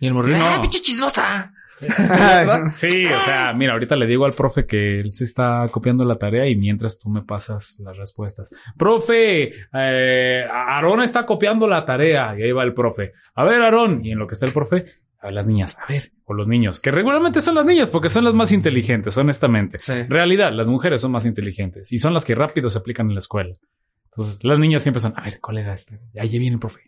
Y 0.00 0.06
el 0.06 0.14
morrillo, 0.14 0.36
Sí, 0.36 0.42
no. 0.42 0.48
¡ah, 0.48 0.60
pinche 0.60 0.80
chismosa! 0.80 1.52
Sí, 2.74 3.04
o 3.06 3.20
sea, 3.24 3.52
mira, 3.54 3.74
ahorita 3.74 3.96
le 3.96 4.06
digo 4.06 4.24
al 4.24 4.32
profe 4.32 4.66
que 4.66 5.00
él 5.00 5.12
se 5.12 5.24
está 5.24 5.68
copiando 5.70 6.04
la 6.04 6.16
tarea 6.16 6.48
y 6.48 6.56
mientras 6.56 6.98
tú 6.98 7.10
me 7.10 7.22
pasas 7.22 7.78
las 7.80 7.96
respuestas. 7.96 8.50
Profe, 8.76 9.52
eh, 9.72 10.44
Aarón 10.50 11.02
está 11.02 11.26
copiando 11.26 11.66
la 11.68 11.84
tarea 11.84 12.34
y 12.38 12.42
ahí 12.42 12.52
va 12.52 12.64
el 12.64 12.74
profe. 12.74 13.12
A 13.34 13.44
ver, 13.44 13.62
Aarón, 13.62 14.04
y 14.04 14.12
en 14.12 14.18
lo 14.18 14.26
que 14.26 14.34
está 14.34 14.46
el 14.46 14.52
profe, 14.52 14.84
a 15.20 15.26
ver, 15.26 15.34
las 15.34 15.46
niñas, 15.46 15.76
a 15.78 15.92
ver, 15.92 16.12
o 16.24 16.34
los 16.34 16.48
niños, 16.48 16.80
que 16.80 16.90
regularmente 16.90 17.40
son 17.40 17.54
las 17.54 17.66
niñas 17.66 17.90
porque 17.90 18.08
son 18.08 18.24
las 18.24 18.34
más 18.34 18.52
inteligentes, 18.52 19.16
honestamente. 19.18 19.78
Sí. 19.82 20.02
Realidad, 20.08 20.52
las 20.52 20.68
mujeres 20.68 21.00
son 21.00 21.12
más 21.12 21.26
inteligentes 21.26 21.92
y 21.92 21.98
son 21.98 22.14
las 22.14 22.24
que 22.24 22.34
rápido 22.34 22.68
se 22.70 22.78
aplican 22.78 23.08
en 23.08 23.14
la 23.14 23.20
escuela. 23.20 23.54
Entonces, 24.16 24.42
las 24.44 24.58
niñas 24.58 24.82
siempre 24.82 25.00
son, 25.00 25.12
a 25.16 25.22
ver, 25.24 25.40
colega, 25.40 25.74
este, 25.74 25.98
ahí 26.18 26.28
viene 26.30 26.54
el 26.54 26.58
profe. 26.60 26.80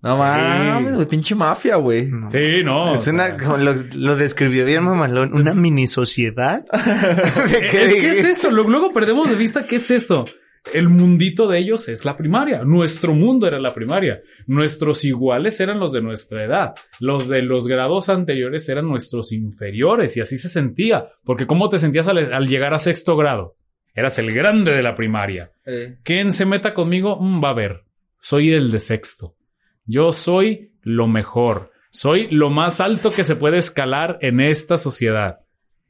No 0.00 0.16
mames, 0.16 0.96
güey, 0.96 1.06
pinche 1.06 1.34
mafia, 1.36 1.76
güey. 1.76 2.06
No. 2.08 2.28
Sí, 2.28 2.64
no. 2.64 2.92
Es 2.94 3.06
una, 3.06 3.36
como 3.36 3.56
lo, 3.58 3.72
lo 3.94 4.16
describió 4.16 4.64
bien 4.64 4.82
mamalón, 4.82 5.32
una 5.32 5.54
mini 5.54 5.86
sociedad. 5.86 6.64
es 6.72 7.70
que 7.70 8.08
es 8.10 8.24
eso, 8.24 8.50
Lu- 8.50 8.68
luego 8.68 8.92
perdemos 8.92 9.30
de 9.30 9.36
vista 9.36 9.64
qué 9.64 9.76
es 9.76 9.90
eso. 9.92 10.24
El 10.72 10.88
mundito 10.88 11.46
de 11.48 11.58
ellos 11.58 11.88
es 11.88 12.04
la 12.04 12.16
primaria. 12.16 12.64
Nuestro 12.64 13.14
mundo 13.14 13.46
era 13.46 13.60
la 13.60 13.74
primaria. 13.74 14.20
Nuestros 14.48 15.04
iguales 15.04 15.60
eran 15.60 15.78
los 15.78 15.92
de 15.92 16.02
nuestra 16.02 16.44
edad. 16.44 16.74
Los 16.98 17.28
de 17.28 17.42
los 17.42 17.68
grados 17.68 18.08
anteriores 18.08 18.68
eran 18.68 18.88
nuestros 18.88 19.30
inferiores 19.32 20.16
y 20.16 20.20
así 20.20 20.36
se 20.36 20.48
sentía. 20.48 21.06
Porque 21.24 21.46
¿cómo 21.46 21.68
te 21.68 21.78
sentías 21.78 22.08
al, 22.08 22.32
al 22.32 22.46
llegar 22.48 22.74
a 22.74 22.78
sexto 22.78 23.16
grado? 23.16 23.54
Eras 23.94 24.18
el 24.18 24.32
grande 24.32 24.72
de 24.72 24.82
la 24.82 24.94
primaria. 24.94 25.52
Eh, 25.66 25.98
¿Quién 26.02 26.32
se 26.32 26.46
meta 26.46 26.74
conmigo? 26.74 27.18
Mm, 27.20 27.42
va 27.42 27.50
a 27.50 27.54
ver. 27.54 27.84
Soy 28.20 28.52
el 28.52 28.70
de 28.70 28.78
sexto. 28.78 29.36
Yo 29.84 30.12
soy 30.12 30.72
lo 30.82 31.08
mejor. 31.08 31.72
Soy 31.90 32.28
lo 32.30 32.48
más 32.48 32.80
alto 32.80 33.10
que 33.10 33.24
se 33.24 33.36
puede 33.36 33.58
escalar 33.58 34.18
en 34.22 34.40
esta 34.40 34.78
sociedad. 34.78 35.40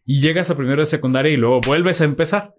Y 0.05 0.21
llegas 0.21 0.51
a 0.51 0.57
primero 0.57 0.83
de 0.83 0.87
secundaria 0.87 1.33
y 1.33 1.37
luego 1.37 1.61
vuelves 1.65 2.01
a 2.01 2.05
empezar. 2.05 2.55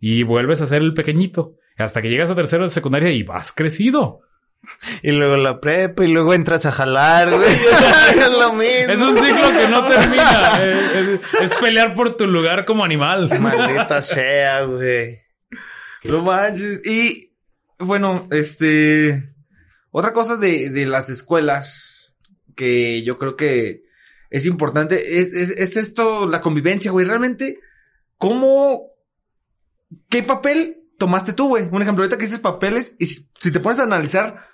Y 0.00 0.24
vuelves 0.24 0.60
a 0.60 0.66
ser 0.66 0.82
el 0.82 0.94
pequeñito. 0.94 1.54
Hasta 1.76 2.02
que 2.02 2.10
llegas 2.10 2.30
a 2.30 2.34
tercero 2.34 2.64
de 2.64 2.70
secundaria 2.70 3.12
y 3.12 3.22
vas 3.22 3.52
crecido. 3.52 4.22
Y 5.02 5.12
luego 5.12 5.36
la 5.36 5.60
prepa 5.60 6.04
y 6.04 6.08
luego 6.08 6.34
entras 6.34 6.66
a 6.66 6.72
jalar, 6.72 7.30
güey. 7.34 7.52
es 8.18 8.38
lo 8.38 8.52
mismo. 8.52 8.92
Es 8.92 9.00
un 9.00 9.16
ciclo 9.16 9.50
que 9.50 9.68
no 9.68 9.88
termina. 9.88 10.62
Es, 10.64 10.76
es- 10.96 11.20
es 11.42 11.52
pelear 11.60 11.94
por 11.94 12.16
tu 12.16 12.26
lugar 12.26 12.64
como 12.64 12.84
animal. 12.84 13.28
Maldita 13.40 14.00
sea, 14.02 14.62
güey. 14.62 15.20
No 16.04 16.22
manches. 16.22 16.80
Y 16.86 17.32
bueno, 17.78 18.28
este. 18.30 19.32
Otra 19.90 20.12
cosa 20.12 20.36
de, 20.36 20.70
de 20.70 20.86
las 20.86 21.08
escuelas 21.08 22.14
que 22.54 23.02
yo 23.02 23.18
creo 23.18 23.36
que 23.36 23.84
es 24.30 24.44
importante 24.46 25.18
es, 25.20 25.32
es, 25.32 25.50
es 25.50 25.76
esto, 25.76 26.26
la 26.28 26.40
convivencia, 26.40 26.90
güey. 26.90 27.06
Realmente, 27.06 27.58
¿cómo. 28.18 28.90
¿Qué 30.08 30.22
papel 30.22 30.78
tomaste 30.98 31.32
tú, 31.32 31.48
güey? 31.48 31.68
Un 31.70 31.82
ejemplo, 31.82 32.02
ahorita 32.02 32.18
que 32.18 32.24
dices 32.26 32.40
papeles, 32.40 32.94
y 32.98 33.06
si, 33.06 33.28
si 33.38 33.50
te 33.52 33.60
pones 33.60 33.78
a 33.78 33.84
analizar 33.84 34.48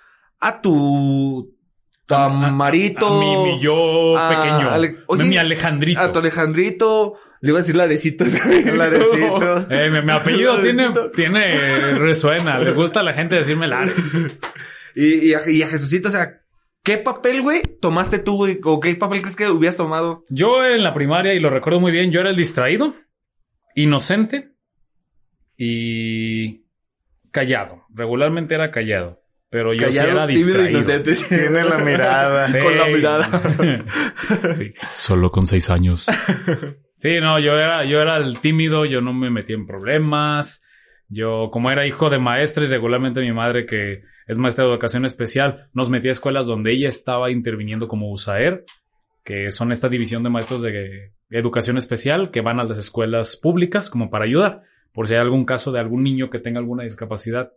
a 0.47 0.61
tu. 0.61 1.55
a 2.09 2.29
Marito. 2.29 3.07
A 3.07 3.19
mi, 3.19 3.51
mi 3.53 3.59
yo 3.59 4.17
a 4.17 4.29
pequeño. 4.29 4.69
Ale- 4.69 4.97
Oye, 5.07 5.23
mi 5.25 5.37
Alejandrito. 5.37 6.01
A 6.01 6.11
tu 6.11 6.19
Alejandrito. 6.19 7.13
Le 7.41 7.49
iba 7.49 7.59
a 7.59 7.61
decir 7.61 7.75
Larecito. 7.75 8.23
Larecito. 8.75 9.65
Eh, 9.69 9.89
mi, 9.89 10.01
mi 10.01 10.13
apellido 10.13 10.61
tiene, 10.61 10.89
tiene, 11.13 11.97
resuena. 11.99 12.57
Le 12.59 12.71
gusta 12.73 13.01
a 13.01 13.03
la 13.03 13.13
gente 13.13 13.35
decirme 13.35 13.67
Lares. 13.67 14.29
Y, 14.95 15.29
y, 15.29 15.33
a, 15.33 15.49
y 15.49 15.63
a 15.63 15.67
Jesucito, 15.69 16.09
o 16.09 16.11
sea, 16.11 16.41
¿qué 16.83 16.99
papel, 16.99 17.41
güey, 17.41 17.63
tomaste 17.81 18.19
tú, 18.19 18.35
güey? 18.35 18.59
¿O 18.63 18.79
qué 18.79 18.93
papel 18.93 19.21
crees 19.21 19.35
que 19.35 19.49
hubieras 19.49 19.75
tomado? 19.75 20.23
Yo 20.29 20.51
en 20.63 20.83
la 20.83 20.93
primaria, 20.93 21.33
y 21.33 21.39
lo 21.39 21.49
recuerdo 21.49 21.79
muy 21.79 21.91
bien, 21.91 22.11
yo 22.11 22.19
era 22.19 22.29
el 22.29 22.35
distraído, 22.35 22.93
inocente 23.73 24.51
y 25.57 26.65
callado. 27.31 27.85
Regularmente 27.93 28.53
era 28.53 28.69
callado. 28.69 29.22
Pero 29.53 29.71
yo 29.71 29.91
sí 29.91 29.99
era 29.99 30.25
distraído. 30.25 30.81
Tiene 31.29 31.63
la 31.63 31.77
mirada. 31.77 32.47
Sí. 32.47 32.57
Con 32.57 32.75
la 32.75 32.87
mirada. 32.87 33.85
Sí. 34.55 34.73
Solo 34.95 35.29
con 35.29 35.45
seis 35.45 35.69
años. 35.69 36.07
Sí, 36.97 37.19
no, 37.21 37.39
yo 37.39 37.51
era, 37.51 37.85
yo 37.85 37.99
era 37.99 38.17
el 38.17 38.39
tímido, 38.39 38.85
yo 38.85 38.99
no 38.99 39.13
me 39.13 39.29
metía 39.29 39.55
en 39.55 39.67
problemas. 39.67 40.63
Yo, 41.07 41.49
como 41.51 41.69
era 41.69 41.85
hijo 41.85 42.09
de 42.09 42.17
maestra 42.17 42.63
y 42.63 42.67
regularmente 42.67 43.21
mi 43.21 43.31
madre, 43.31 43.67
que 43.67 44.01
es 44.25 44.37
maestra 44.39 44.65
de 44.65 44.71
educación 44.71 45.05
especial, 45.05 45.69
nos 45.73 45.91
metía 45.91 46.09
a 46.09 46.13
escuelas 46.13 46.47
donde 46.47 46.73
ella 46.73 46.89
estaba 46.89 47.29
interviniendo 47.29 47.87
como 47.87 48.11
USAER, 48.11 48.65
que 49.23 49.51
son 49.51 49.71
esta 49.71 49.87
división 49.87 50.23
de 50.23 50.31
maestros 50.31 50.63
de 50.63 51.11
educación 51.29 51.77
especial 51.77 52.31
que 52.31 52.41
van 52.41 52.59
a 52.59 52.63
las 52.63 52.79
escuelas 52.79 53.37
públicas 53.37 53.91
como 53.91 54.09
para 54.09 54.25
ayudar. 54.25 54.63
Por 54.93 55.07
si 55.07 55.13
hay 55.13 55.19
algún 55.19 55.45
caso 55.45 55.71
de 55.71 55.79
algún 55.79 56.01
niño 56.03 56.31
que 56.31 56.39
tenga 56.39 56.59
alguna 56.59 56.83
discapacidad, 56.85 57.51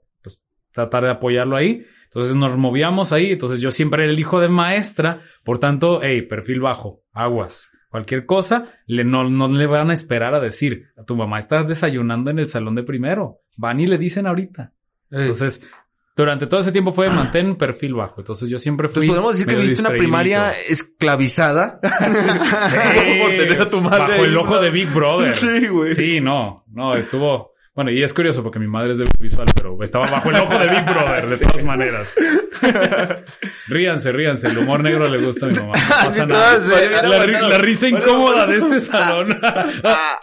tratar 0.76 1.04
de 1.04 1.10
apoyarlo 1.10 1.56
ahí. 1.56 1.84
Entonces 2.04 2.36
nos 2.36 2.56
movíamos 2.56 3.12
ahí. 3.12 3.32
Entonces 3.32 3.60
yo 3.60 3.70
siempre 3.70 4.04
era 4.04 4.12
el 4.12 4.18
hijo 4.18 4.40
de 4.40 4.48
maestra. 4.48 5.22
Por 5.42 5.58
tanto, 5.58 6.00
hey, 6.02 6.22
perfil 6.22 6.60
bajo, 6.60 7.02
aguas. 7.12 7.70
Cualquier 7.90 8.26
cosa, 8.26 8.74
le, 8.86 9.04
no, 9.04 9.28
no 9.28 9.48
le 9.48 9.66
van 9.66 9.90
a 9.90 9.94
esperar 9.94 10.34
a 10.34 10.40
decir, 10.40 10.88
a 10.98 11.04
tu 11.04 11.16
mamá 11.16 11.38
está 11.38 11.62
desayunando 11.62 12.30
en 12.30 12.38
el 12.38 12.48
salón 12.48 12.74
de 12.74 12.82
primero. 12.82 13.40
Van 13.56 13.80
y 13.80 13.86
le 13.86 13.96
dicen 13.96 14.26
ahorita. 14.26 14.74
Entonces, 15.10 15.66
durante 16.14 16.46
todo 16.46 16.60
ese 16.60 16.72
tiempo 16.72 16.92
fue 16.92 17.08
mantén 17.08 17.56
perfil 17.56 17.94
bajo. 17.94 18.20
Entonces 18.20 18.50
yo 18.50 18.58
siempre 18.58 18.88
fui. 18.88 19.06
Entonces 19.06 19.10
podemos 19.10 19.32
decir 19.32 19.46
que 19.46 19.60
viviste 19.62 19.80
una 19.80 19.96
primaria 19.96 20.50
esclavizada. 20.68 21.80
Sí, 21.82 23.20
Por 23.22 23.30
tener 23.30 23.62
a 23.62 23.70
tu 23.70 23.80
madre 23.80 23.98
bajo 23.98 24.24
el 24.24 24.36
ojo 24.36 24.60
de 24.60 24.70
Big 24.70 24.92
Brother. 24.92 25.34
Sí, 25.34 25.68
güey. 25.68 25.92
Sí, 25.92 26.20
no, 26.20 26.64
no, 26.68 26.96
estuvo. 26.96 27.55
Bueno, 27.76 27.90
y 27.90 28.02
es 28.02 28.12
curioso 28.14 28.42
porque 28.42 28.58
mi 28.58 28.66
madre 28.66 28.92
es 28.92 28.98
de 28.98 29.04
visual, 29.20 29.46
pero 29.54 29.76
estaba 29.82 30.10
bajo 30.10 30.30
el 30.30 30.36
ojo 30.36 30.58
de 30.58 30.66
Big 30.66 30.84
Brother, 30.86 31.26
de 31.28 31.36
todas 31.46 31.62
maneras. 31.62 32.16
ríanse, 33.68 34.12
ríanse. 34.12 34.48
El 34.48 34.58
humor 34.58 34.82
negro 34.82 35.08
le 35.08 35.24
gusta 35.24 35.46
a 35.46 35.48
mi 35.50 35.54
mamá. 35.56 35.72
No 36.16 36.26
nada. 36.26 36.56
eh, 36.56 36.90
La, 36.90 37.26
ri- 37.26 37.48
la 37.48 37.58
risa 37.58 37.86
incómoda 37.88 38.46
de 38.46 38.56
este 38.58 38.80
salón. 38.80 39.28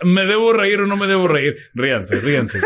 ¿Me 0.03 0.25
debo 0.25 0.51
reír 0.53 0.81
o 0.81 0.87
no 0.87 0.97
me 0.97 1.07
debo 1.07 1.27
reír? 1.27 1.55
Ríanse, 1.75 2.19
ríanse. 2.19 2.59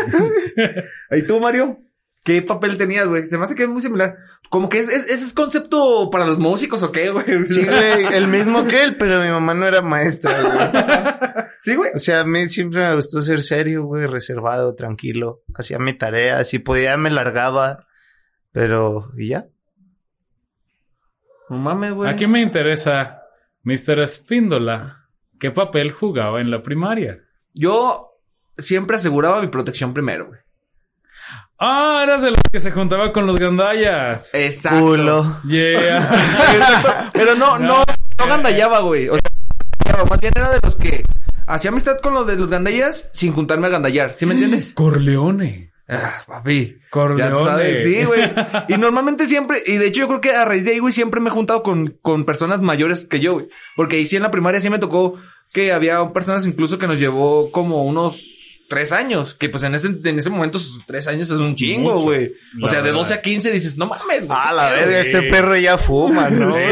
¿Y 1.12 1.22
tú, 1.26 1.38
Mario? 1.40 1.80
¿Qué 2.24 2.42
papel 2.42 2.76
tenías, 2.76 3.08
güey? 3.08 3.26
Se 3.26 3.38
me 3.38 3.44
hace 3.44 3.54
que 3.54 3.62
es 3.64 3.68
muy 3.68 3.80
similar. 3.82 4.16
Como 4.48 4.68
que 4.68 4.78
es, 4.78 4.88
es, 4.88 5.06
ese 5.06 5.24
es 5.24 5.32
concepto 5.34 6.08
para 6.10 6.24
los 6.26 6.38
músicos 6.38 6.82
o 6.82 6.90
qué, 6.90 7.10
güey. 7.10 7.26
Sí, 7.46 7.64
güey, 7.66 8.14
el 8.14 8.28
mismo 8.28 8.66
que 8.66 8.82
él, 8.82 8.96
pero 8.96 9.20
mi 9.20 9.28
mamá 9.28 9.54
no 9.54 9.66
era 9.66 9.82
maestra, 9.82 10.42
güey. 10.42 11.44
Sí, 11.60 11.74
güey. 11.74 11.90
O 11.94 11.98
sea, 11.98 12.20
a 12.20 12.24
mí 12.24 12.48
siempre 12.48 12.88
me 12.88 12.94
gustó 12.94 13.20
ser 13.20 13.42
serio, 13.42 13.84
güey, 13.84 14.06
reservado, 14.06 14.74
tranquilo. 14.74 15.42
Hacía 15.54 15.78
mi 15.78 15.92
tarea, 15.92 16.44
si 16.44 16.60
podía 16.60 16.96
me 16.96 17.10
largaba, 17.10 17.86
pero 18.52 19.10
¿y 19.16 19.28
ya? 19.28 19.46
No 21.50 21.58
mames, 21.58 21.92
güey. 21.92 22.10
Aquí 22.10 22.26
me 22.26 22.40
interesa, 22.40 23.22
Mr. 23.64 24.00
Espíndola, 24.00 25.08
¿qué 25.38 25.50
papel 25.50 25.92
jugaba 25.92 26.40
en 26.40 26.50
la 26.50 26.62
primaria? 26.62 27.18
Yo 27.54 28.12
siempre 28.56 28.96
aseguraba 28.96 29.42
mi 29.42 29.48
protección 29.48 29.92
primero, 29.92 30.28
güey. 30.28 30.40
Ah, 31.60 32.02
eras 32.04 32.22
de 32.22 32.30
los 32.30 32.40
que 32.52 32.60
se 32.60 32.70
juntaba 32.70 33.12
con 33.12 33.26
los 33.26 33.36
gandallas. 33.36 34.30
Exacto. 34.32 34.78
Culo. 34.78 35.40
Yeah. 35.42 35.98
Exacto. 35.98 37.10
Pero 37.12 37.34
no, 37.34 37.58
no, 37.58 37.82
no 38.18 38.26
gandallaba, 38.26 38.80
güey. 38.80 39.08
O 39.08 39.14
sea, 39.14 40.04
más 40.08 40.20
bien 40.20 40.32
era 40.36 40.50
de 40.50 40.60
los 40.62 40.76
que 40.76 41.02
hacía 41.46 41.72
amistad 41.72 41.98
con 42.00 42.14
los 42.14 42.28
de 42.28 42.36
los 42.36 42.48
gandallas 42.48 43.10
sin 43.12 43.32
juntarme 43.32 43.66
a 43.66 43.70
gandallar. 43.70 44.14
¿Sí 44.16 44.24
me 44.24 44.34
entiendes? 44.34 44.72
Corleone. 44.74 45.72
Ah, 45.88 46.22
papi. 46.24 46.76
Corleone. 46.90 47.36
sabes, 47.36 47.84
sí, 47.84 48.04
güey. 48.04 48.32
Y 48.68 48.78
normalmente 48.78 49.26
siempre, 49.26 49.60
y 49.66 49.78
de 49.78 49.86
hecho 49.88 50.02
yo 50.02 50.08
creo 50.08 50.20
que 50.20 50.30
a 50.30 50.44
raíz 50.44 50.64
de 50.64 50.72
ahí, 50.72 50.78
güey, 50.78 50.92
siempre 50.92 51.20
me 51.20 51.30
he 51.30 51.32
juntado 51.32 51.64
con, 51.64 51.98
con 52.02 52.24
personas 52.24 52.60
mayores 52.60 53.04
que 53.04 53.18
yo, 53.18 53.32
güey. 53.32 53.48
Porque 53.74 53.96
ahí 53.96 54.06
sí 54.06 54.14
en 54.14 54.22
la 54.22 54.30
primaria 54.30 54.60
sí 54.60 54.70
me 54.70 54.78
tocó 54.78 55.16
que 55.52 55.72
había 55.72 56.12
personas 56.12 56.46
incluso 56.46 56.78
que 56.78 56.86
nos 56.86 57.00
llevó 57.00 57.50
como 57.50 57.84
unos 57.84 58.37
tres 58.68 58.92
años. 58.92 59.34
Que 59.34 59.48
pues 59.48 59.64
en 59.64 59.74
ese, 59.74 59.88
en 59.88 60.18
ese 60.18 60.30
momento 60.30 60.58
sus 60.58 60.84
tres 60.86 61.08
años 61.08 61.30
es 61.30 61.36
un 61.36 61.56
chingo, 61.56 62.00
güey. 62.00 62.32
O 62.62 62.68
sea, 62.68 62.78
de 62.78 62.84
verdad. 62.84 62.98
12 62.98 63.14
a 63.14 63.22
15 63.22 63.50
dices, 63.50 63.76
no 63.76 63.86
mames, 63.86 64.26
güey. 64.26 64.38
Ah, 64.40 64.52
la 64.52 64.70
verga, 64.70 65.02
sí. 65.02 65.08
este 65.08 65.22
perro 65.24 65.56
ya 65.56 65.78
fuma, 65.78 66.28
¿no? 66.30 66.52
Sí. 66.54 66.60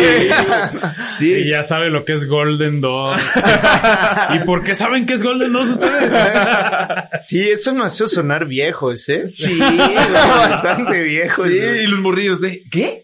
Sí. 1.19 1.33
Y 1.33 1.51
ya 1.51 1.63
sabe 1.63 1.89
lo 1.89 2.05
que 2.05 2.13
es 2.13 2.27
Golden 2.27 2.83
Dog. 2.83 3.17
¿Y 4.35 4.39
por 4.41 4.63
qué 4.63 4.75
saben 4.75 5.07
que 5.07 5.15
es 5.15 5.23
Golden 5.23 5.53
Dog 5.53 5.63
ustedes? 5.63 6.13
Sí, 7.23 7.41
eso 7.41 7.75
me 7.75 7.85
hace 7.85 8.07
sonar 8.07 8.47
viejos, 8.47 9.09
¿eh? 9.09 9.27
Sí, 9.27 9.59
bastante 9.59 11.03
viejos. 11.03 11.47
Sí, 11.47 11.59
y 11.59 11.87
los 11.87 12.01
morrillos 12.01 12.41
de, 12.43 12.63
¿qué? 12.71 13.03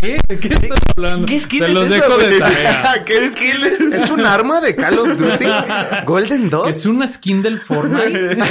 ¿Qué? 0.00 0.16
¿De 0.28 0.38
qué 0.38 0.48
estás 0.54 0.78
hablando? 0.96 1.26
¿Qué 1.26 1.40
skin 1.40 1.60
Te 1.60 1.66
es 1.66 1.74
los 1.74 1.84
esa, 1.84 1.94
dejo 1.94 2.18
de 2.18 2.26
güey? 2.28 2.38
tarea. 2.38 3.02
¿Qué 3.06 3.30
skill 3.30 3.64
es? 3.64 3.80
¿Es 4.04 4.10
un 4.10 4.24
arma 4.24 4.60
de 4.60 4.76
Call 4.76 4.98
of 4.98 5.18
Duty? 5.18 5.44
¿Golden 6.06 6.50
Dog? 6.50 6.68
¿Es 6.68 6.86
una 6.86 7.06
skin 7.06 7.42
del 7.42 7.60
Fortnite? 7.60 8.38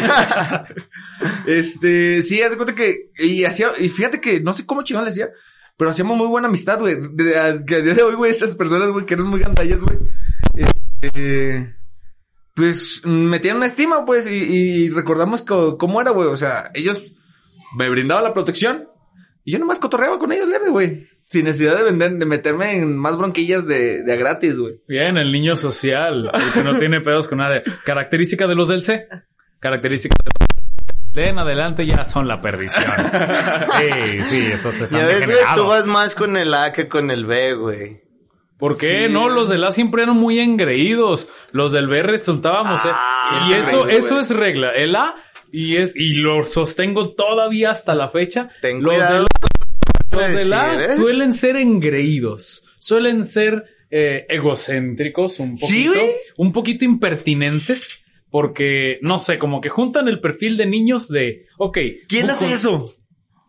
Este, 1.47 2.21
sí, 2.21 2.41
haz 2.43 2.51
de 2.51 2.57
cuenta 2.57 2.75
que, 2.75 3.09
y 3.17 3.43
hacía, 3.43 3.69
y 3.79 3.89
fíjate 3.89 4.21
que 4.21 4.39
no 4.39 4.53
sé 4.53 4.67
cómo 4.67 4.83
chingón 4.83 5.03
le 5.03 5.09
decía, 5.09 5.29
pero 5.75 5.89
hacíamos 5.89 6.15
muy 6.15 6.27
buena 6.27 6.47
amistad, 6.47 6.79
güey. 6.79 6.95
Que 7.17 7.75
a 7.75 7.81
día 7.81 7.93
de 7.95 8.03
hoy, 8.03 8.13
güey, 8.15 8.29
esas 8.29 8.55
personas, 8.55 8.89
güey, 8.91 9.05
que 9.05 9.15
eran 9.15 9.25
muy 9.27 9.39
gandallas, 9.39 9.81
güey, 9.81 9.97
este, 10.55 11.75
pues, 12.53 13.01
me 13.03 13.39
tienen 13.39 13.57
una 13.57 13.65
estima, 13.65 14.05
pues, 14.05 14.27
y, 14.29 14.35
y 14.35 14.89
recordamos 14.91 15.41
co- 15.41 15.77
cómo 15.79 16.01
era, 16.01 16.11
güey. 16.11 16.27
O 16.29 16.37
sea, 16.37 16.69
ellos 16.75 17.03
me 17.75 17.89
brindaban 17.89 18.23
la 18.23 18.33
protección 18.35 18.87
y 19.43 19.53
yo 19.53 19.59
nomás 19.59 19.79
cotorreaba 19.79 20.19
con 20.19 20.31
ellos 20.31 20.47
leve, 20.47 20.69
güey. 20.69 21.07
Sin 21.27 21.45
necesidad 21.45 21.77
de 21.77 21.83
vender, 21.83 22.13
de 22.13 22.25
meterme 22.25 22.73
en 22.73 22.97
más 22.97 23.17
bronquillas 23.17 23.67
de, 23.67 24.03
de 24.03 24.13
a 24.13 24.15
gratis, 24.15 24.57
güey. 24.57 24.75
Bien, 24.87 25.17
el 25.17 25.31
niño 25.31 25.57
social, 25.57 26.31
el 26.33 26.53
que 26.53 26.63
no 26.63 26.77
tiene 26.79 27.01
pedos 27.01 27.27
con 27.27 27.39
nadie. 27.39 27.63
Característica 27.83 28.47
de 28.47 28.55
los 28.55 28.69
del 28.69 28.81
C. 28.83 29.07
Característica 29.59 30.15
de 30.23 30.29
los 30.29 30.47
de 31.17 31.29
en 31.29 31.39
adelante 31.39 31.85
ya 31.85 32.05
son 32.05 32.27
la 32.27 32.41
perdición. 32.41 32.85
Sí, 33.77 34.21
sí, 34.21 34.49
esos 34.53 34.79
están 34.79 34.99
Ya 34.99 35.05
ves, 35.07 35.25
güey, 35.25 35.39
tú 35.55 35.65
vas 35.65 35.87
más 35.87 36.15
con 36.15 36.37
el 36.37 36.53
A 36.53 36.71
que 36.71 36.87
con 36.87 37.09
el 37.09 37.25
B, 37.25 37.55
güey. 37.55 38.01
¿Por 38.59 38.77
qué? 38.77 39.05
Sí. 39.07 39.11
No, 39.11 39.27
los 39.27 39.49
del 39.49 39.63
A 39.63 39.71
siempre 39.71 40.03
eran 40.03 40.15
muy 40.15 40.39
engreídos. 40.39 41.27
Los 41.51 41.71
del 41.71 41.87
B 41.87 42.03
resultábamos, 42.03 42.85
¿eh? 42.85 42.89
Ah, 42.91 43.47
y 43.49 43.53
es 43.53 43.67
eso, 43.67 43.87
eso 43.87 44.19
es 44.19 44.29
regla. 44.29 44.71
El 44.75 44.95
A, 44.95 45.15
y 45.51 45.77
es, 45.77 45.95
y 45.95 46.13
lo 46.13 46.45
sostengo 46.45 47.13
todavía 47.15 47.71
hasta 47.71 47.95
la 47.95 48.09
fecha. 48.09 48.49
Ten 48.61 48.83
los 48.83 48.93
cuidado. 48.93 49.25
Del, 50.17 50.31
los 50.33 50.41
del 50.43 50.53
A 50.53 50.71
decir, 50.77 50.89
¿eh? 50.91 50.93
suelen 50.95 51.33
ser 51.33 51.55
engreídos. 51.55 52.63
Suelen 52.79 53.25
ser 53.25 53.63
eh, 53.89 54.25
egocéntricos, 54.29 55.39
un 55.39 55.55
poquito. 55.57 55.67
Sí, 55.67 55.87
güey. 55.87 56.11
Un 56.37 56.51
poquito 56.53 56.85
impertinentes. 56.85 58.03
Porque, 58.29 58.99
no 59.01 59.19
sé, 59.19 59.39
como 59.39 59.61
que 59.61 59.69
juntan 59.69 60.09
el 60.09 60.19
perfil 60.19 60.57
de 60.57 60.65
niños 60.65 61.07
de, 61.07 61.45
ok. 61.57 61.77
¿Quién 62.09 62.29
hace 62.29 62.51
eso? 62.53 62.93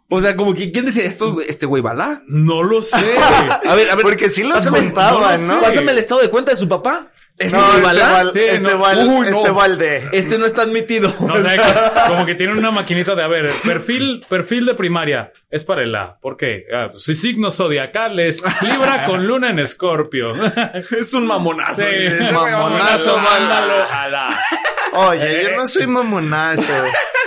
O 0.09 0.21
sea, 0.21 0.37
como 0.37 0.55
que, 0.55 0.71
¿quién 0.71 0.87
decía 0.87 1.05
esto, 1.05 1.41
este 1.41 1.67
güey 1.67 1.83
bala? 1.83 2.23
No 2.29 2.63
lo 2.63 2.81
sé. 2.81 2.97
A 3.67 3.75
ver, 3.75 3.91
a 3.91 3.97
ver. 3.97 4.03
Porque 4.03 4.29
sí 4.31 4.45
los 4.45 4.65
pásame- 4.65 4.79
contaban, 4.79 5.47
no 5.49 5.57
sé. 5.57 5.67
Pásame 5.67 5.93
el 5.93 5.99
estado 5.99 6.21
de 6.21 6.31
cuenta 6.31 6.53
de 6.53 6.57
su 6.57 6.69
papá. 6.69 7.11
¿Este 7.39 7.57
No, 7.57 7.63
no 7.63 7.73
este 7.75 7.83
val, 7.83 8.31
Sí, 8.33 8.41
este 8.41 8.61
no. 8.61 8.79
val, 8.79 8.99
Uy, 9.07 9.31
no. 9.31 9.37
este 9.39 9.51
balde. 9.53 10.09
Este 10.13 10.39
no 10.39 10.47
está 10.47 10.63
admitido. 10.63 11.15
No, 11.21 11.35
o 11.35 11.43
sea, 11.43 12.05
como 12.09 12.27
que 12.27 12.35
tienen 12.35 12.59
una 12.59 12.71
maquinita 12.73 13.15
de, 13.15 13.23
a 13.23 13.29
ver, 13.29 13.53
perfil, 13.65 14.25
perfil 14.29 14.67
de 14.67 14.75
primaria. 14.75 15.33
Es 15.51 15.65
para 15.65 15.83
el 15.85 15.95
A. 15.95 16.19
¿Por 16.21 16.37
qué? 16.37 16.65
Ah, 16.75 16.89
pues, 16.91 17.05
sí, 17.05 17.15
signos 17.15 17.57
zodiacales. 17.57 18.43
Libra 18.63 19.05
con 19.07 19.27
luna 19.27 19.51
en 19.51 19.61
escorpio. 19.61 20.33
es 20.99 21.15
un 21.15 21.27
mamonazo. 21.27 21.81
Sí, 21.83 21.89
dice. 21.89 22.33
mamonazo, 22.33 23.17
mándalo 23.19 23.75
a 23.93 24.09
la. 24.09 24.45
Oye, 24.93 25.43
yo 25.45 25.57
no 25.57 25.67
soy 25.69 25.87
mamonazo. 25.87 26.73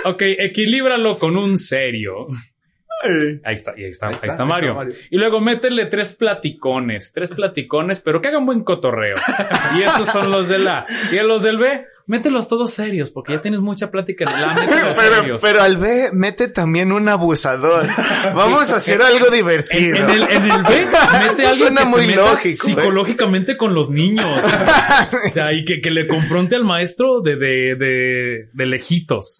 Ok, 0.04 0.20
equilíbralo 0.22 1.18
con 1.18 1.36
un 1.36 1.56
serio. 1.58 2.26
Ahí 3.44 3.54
está, 3.54 3.74
y 3.76 3.84
ahí 3.84 3.90
está, 3.90 4.06
ahí 4.06 4.12
está, 4.14 4.26
ahí 4.26 4.30
está 4.30 4.44
Mario. 4.44 4.74
Mario. 4.74 4.94
Y 5.10 5.16
luego 5.16 5.40
métele 5.40 5.86
tres 5.86 6.14
platicones, 6.14 7.12
tres 7.12 7.32
platicones, 7.32 8.00
pero 8.00 8.20
que 8.20 8.28
hagan 8.28 8.46
buen 8.46 8.64
cotorreo. 8.64 9.16
Y 9.76 9.82
esos 9.82 10.08
son 10.08 10.30
los 10.30 10.48
del 10.48 10.68
A. 10.68 10.84
Y 11.10 11.16
los 11.16 11.42
del 11.42 11.56
B, 11.56 11.86
mételos 12.12 12.46
todos 12.46 12.72
serios, 12.74 13.10
porque 13.10 13.32
ya 13.32 13.40
tienes 13.40 13.60
mucha 13.60 13.90
plática 13.90 14.24
en 14.30 14.38
el 14.38 14.44
A, 14.44 14.54
mételos 14.54 14.98
Pero, 14.98 15.14
serios. 15.16 15.42
pero 15.42 15.62
al 15.62 15.76
B 15.78 16.10
mete 16.12 16.48
también 16.48 16.92
un 16.92 17.08
abusador. 17.08 17.86
Vamos 18.34 18.70
a 18.70 18.76
hacer 18.76 19.00
algo 19.00 19.30
divertido. 19.30 19.96
en 19.96 20.10
el, 20.10 20.22
en 20.30 20.50
el 20.50 20.62
B, 20.62 20.86
mete 21.28 21.46
algo 21.46 21.56
Suena 21.56 21.80
que 21.82 21.86
muy 21.88 22.00
se 22.02 22.06
meta 22.08 22.20
lógico, 22.30 22.48
¿eh? 22.48 22.70
psicológicamente 22.70 23.56
con 23.56 23.74
los 23.74 23.90
niños. 23.90 24.26
O 25.24 25.32
sea, 25.32 25.52
y 25.52 25.64
que, 25.64 25.80
que 25.80 25.90
le 25.90 26.06
confronte 26.06 26.54
al 26.56 26.64
maestro 26.64 27.20
de, 27.22 27.36
de, 27.36 27.74
de, 27.76 28.48
de 28.52 28.66
lejitos. 28.66 29.38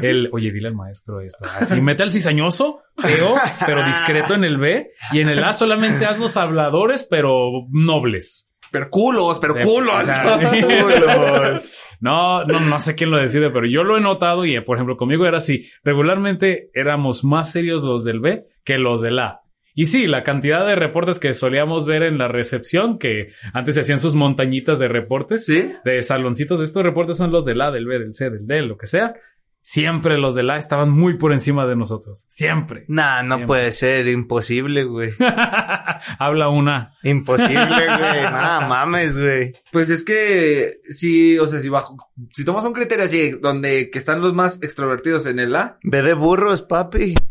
El, 0.00 0.28
oye, 0.32 0.52
dile 0.52 0.68
al 0.68 0.74
maestro 0.74 1.20
esto. 1.20 1.44
Así, 1.58 1.80
mete 1.80 2.02
al 2.04 2.12
cizañoso, 2.12 2.80
feo, 2.98 3.34
pero 3.66 3.84
discreto 3.84 4.34
en 4.34 4.44
el 4.44 4.58
B. 4.58 4.90
Y 5.12 5.20
en 5.20 5.28
el 5.28 5.42
A 5.42 5.52
solamente 5.54 6.06
haz 6.06 6.18
los 6.18 6.36
habladores, 6.36 7.06
pero 7.10 7.50
nobles. 7.70 8.48
Pero 8.70 8.88
culos, 8.90 9.38
pero 9.40 9.54
Sí, 9.54 9.60
culos. 9.62 10.02
o 10.02 10.06
sea, 10.06 10.38
Culos. 10.38 11.74
No, 12.02 12.44
no, 12.44 12.58
no 12.58 12.80
sé 12.80 12.96
quién 12.96 13.12
lo 13.12 13.16
decide, 13.18 13.50
pero 13.50 13.64
yo 13.64 13.84
lo 13.84 13.96
he 13.96 14.00
notado 14.00 14.44
y, 14.44 14.60
por 14.60 14.76
ejemplo, 14.76 14.96
conmigo 14.96 15.24
era 15.24 15.38
así. 15.38 15.70
Regularmente 15.84 16.68
éramos 16.74 17.22
más 17.22 17.52
serios 17.52 17.84
los 17.84 18.04
del 18.04 18.18
B 18.18 18.44
que 18.64 18.76
los 18.76 19.00
del 19.00 19.20
A. 19.20 19.42
Y 19.74 19.86
sí, 19.86 20.08
la 20.08 20.24
cantidad 20.24 20.66
de 20.66 20.74
reportes 20.74 21.20
que 21.20 21.32
solíamos 21.32 21.86
ver 21.86 22.02
en 22.02 22.18
la 22.18 22.26
recepción, 22.26 22.98
que 22.98 23.28
antes 23.54 23.76
se 23.76 23.82
hacían 23.82 24.00
sus 24.00 24.16
montañitas 24.16 24.80
de 24.80 24.88
reportes, 24.88 25.46
¿Sí? 25.46 25.72
de 25.84 26.02
saloncitos, 26.02 26.58
de 26.58 26.66
estos 26.66 26.82
reportes 26.82 27.16
son 27.16 27.30
los 27.30 27.44
del 27.44 27.60
A, 27.60 27.70
del 27.70 27.86
B, 27.86 28.00
del 28.00 28.14
C, 28.14 28.30
del 28.30 28.46
D, 28.48 28.62
lo 28.62 28.76
que 28.76 28.88
sea. 28.88 29.14
Siempre 29.62 30.18
los 30.18 30.34
del 30.34 30.50
A 30.50 30.56
estaban 30.56 30.90
muy 30.90 31.16
por 31.18 31.32
encima 31.32 31.66
de 31.66 31.76
nosotros. 31.76 32.24
Siempre. 32.28 32.84
Nah, 32.88 33.22
no 33.22 33.36
Siempre. 33.36 33.46
puede 33.46 33.72
ser. 33.72 34.08
Imposible, 34.08 34.84
güey. 34.84 35.12
Habla 36.18 36.48
una. 36.48 36.94
Imposible, 37.04 37.56
güey. 37.64 38.22
Nada, 38.22 38.66
mames, 38.66 39.18
güey. 39.18 39.54
Pues 39.70 39.88
es 39.90 40.04
que 40.04 40.80
sí, 40.88 41.38
o 41.38 41.46
sea, 41.46 41.60
si 41.60 41.68
bajo, 41.68 41.96
si 42.32 42.44
tomas 42.44 42.64
un 42.64 42.72
criterio 42.72 43.04
así, 43.04 43.30
donde 43.30 43.90
que 43.90 43.98
están 43.98 44.20
los 44.20 44.34
más 44.34 44.58
extrovertidos 44.62 45.26
en 45.26 45.38
el 45.38 45.54
A, 45.56 45.78
Ve 45.82 46.02
de 46.02 46.14
burros, 46.14 46.62
papi. 46.62 47.14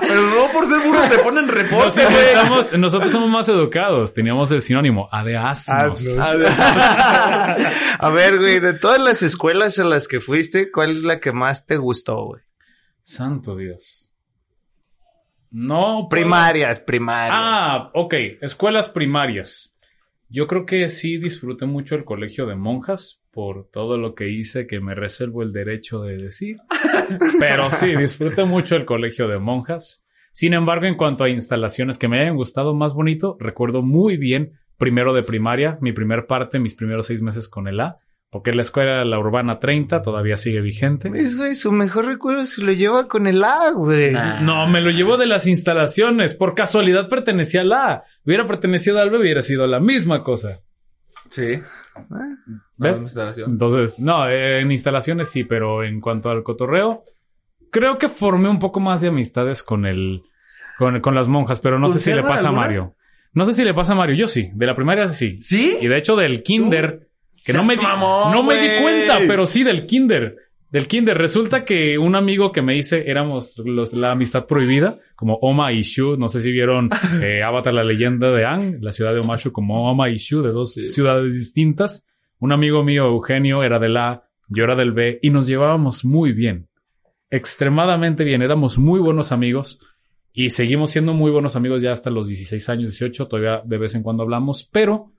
pero 0.00 0.22
no 0.22 0.52
por 0.52 0.66
ser 0.66 0.86
burros 0.86 1.08
te 1.10 1.18
ponen 1.18 1.48
reporte, 1.48 2.02
Nosotros, 2.02 2.20
estamos- 2.22 2.78
nosotros 2.78 3.12
somos 3.12 3.30
más 3.30 3.48
educados. 3.48 4.14
Teníamos 4.14 4.50
el 4.50 4.60
sinónimo 4.60 5.08
A 5.10 5.24
de 5.24 5.36
asnos. 5.36 5.94
Asnos. 6.18 6.18
A 7.98 8.10
ver, 8.10 8.38
güey, 8.38 8.60
de 8.60 8.74
todas 8.74 9.00
las 9.00 9.22
escuelas 9.22 9.78
a 9.78 9.84
las 9.84 10.08
que 10.08 10.20
fuiste, 10.20 10.70
¿cuál 10.70 10.90
es 10.92 11.02
la 11.02 11.20
que 11.20 11.32
más 11.32 11.66
te 11.66 11.76
gustó, 11.76 12.24
güey? 12.26 12.42
Santo 13.02 13.56
Dios. 13.56 14.10
No. 15.50 16.08
puedo- 16.08 16.08
Primarias, 16.10 16.80
primarias. 16.80 17.38
Ah, 17.40 17.90
ok. 17.94 18.14
Escuelas 18.42 18.88
primarias. 18.88 19.72
Yo 20.28 20.46
creo 20.46 20.66
que 20.66 20.88
sí 20.88 21.18
disfruté 21.18 21.66
mucho 21.66 21.94
el 21.94 22.04
colegio 22.04 22.46
de 22.46 22.56
monjas 22.56 23.22
por 23.30 23.68
todo 23.70 23.96
lo 23.96 24.14
que 24.14 24.28
hice 24.28 24.66
que 24.66 24.80
me 24.80 24.94
reservo 24.94 25.42
el 25.42 25.52
derecho 25.52 26.02
de 26.02 26.16
decir. 26.16 26.56
Pero 27.40 27.70
sí, 27.70 27.94
disfruté 27.94 28.44
mucho 28.44 28.76
el 28.76 28.86
colegio 28.86 29.28
de 29.28 29.38
monjas. 29.38 30.04
Sin 30.32 30.52
embargo, 30.52 30.86
en 30.86 30.96
cuanto 30.96 31.24
a 31.24 31.30
instalaciones 31.30 31.96
que 31.96 32.08
me 32.08 32.20
hayan 32.20 32.36
gustado 32.36 32.74
más 32.74 32.92
bonito, 32.92 33.36
recuerdo 33.38 33.82
muy 33.82 34.16
bien 34.16 34.52
primero 34.76 35.14
de 35.14 35.22
primaria, 35.22 35.78
mi 35.80 35.92
primer 35.92 36.26
parte, 36.26 36.58
mis 36.58 36.74
primeros 36.74 37.06
seis 37.06 37.22
meses 37.22 37.48
con 37.48 37.68
el 37.68 37.80
A, 37.80 37.98
porque 38.36 38.52
la 38.52 38.60
escuela 38.60 39.02
La 39.06 39.18
Urbana 39.18 39.60
30 39.60 40.02
todavía 40.02 40.36
sigue 40.36 40.60
vigente. 40.60 41.08
¿Ves, 41.08 41.38
güey? 41.38 41.54
Su 41.54 41.72
mejor 41.72 42.04
recuerdo 42.04 42.44
se 42.44 42.62
lo 42.62 42.70
lleva 42.72 43.08
con 43.08 43.26
el 43.26 43.42
A, 43.42 43.70
güey. 43.70 44.12
No, 44.42 44.66
me 44.68 44.82
lo 44.82 44.90
llevo 44.90 45.16
de 45.16 45.24
las 45.24 45.46
instalaciones. 45.46 46.34
Por 46.34 46.54
casualidad 46.54 47.08
pertenecía 47.08 47.62
al 47.62 47.72
A. 47.72 48.04
Hubiera 48.26 48.46
pertenecido 48.46 48.98
al 48.98 49.08
B, 49.08 49.20
hubiera 49.20 49.40
sido 49.40 49.66
la 49.66 49.80
misma 49.80 50.22
cosa. 50.22 50.60
Sí. 51.30 51.62
¿Ves? 52.76 52.98
Ah, 52.98 53.02
instalación. 53.04 53.52
Entonces, 53.52 53.98
no, 53.98 54.28
en 54.28 54.70
instalaciones 54.70 55.30
sí, 55.30 55.44
pero 55.44 55.82
en 55.82 56.02
cuanto 56.02 56.28
al 56.28 56.42
cotorreo, 56.42 57.04
creo 57.70 57.96
que 57.96 58.10
formé 58.10 58.50
un 58.50 58.58
poco 58.58 58.80
más 58.80 59.00
de 59.00 59.08
amistades 59.08 59.62
con 59.62 59.86
el, 59.86 60.24
con, 60.76 61.00
con 61.00 61.14
las 61.14 61.26
monjas, 61.26 61.60
pero 61.60 61.78
no 61.78 61.88
sé 61.88 62.00
si 62.00 62.10
le 62.10 62.16
¿Conservan 62.16 62.36
pasa 62.36 62.48
a? 62.50 62.52
Mario. 62.52 62.96
No 63.32 63.46
sé 63.46 63.54
si 63.54 63.64
le 63.64 63.72
pasa 63.72 63.94
a 63.94 63.96
Mario, 63.96 64.14
yo 64.14 64.28
sí, 64.28 64.50
de 64.52 64.66
la 64.66 64.76
primaria 64.76 65.08
sí. 65.08 65.40
¿Sí? 65.40 65.78
Y 65.80 65.86
de 65.86 65.96
hecho 65.96 66.16
del 66.16 66.42
kinder, 66.42 67.05
que 67.44 67.52
no 67.52 67.64
me, 67.64 67.76
di, 67.76 67.82
no 67.82 68.42
me 68.42 68.56
di 68.58 68.68
cuenta, 68.82 69.18
pero 69.26 69.46
sí 69.46 69.62
del 69.62 69.86
kinder. 69.86 70.36
Del 70.70 70.86
kinder. 70.86 71.16
Resulta 71.16 71.64
que 71.64 71.96
un 71.98 72.16
amigo 72.16 72.52
que 72.52 72.62
me 72.62 72.76
hice, 72.76 73.08
éramos 73.08 73.58
los, 73.58 73.92
la 73.92 74.12
amistad 74.12 74.46
prohibida, 74.46 74.98
como 75.14 75.34
Oma 75.36 75.72
y 75.72 75.82
Shu. 75.82 76.16
No 76.16 76.28
sé 76.28 76.40
si 76.40 76.50
vieron 76.50 76.90
eh, 77.22 77.42
Avatar, 77.42 77.72
la 77.72 77.84
leyenda 77.84 78.30
de 78.30 78.44
Ang, 78.44 78.78
la 78.82 78.92
ciudad 78.92 79.12
de 79.14 79.20
Omashu, 79.20 79.52
como 79.52 79.90
Oma 79.90 80.10
y 80.10 80.16
Shu, 80.16 80.42
de 80.42 80.50
dos 80.50 80.74
ciudades 80.74 81.34
distintas. 81.34 82.06
Un 82.38 82.52
amigo 82.52 82.82
mío, 82.82 83.06
Eugenio, 83.06 83.62
era 83.62 83.78
del 83.78 83.96
A, 83.96 84.24
yo 84.48 84.64
era 84.64 84.74
del 84.74 84.92
B, 84.92 85.18
y 85.22 85.30
nos 85.30 85.46
llevábamos 85.46 86.04
muy 86.04 86.32
bien. 86.32 86.68
Extremadamente 87.30 88.24
bien. 88.24 88.42
Éramos 88.42 88.78
muy 88.78 89.00
buenos 89.00 89.32
amigos. 89.32 89.80
Y 90.32 90.50
seguimos 90.50 90.90
siendo 90.90 91.14
muy 91.14 91.30
buenos 91.30 91.56
amigos 91.56 91.80
ya 91.80 91.92
hasta 91.92 92.10
los 92.10 92.28
16 92.28 92.68
años, 92.68 92.90
18. 92.90 93.26
Todavía 93.26 93.62
de 93.64 93.78
vez 93.78 93.94
en 93.94 94.02
cuando 94.02 94.22
hablamos. 94.22 94.68
Pero 94.70 95.12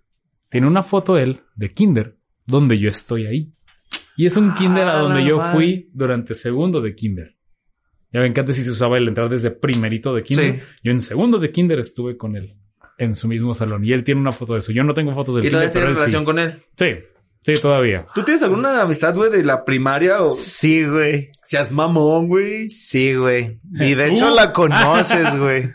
tiene 0.49 0.67
una 0.67 0.83
foto 0.83 1.17
él 1.17 1.41
de 1.55 1.73
kinder 1.73 2.17
donde 2.45 2.77
yo 2.79 2.89
estoy 2.89 3.25
ahí. 3.27 3.53
Y 4.15 4.25
es 4.25 4.35
un 4.37 4.53
kinder 4.55 4.87
a 4.87 4.97
Ah, 4.97 5.01
donde 5.01 5.25
yo 5.25 5.37
madre. 5.37 5.55
fui 5.55 5.89
durante 5.93 6.33
segundo 6.33 6.81
de 6.81 6.95
kinder. 6.95 7.35
Ya 8.11 8.21
ven 8.21 8.33
que 8.33 8.39
antes 8.39 8.55
sí 8.55 8.63
se 8.63 8.71
usaba 8.71 8.97
el 8.97 9.07
entrar 9.07 9.29
desde 9.29 9.51
primerito 9.51 10.13
de 10.15 10.23
kinder. 10.23 10.55
Sí. 10.55 10.61
Yo 10.83 10.91
en 10.91 11.01
segundo 11.01 11.37
de 11.39 11.51
kinder 11.51 11.79
estuve 11.79 12.17
con 12.17 12.35
él 12.35 12.55
en 12.97 13.13
su 13.13 13.27
mismo 13.27 13.53
salón. 13.53 13.83
Y 13.85 13.91
él 13.91 14.03
tiene 14.03 14.21
una 14.21 14.31
foto 14.31 14.53
de 14.53 14.59
eso. 14.59 14.71
Yo 14.71 14.83
no 14.83 14.93
tengo 14.93 15.13
fotos 15.13 15.35
del 15.35 15.45
¿Y 15.45 15.49
todavía 15.49 15.71
sí. 15.71 15.79
relación 15.79 16.25
con 16.25 16.39
él? 16.39 16.63
Sí, 16.77 16.85
sí, 17.41 17.53
todavía. 17.61 18.05
¿Tú 18.15 18.23
tienes 18.23 18.41
alguna 18.41 18.81
amistad, 18.81 19.13
güey, 19.13 19.29
de 19.29 19.43
la 19.43 19.63
primaria 19.65 20.23
o 20.23 20.31
Sí, 20.31 20.83
güey. 20.85 21.29
seas 21.43 21.71
mamón, 21.73 22.27
güey? 22.27 22.69
Sí, 22.69 23.13
güey. 23.13 23.59
Y 23.73 23.93
de 23.93 24.07
¿Tú? 24.07 24.13
hecho 24.13 24.29
la 24.31 24.51
conoces, 24.53 25.37
güey. 25.37 25.69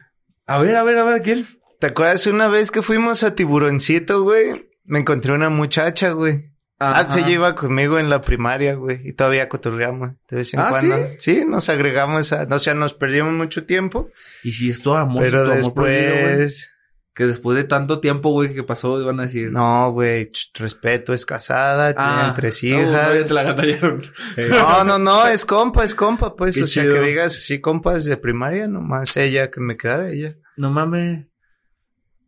A 0.47 0.59
ver, 0.61 0.75
a 0.75 0.83
ver, 0.83 0.99
a 0.99 1.05
ver, 1.05 1.23
¿quién? 1.23 1.47
¿Te 1.83 1.89
acuerdas 1.89 2.29
una 2.29 2.47
vez 2.47 2.71
que 2.71 2.81
fuimos 2.81 3.25
a 3.25 3.35
Tiburoncito, 3.35 4.23
güey? 4.23 4.71
Me 4.85 5.01
encontré 5.01 5.33
una 5.33 5.49
muchacha, 5.51 6.13
güey. 6.13 6.53
Ah, 6.79 7.05
se 7.09 7.25
lleva 7.25 7.57
conmigo 7.57 7.99
en 7.99 8.09
la 8.09 8.23
primaria, 8.23 8.77
güey. 8.77 9.01
Y 9.05 9.15
todavía 9.15 9.49
cotorreamos 9.49 10.13
de 10.31 10.37
vez 10.37 10.55
en 10.55 10.61
¿Ah, 10.61 10.67
cuando. 10.69 10.97
sí? 11.19 11.39
Sí, 11.41 11.45
nos 11.45 11.69
agregamos 11.69 12.33
a... 12.33 12.47
O 12.49 12.59
sea, 12.61 12.75
nos 12.75 12.95
perdimos 12.95 13.33
mucho 13.33 13.65
tiempo. 13.67 14.11
Y 14.45 14.53
si 14.53 14.71
es 14.71 14.81
todo 14.81 14.95
amor, 14.97 15.25
pero 15.25 15.53
es 15.55 15.63
todo 15.63 15.73
amor 15.73 15.75
prohibido, 15.75 16.13
güey. 16.13 16.37
después... 16.37 16.71
Que 17.15 17.27
después 17.27 17.57
de 17.57 17.65
tanto 17.65 17.99
tiempo, 17.99 18.31
güey, 18.31 18.55
que 18.55 18.63
pasó, 18.63 19.01
iban 19.01 19.19
a 19.19 19.25
decir... 19.25 19.51
No, 19.51 19.91
güey. 19.91 20.31
Respeto, 20.55 21.13
es 21.13 21.27
casada, 21.27 21.95
Ah, 21.97 22.33
tiene 22.33 22.37
tres 22.37 22.63
no, 22.63 22.71
no, 22.71 22.93
ya 22.93 23.15
hijas. 23.17 23.27
te 23.27 23.35
la 23.35 23.43
gatallaron. 23.43 24.03
Sí. 24.37 24.43
No, 24.51 24.85
no, 24.85 24.99
no, 25.01 25.27
es 25.27 25.45
compa, 25.45 25.83
es 25.83 25.97
compa, 25.97 26.37
pues. 26.37 26.55
Qué 26.55 26.63
o 26.63 26.67
sea, 26.69 26.85
chido. 26.85 26.95
que 26.95 27.01
digas 27.01 27.35
así, 27.35 27.61
compas 27.61 28.05
de 28.05 28.17
primaria, 28.17 28.69
nomás 28.69 29.17
ella, 29.17 29.51
que 29.51 29.61
me 29.61 29.77
quedara 29.77 30.11
ella. 30.13 30.37
No 30.57 30.71
mames. 30.71 31.27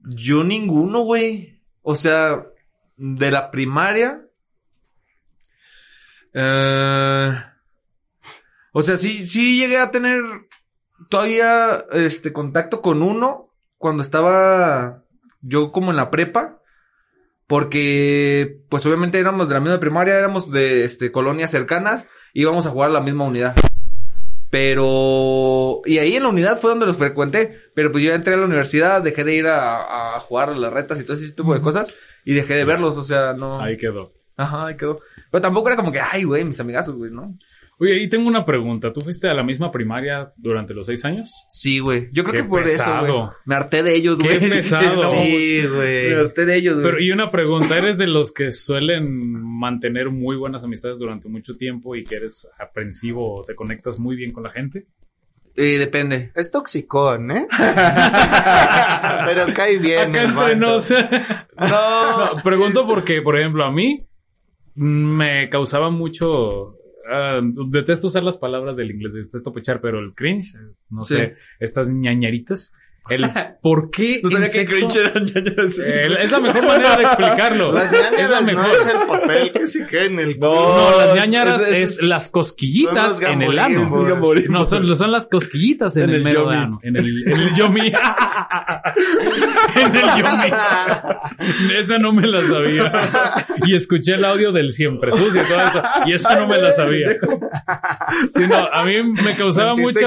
Yo 0.04 0.44
ninguno, 0.44 1.02
güey. 1.02 1.60
O 1.82 1.96
sea, 1.96 2.46
de 2.96 3.30
la 3.30 3.50
primaria. 3.50 4.22
Eh, 6.32 7.34
o 8.72 8.82
sea, 8.82 8.96
sí, 8.96 9.26
sí 9.26 9.58
llegué 9.58 9.78
a 9.78 9.90
tener 9.90 10.20
todavía 11.08 11.84
este 11.92 12.32
contacto 12.32 12.80
con 12.80 13.02
uno 13.02 13.50
cuando 13.78 14.02
estaba 14.02 15.04
yo 15.40 15.72
como 15.72 15.90
en 15.90 15.96
la 15.96 16.10
prepa. 16.10 16.60
Porque, 17.46 18.62
pues 18.70 18.86
obviamente 18.86 19.18
éramos 19.18 19.48
de 19.48 19.54
la 19.54 19.60
misma 19.60 19.78
primaria, 19.78 20.18
éramos 20.18 20.50
de 20.50 20.84
este, 20.84 21.12
colonias 21.12 21.50
cercanas, 21.50 22.06
íbamos 22.32 22.64
a 22.64 22.70
jugar 22.70 22.90
a 22.90 22.94
la 22.94 23.00
misma 23.02 23.24
unidad. 23.24 23.54
Pero, 24.54 25.82
y 25.84 25.98
ahí 25.98 26.14
en 26.14 26.22
la 26.22 26.28
unidad 26.28 26.60
fue 26.60 26.70
donde 26.70 26.86
los 26.86 26.96
frecuenté. 26.96 27.58
Pero 27.74 27.90
pues 27.90 28.04
yo 28.04 28.14
entré 28.14 28.34
a 28.34 28.36
la 28.36 28.44
universidad, 28.44 29.02
dejé 29.02 29.24
de 29.24 29.34
ir 29.34 29.48
a, 29.48 30.14
a 30.14 30.20
jugar 30.20 30.50
a 30.50 30.54
las 30.54 30.72
retas 30.72 31.00
y 31.00 31.04
todo 31.04 31.16
ese 31.16 31.32
tipo 31.32 31.52
de 31.52 31.60
cosas. 31.60 31.92
Y 32.24 32.34
dejé 32.34 32.54
de 32.54 32.64
verlos, 32.64 32.96
o 32.96 33.02
sea, 33.02 33.32
no. 33.32 33.60
Ahí 33.60 33.76
quedó. 33.76 34.12
Ajá, 34.36 34.68
ahí 34.68 34.76
quedó. 34.76 35.00
Pero 35.32 35.42
tampoco 35.42 35.66
era 35.70 35.76
como 35.76 35.90
que, 35.90 35.98
ay, 35.98 36.22
güey, 36.22 36.44
mis 36.44 36.60
amigazos, 36.60 36.94
güey, 36.94 37.10
¿no? 37.10 37.36
Oye, 37.84 38.02
y 38.02 38.08
tengo 38.08 38.26
una 38.28 38.44
pregunta. 38.46 38.92
¿Tú 38.92 39.00
fuiste 39.02 39.28
a 39.28 39.34
la 39.34 39.42
misma 39.42 39.70
primaria 39.70 40.32
durante 40.36 40.72
los 40.74 40.86
seis 40.86 41.04
años? 41.04 41.30
Sí, 41.48 41.80
güey. 41.80 42.08
Yo 42.12 42.24
creo 42.24 42.32
Qué 42.32 42.42
que 42.42 42.48
por 42.48 42.62
eso, 42.62 42.72
pesado. 42.78 43.06
güey. 43.06 43.28
Me 43.44 43.54
harté 43.56 43.82
de 43.82 43.94
ellos, 43.94 44.16
Qué 44.18 44.38
güey. 44.38 44.50
pesado. 44.50 44.94
No, 44.94 45.10
Sí, 45.22 45.58
Me 45.62 45.68
güey. 45.68 46.14
harté 46.14 46.46
de 46.46 46.56
ellos, 46.56 46.74
güey. 46.76 46.86
Pero, 46.86 47.00
y 47.02 47.10
una 47.10 47.30
pregunta, 47.30 47.76
¿eres 47.76 47.98
de 47.98 48.06
los 48.06 48.32
que 48.32 48.52
suelen 48.52 49.18
mantener 49.58 50.10
muy 50.10 50.36
buenas 50.36 50.64
amistades 50.64 50.98
durante 50.98 51.28
mucho 51.28 51.56
tiempo 51.56 51.94
y 51.94 52.04
que 52.04 52.16
eres 52.16 52.48
aprensivo 52.58 53.40
o 53.40 53.42
te 53.44 53.54
conectas 53.54 53.98
muy 53.98 54.16
bien 54.16 54.32
con 54.32 54.44
la 54.44 54.50
gente? 54.50 54.86
Eh, 55.56 55.78
depende. 55.78 56.32
Es 56.34 56.50
toxicón, 56.50 57.30
¿eh? 57.30 57.46
Pero 59.26 59.46
cae 59.54 59.78
bien. 59.78 60.16
Acá 60.16 60.54
nos. 60.54 60.90
No, 60.90 62.42
pregunto 62.42 62.86
porque, 62.86 63.22
por 63.22 63.38
ejemplo, 63.38 63.64
a 63.64 63.70
mí 63.70 64.04
me 64.74 65.48
causaba 65.50 65.90
mucho... 65.90 66.74
ah, 67.10 67.40
detesto 67.42 68.06
usar 68.08 68.22
las 68.22 68.38
palabras 68.38 68.76
del 68.76 68.90
inglés, 68.90 69.12
detesto 69.12 69.52
pechar, 69.52 69.80
pero 69.80 69.98
el 70.00 70.14
cringe, 70.14 70.54
es, 70.70 70.86
no 70.90 71.04
Sí. 71.04 71.16
sé, 71.16 71.36
estas 71.60 71.88
ñañaritas. 71.88 72.72
El 73.10 73.28
por 73.62 73.90
qué 73.90 74.20
No 74.22 74.30
sabía 74.30 74.50
que 74.50 74.60
es 76.22 76.32
la 76.32 76.40
mejor 76.40 76.66
manera 76.66 76.96
de 76.96 77.02
explicarlo. 77.02 77.72
Las 77.72 77.92
es 77.92 78.00
la 78.00 78.10
ñañaras 78.10 78.40
no 78.46 78.46
mejor. 78.46 78.66
es 78.74 78.86
el 78.86 79.06
papel 79.06 79.52
que 79.52 79.66
se 79.66 79.86
queda 79.86 80.04
en 80.04 80.18
el... 80.20 80.38
No, 80.38 80.96
las 80.98 81.14
ñañaras 81.14 81.60
es- 81.62 81.68
es, 81.68 81.90
es- 81.98 82.02
las 82.02 82.28
cosquillitas 82.30 83.20
en 83.20 83.42
el 83.42 83.58
ano. 83.58 83.90
No, 84.48 84.64
son, 84.64 84.96
son 84.96 85.12
las 85.12 85.26
cosquillitas 85.26 85.96
en, 85.98 86.04
En 86.04 86.10
el, 86.10 86.16
el 86.16 86.22
mero 86.24 86.44
yomi. 86.44 86.56
ano. 86.56 86.80
En 86.82 86.96
el, 86.96 87.24
en 87.26 87.40
el 87.40 87.54
yomi. 87.54 87.80
en 89.76 89.96
el 89.96 90.02
yomi. 90.22 90.52
Esa 91.78 91.98
no 91.98 92.12
me 92.12 92.26
la 92.26 92.42
sabía. 92.44 92.92
Y 93.66 93.76
escuché 93.76 94.14
el 94.14 94.24
audio 94.24 94.52
del 94.52 94.72
siempre 94.72 95.12
sucio 95.12 95.42
y 95.42 95.44
todo 95.46 95.58
eso. 95.58 95.82
Y 96.06 96.12
esa 96.14 96.38
no 96.40 96.46
me 96.48 96.58
la 96.58 96.72
sabía. 96.72 97.10
Sí, 98.34 98.46
no, 98.48 98.56
a 98.72 98.84
mí 98.84 98.94
me 99.24 99.36
causaba 99.36 99.74
Sentiste 99.74 100.00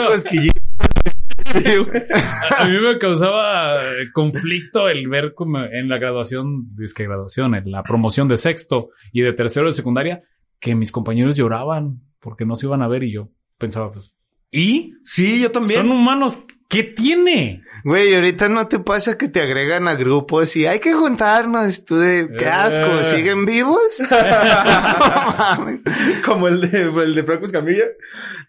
A 1.53 2.63
a 2.63 2.69
mí 2.69 2.77
me 2.79 2.97
causaba 2.99 3.81
eh, 3.83 4.11
conflicto 4.13 4.89
el 4.89 5.07
ver 5.07 5.33
como 5.33 5.63
en 5.63 5.89
la 5.89 5.97
graduación, 5.97 6.69
que 6.95 7.03
graduación, 7.03 7.55
en 7.55 7.71
la 7.71 7.83
promoción 7.83 8.27
de 8.27 8.37
sexto 8.37 8.89
y 9.11 9.21
de 9.21 9.33
tercero 9.33 9.67
de 9.67 9.71
secundaria, 9.71 10.23
que 10.59 10.75
mis 10.75 10.91
compañeros 10.91 11.37
lloraban 11.37 12.01
porque 12.19 12.45
no 12.45 12.55
se 12.55 12.65
iban 12.65 12.81
a 12.81 12.87
ver 12.87 13.03
y 13.03 13.11
yo 13.11 13.29
pensaba, 13.57 13.91
pues, 13.91 14.13
¿y? 14.51 14.93
Sí, 15.03 15.41
yo 15.41 15.51
también. 15.51 15.81
Son 15.81 15.91
humanos, 15.91 16.43
¿qué 16.67 16.83
tiene? 16.83 17.61
Güey, 17.83 18.13
ahorita 18.15 18.49
no 18.49 18.67
te 18.67 18.79
pasa 18.79 19.17
que 19.17 19.27
te 19.29 19.41
agregan 19.41 19.87
a 19.87 19.95
grupos 19.95 20.55
y 20.55 20.65
hay 20.65 20.79
que 20.79 20.93
juntarnos. 20.93 21.85
Tú 21.85 21.97
de, 21.97 22.29
qué 22.37 22.47
asco, 22.47 22.99
Eh. 22.99 23.03
¿siguen 23.03 23.45
vivos? 23.45 23.79
Como 26.25 26.47
el 26.47 26.69
de, 26.69 26.81
el 26.83 27.15
de 27.15 27.23
Franco 27.23 27.45
Escamilla. 27.45 27.85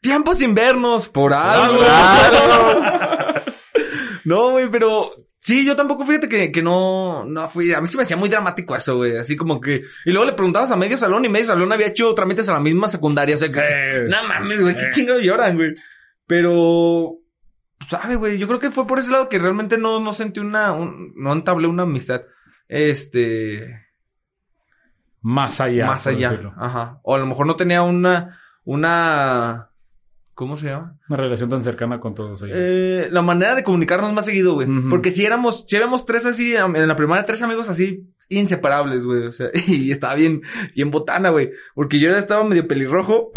Tiempo 0.00 0.34
sin 0.34 0.54
vernos. 0.54 1.08
Por 1.08 1.32
algo. 1.32 1.80
algo. 1.82 2.84
no, 4.24 4.50
güey, 4.52 4.68
pero... 4.70 5.12
Sí, 5.40 5.64
yo 5.64 5.76
tampoco, 5.76 6.04
fíjate 6.04 6.28
que, 6.28 6.52
que 6.52 6.62
no, 6.62 7.24
no 7.24 7.48
fui, 7.48 7.72
a 7.72 7.80
mí 7.80 7.86
se 7.86 7.96
me 7.96 8.02
hacía 8.02 8.18
muy 8.18 8.28
dramático 8.28 8.76
eso, 8.76 8.96
güey, 8.96 9.16
así 9.16 9.34
como 9.34 9.62
que, 9.62 9.82
y 10.04 10.10
luego 10.10 10.26
le 10.26 10.34
preguntabas 10.34 10.70
a 10.72 10.76
medio 10.76 10.98
salón 10.98 11.24
y 11.24 11.28
medio 11.30 11.46
salón 11.46 11.72
había 11.72 11.86
hecho 11.86 12.12
trámites 12.12 12.46
a 12.50 12.54
la 12.54 12.60
misma 12.60 12.86
secundaria, 12.88 13.36
o 13.36 13.38
sea 13.38 13.50
que, 13.50 13.60
Eh, 13.60 14.04
no 14.08 14.24
mames, 14.28 14.60
güey, 14.60 14.76
qué 14.76 14.90
chingado 14.90 15.20
lloran, 15.20 15.56
güey. 15.56 15.70
Pero, 16.26 17.12
sabe, 17.88 18.16
güey, 18.16 18.38
yo 18.38 18.46
creo 18.46 18.60
que 18.60 18.70
fue 18.70 18.86
por 18.86 18.98
ese 18.98 19.10
lado 19.10 19.28
que 19.28 19.38
realmente 19.38 19.78
no, 19.78 20.00
no 20.00 20.12
sentí 20.12 20.40
una, 20.40 20.72
un- 20.72 21.12
no 21.16 21.32
entablé 21.32 21.66
una 21.68 21.84
amistad, 21.84 22.22
este, 22.68 23.80
Más 25.22 25.60
allá. 25.60 25.86
más 25.86 26.06
allá. 26.06 26.30
decirlo. 26.30 26.54
Ajá. 26.56 27.00
O 27.02 27.14
a 27.14 27.18
lo 27.18 27.26
mejor 27.26 27.46
no 27.46 27.56
tenía 27.56 27.82
una, 27.82 28.38
una, 28.64 29.70
¿cómo 30.34 30.56
se 30.56 30.66
llama? 30.68 30.96
Una 31.08 31.16
relación 31.18 31.50
tan 31.50 31.62
cercana 31.62 31.98
con 32.00 32.14
todos 32.14 32.42
ellos. 32.42 32.56
Eh, 32.58 33.08
la 33.10 33.22
manera 33.22 33.54
de 33.54 33.64
comunicarnos 33.64 34.12
más 34.12 34.24
seguido, 34.26 34.54
güey. 34.54 34.68
Porque 34.88 35.10
si 35.10 35.24
éramos, 35.24 35.64
si 35.66 35.76
éramos 35.76 36.04
tres 36.06 36.24
así, 36.26 36.54
en 36.54 36.86
la 36.88 36.96
primaria 36.96 37.26
tres 37.26 37.42
amigos 37.42 37.68
así, 37.68 38.06
inseparables, 38.28 39.04
güey. 39.04 39.26
O 39.26 39.32
sea, 39.32 39.48
y 39.66 39.90
estaba 39.90 40.14
bien, 40.14 40.42
bien 40.74 40.90
botana, 40.90 41.30
güey. 41.30 41.50
Porque 41.74 41.98
yo 41.98 42.14
estaba 42.14 42.44
medio 42.44 42.68
pelirrojo. 42.68 43.32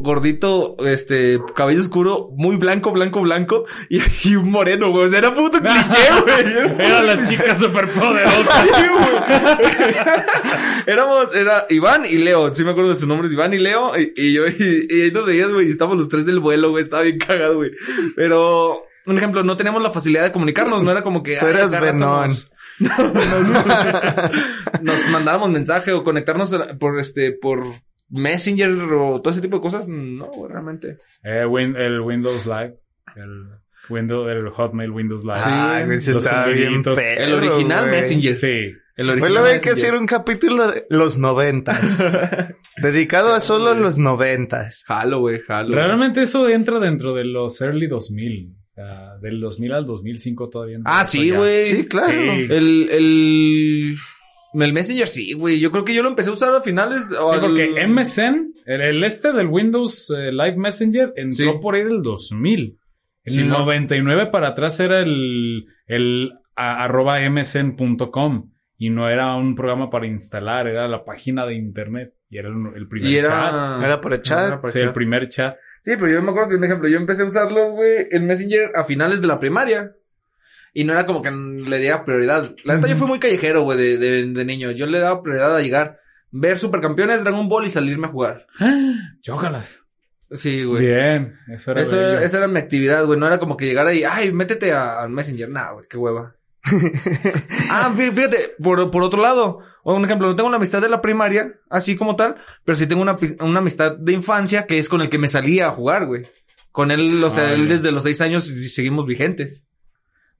Gordito, 0.00 0.76
este, 0.80 1.40
cabello 1.54 1.80
oscuro, 1.80 2.30
muy 2.36 2.56
blanco, 2.56 2.92
blanco, 2.92 3.20
blanco, 3.20 3.64
y, 3.88 4.00
y 4.24 4.36
un 4.36 4.50
moreno, 4.50 4.90
güey. 4.90 5.06
O 5.06 5.10
sea, 5.10 5.18
era 5.18 5.34
puto 5.34 5.58
cliché, 5.62 6.20
güey. 6.22 6.86
Eran 6.86 7.06
las 7.06 7.28
chicas 7.28 7.58
superpoderosas. 7.58 8.62
Sí, 8.62 8.88
güey. 8.88 9.94
Éramos, 10.86 11.34
era 11.34 11.66
Iván 11.70 12.04
y 12.04 12.18
Leo, 12.18 12.54
sí 12.54 12.64
me 12.64 12.72
acuerdo 12.72 12.90
de 12.90 12.96
sus 12.96 13.08
nombres, 13.08 13.32
Iván 13.32 13.54
y 13.54 13.58
Leo, 13.58 13.98
y, 13.98 14.12
y 14.16 14.32
yo, 14.34 14.46
y, 14.48 14.86
y 14.88 15.02
ahí 15.02 15.10
nos 15.10 15.26
veías, 15.26 15.52
güey, 15.52 15.68
y 15.68 15.70
estábamos 15.70 15.98
los 15.98 16.08
tres 16.08 16.26
del 16.26 16.40
vuelo, 16.40 16.70
güey, 16.70 16.84
estaba 16.84 17.02
bien 17.02 17.18
cagado, 17.18 17.56
güey. 17.56 17.70
Pero, 18.16 18.84
un 19.06 19.18
ejemplo, 19.18 19.42
no 19.42 19.56
teníamos 19.56 19.82
la 19.82 19.90
facilidad 19.90 20.24
de 20.24 20.32
comunicarnos, 20.32 20.82
no 20.82 20.90
era 20.90 21.02
como 21.02 21.22
que... 21.22 21.36
Tú 21.36 21.46
eras 21.46 21.78
Venón. 21.80 22.34
Nos, 24.82 25.10
mandáramos 25.10 25.48
mensaje 25.50 25.92
o 25.92 26.02
conectarnos 26.02 26.54
por, 26.78 26.98
este, 26.98 27.32
por 27.32 27.62
Messenger 28.14 28.70
o 28.72 29.20
todo 29.20 29.30
ese 29.30 29.40
tipo 29.42 29.56
de 29.56 29.62
cosas, 29.62 29.88
no, 29.88 30.30
realmente. 30.48 30.96
Eh, 31.22 31.44
Win- 31.46 31.76
el 31.76 32.00
Windows 32.00 32.46
Live. 32.46 32.74
El, 33.16 33.44
Windows, 33.90 34.30
el 34.30 34.48
Hotmail 34.50 34.90
Windows 34.90 35.24
Live. 35.24 35.40
Sí, 35.40 35.50
Ay, 35.50 35.86
los 35.86 36.54
bien 36.54 36.82
perro, 36.82 37.00
El 37.00 37.34
original. 37.34 37.90
Messenger. 37.90 38.34
Sí. 38.36 38.72
El 38.96 39.10
original 39.10 39.44
hay 39.46 39.60
que 39.60 39.70
hacer 39.70 39.94
un 39.94 40.06
capítulo 40.06 40.68
de 40.70 40.86
los 40.88 41.18
noventas. 41.18 42.02
dedicado 42.82 43.34
a 43.34 43.40
solo 43.40 43.74
los 43.74 43.98
noventas. 43.98 44.84
Jalo, 44.86 45.20
güey, 45.20 45.40
jalo. 45.40 45.74
Realmente 45.74 46.22
eso 46.22 46.48
entra 46.48 46.78
dentro 46.78 47.14
de 47.14 47.24
los 47.24 47.60
early 47.60 47.88
2000. 47.88 48.52
O 48.52 48.74
sea, 48.74 49.16
del 49.20 49.40
2000 49.40 49.72
al 49.72 49.86
2005 49.86 50.48
todavía. 50.48 50.78
Ah, 50.84 51.04
sí, 51.04 51.30
güey. 51.30 51.64
Sí, 51.64 51.86
claro. 51.86 52.12
Sí. 52.12 52.46
El, 52.50 52.88
el, 52.90 53.96
el 54.62 54.72
Messenger 54.72 55.06
sí, 55.08 55.32
güey. 55.32 55.58
Yo 55.60 55.70
creo 55.72 55.84
que 55.84 55.94
yo 55.94 56.02
lo 56.02 56.08
empecé 56.08 56.30
a 56.30 56.34
usar 56.34 56.54
a 56.54 56.60
finales. 56.60 57.08
o 57.18 57.28
Sí, 57.30 57.34
al- 57.34 57.40
porque 57.40 57.86
MSN, 57.86 58.52
el, 58.66 58.80
el 58.80 59.04
este 59.04 59.32
del 59.32 59.48
Windows 59.48 60.10
eh, 60.16 60.30
Live 60.32 60.56
Messenger 60.56 61.12
entró 61.16 61.52
Sí. 61.52 61.58
por 61.60 61.74
ahí 61.74 61.84
del 61.84 62.02
2000. 62.02 62.78
En 63.24 63.32
Sí, 63.32 63.40
el 63.40 63.46
mo- 63.46 63.60
99 63.60 64.26
para 64.30 64.48
atrás 64.48 64.78
era 64.80 65.00
el, 65.00 65.64
el 65.86 66.32
a- 66.54 66.84
arroba 66.84 67.18
msn.com 67.28 68.50
y 68.76 68.90
no 68.90 69.08
era 69.08 69.34
un 69.36 69.54
programa 69.54 69.88
para 69.90 70.06
instalar, 70.06 70.66
era 70.66 70.88
la 70.88 71.04
página 71.04 71.46
de 71.46 71.54
internet 71.54 72.14
y 72.28 72.38
era 72.38 72.48
el, 72.48 72.54
el 72.76 72.88
primer 72.88 73.10
Y 73.10 73.14
chat. 73.22 73.26
era... 73.26 73.78
Era 73.84 74.00
por 74.00 74.12
el 74.12 74.20
chat. 74.20 74.48
Era 74.62 74.70
Sí, 74.70 74.78
el 74.80 74.92
primer 74.92 75.28
chat. 75.28 75.56
Sí, 75.82 75.92
pero 75.98 76.08
yo 76.10 76.22
me 76.22 76.30
acuerdo 76.30 76.50
que, 76.50 76.56
un 76.56 76.64
ejemplo, 76.64 76.88
yo 76.88 76.96
empecé 76.96 77.22
a 77.22 77.26
usarlo, 77.26 77.72
güey, 77.72 78.06
el 78.10 78.22
Messenger 78.22 78.72
a 78.74 78.84
finales 78.84 79.20
de 79.20 79.26
la 79.26 79.38
primaria. 79.38 79.92
Y 80.74 80.84
no 80.84 80.92
era 80.92 81.06
como 81.06 81.22
que 81.22 81.30
le 81.30 81.78
diera 81.78 82.04
prioridad. 82.04 82.54
La 82.64 82.74
neta, 82.74 82.88
yo 82.88 82.96
fui 82.96 83.06
muy 83.06 83.18
callejero, 83.20 83.62
güey, 83.62 83.78
de, 83.78 83.96
de, 83.96 84.26
de 84.32 84.44
niño. 84.44 84.72
Yo 84.72 84.86
le 84.86 84.98
daba 84.98 85.22
prioridad 85.22 85.56
a 85.56 85.62
llegar, 85.62 85.98
ver 86.32 86.58
Supercampeones, 86.58 87.22
Dragon 87.22 87.48
Ball 87.48 87.66
y 87.66 87.70
salirme 87.70 88.08
a 88.08 88.10
jugar. 88.10 88.46
Chócalas. 89.22 89.80
Sí, 90.32 90.64
güey. 90.64 90.84
Bien, 90.86 91.36
eso 91.48 91.70
era 91.70 91.82
Eso, 91.82 91.96
bello. 91.96 92.18
esa 92.18 92.38
era 92.38 92.48
mi 92.48 92.58
actividad, 92.58 93.04
güey. 93.06 93.18
No 93.20 93.26
era 93.26 93.38
como 93.38 93.56
que 93.56 93.66
llegara 93.66 93.94
y, 93.94 94.02
ay, 94.04 94.32
métete 94.32 94.72
a- 94.72 95.00
al 95.02 95.10
Messenger. 95.10 95.48
Nah, 95.48 95.72
güey, 95.72 95.86
qué 95.88 95.96
hueva. 95.96 96.34
ah, 97.70 97.92
fí- 97.96 98.12
fíjate, 98.12 98.54
por, 98.62 98.90
por 98.90 99.02
otro 99.02 99.20
lado, 99.22 99.60
o 99.82 99.94
un 99.94 100.04
ejemplo, 100.04 100.28
no 100.28 100.34
tengo 100.36 100.48
una 100.48 100.56
amistad 100.56 100.80
de 100.82 100.88
la 100.88 101.02
primaria, 101.02 101.52
así 101.70 101.94
como 101.96 102.16
tal, 102.16 102.36
pero 102.64 102.76
sí 102.76 102.86
tengo 102.86 103.02
una, 103.02 103.16
una 103.40 103.58
amistad 103.60 103.96
de 103.96 104.12
infancia 104.12 104.66
que 104.66 104.78
es 104.78 104.88
con 104.88 105.00
el 105.02 105.08
que 105.08 105.18
me 105.18 105.28
salía 105.28 105.66
a 105.66 105.70
jugar, 105.70 106.06
güey. 106.06 106.26
Con 106.72 106.90
él, 106.90 107.22
o 107.22 107.30
sea, 107.30 107.48
Ah, 107.50 107.52
él 107.52 107.68
desde 107.68 107.92
los 107.92 108.02
seis 108.02 108.20
años 108.20 108.50
y 108.50 108.68
seguimos 108.68 109.06
vigentes. 109.06 109.62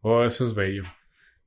Oh, 0.07 0.23
eso 0.23 0.45
es 0.45 0.55
bello. 0.55 0.83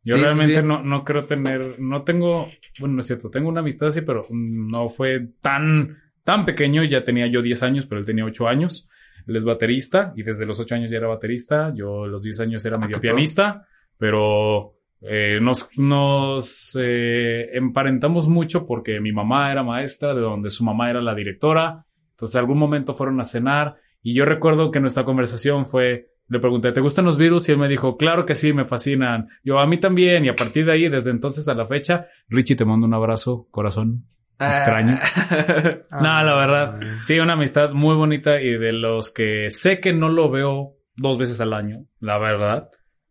Yo 0.03 0.15
Sí, 0.15 0.21
realmente 0.21 0.61
sí. 0.61 0.65
No, 0.65 0.81
no 0.83 1.03
creo 1.03 1.25
tener, 1.25 1.79
no 1.79 2.03
tengo, 2.03 2.49
bueno, 2.79 2.95
no 2.95 2.99
es 3.01 3.07
cierto, 3.07 3.29
tengo 3.29 3.49
una 3.49 3.59
amistad 3.59 3.89
así, 3.89 4.01
pero 4.01 4.25
no 4.31 4.89
fue 4.89 5.27
tan, 5.41 5.97
tan 6.23 6.43
pequeño, 6.45 6.83
ya 6.83 7.03
tenía 7.03 7.27
yo 7.27 7.41
10 7.41 7.61
años, 7.63 7.85
pero 7.85 7.99
él 7.99 8.05
tenía 8.05 8.25
8 8.25 8.47
años. 8.47 8.89
Él 9.27 9.35
es 9.35 9.43
baterista 9.43 10.13
y 10.15 10.23
desde 10.23 10.45
los 10.45 10.59
8 10.59 10.75
años 10.75 10.91
ya 10.91 10.97
era 10.97 11.07
baterista, 11.07 11.71
yo 11.75 12.05
a 12.05 12.07
los 12.07 12.23
10 12.23 12.39
años 12.39 12.65
era 12.65 12.77
medio 12.77 12.97
Ah, 12.97 12.99
pro. 12.99 13.09
pianista, 13.11 13.67
pero 13.97 14.73
eh, 15.01 15.39
nos, 15.41 15.69
nos 15.77 16.77
eh, 16.81 17.49
emparentamos 17.53 18.27
mucho 18.27 18.65
porque 18.65 18.99
mi 19.01 19.11
mamá 19.11 19.51
era 19.51 19.61
maestra, 19.63 20.15
de 20.15 20.21
donde 20.21 20.49
su 20.49 20.63
mamá 20.63 20.89
era 20.89 21.01
la 21.01 21.13
directora, 21.13 21.85
entonces 22.11 22.33
en 22.35 22.39
algún 22.39 22.57
momento 22.57 22.95
fueron 22.95 23.19
a 23.19 23.25
cenar 23.25 23.75
y 24.01 24.13
yo 24.15 24.23
recuerdo 24.25 24.71
que 24.71 24.79
nuestra 24.79 25.03
conversación 25.03 25.65
fue, 25.67 26.07
le 26.29 26.39
pregunté, 26.39 26.71
¿te 26.71 26.81
gustan 26.81 27.05
los 27.05 27.17
Beatles? 27.17 27.47
Y 27.47 27.53
él 27.53 27.57
me 27.57 27.69
dijo, 27.69 27.97
claro 27.97 28.25
que 28.25 28.35
sí, 28.35 28.53
me 28.53 28.65
fascinan. 28.65 29.29
Yo, 29.43 29.59
a 29.59 29.67
mí 29.67 29.79
también. 29.79 30.25
Y 30.25 30.29
a 30.29 30.35
partir 30.35 30.65
de 30.65 30.73
ahí, 30.73 30.89
desde 30.89 31.11
entonces 31.11 31.47
a 31.47 31.53
la 31.53 31.67
fecha, 31.67 32.07
Richie, 32.27 32.55
te 32.55 32.65
mando 32.65 32.85
un 32.85 32.93
abrazo, 32.93 33.47
corazón. 33.51 34.05
Extraño. 34.39 34.99
Ah. 35.01 35.79
no, 36.01 36.23
la 36.23 36.35
verdad, 36.35 36.79
sí, 37.01 37.17
una 37.19 37.33
amistad 37.33 37.71
muy 37.71 37.95
bonita 37.95 38.39
y 38.39 38.51
de 38.57 38.71
los 38.71 39.11
que 39.11 39.49
sé 39.49 39.79
que 39.79 39.93
no 39.93 40.09
lo 40.09 40.29
veo 40.29 40.75
dos 40.95 41.17
veces 41.17 41.41
al 41.41 41.53
año, 41.53 41.85
la 41.99 42.17
verdad. 42.17 42.69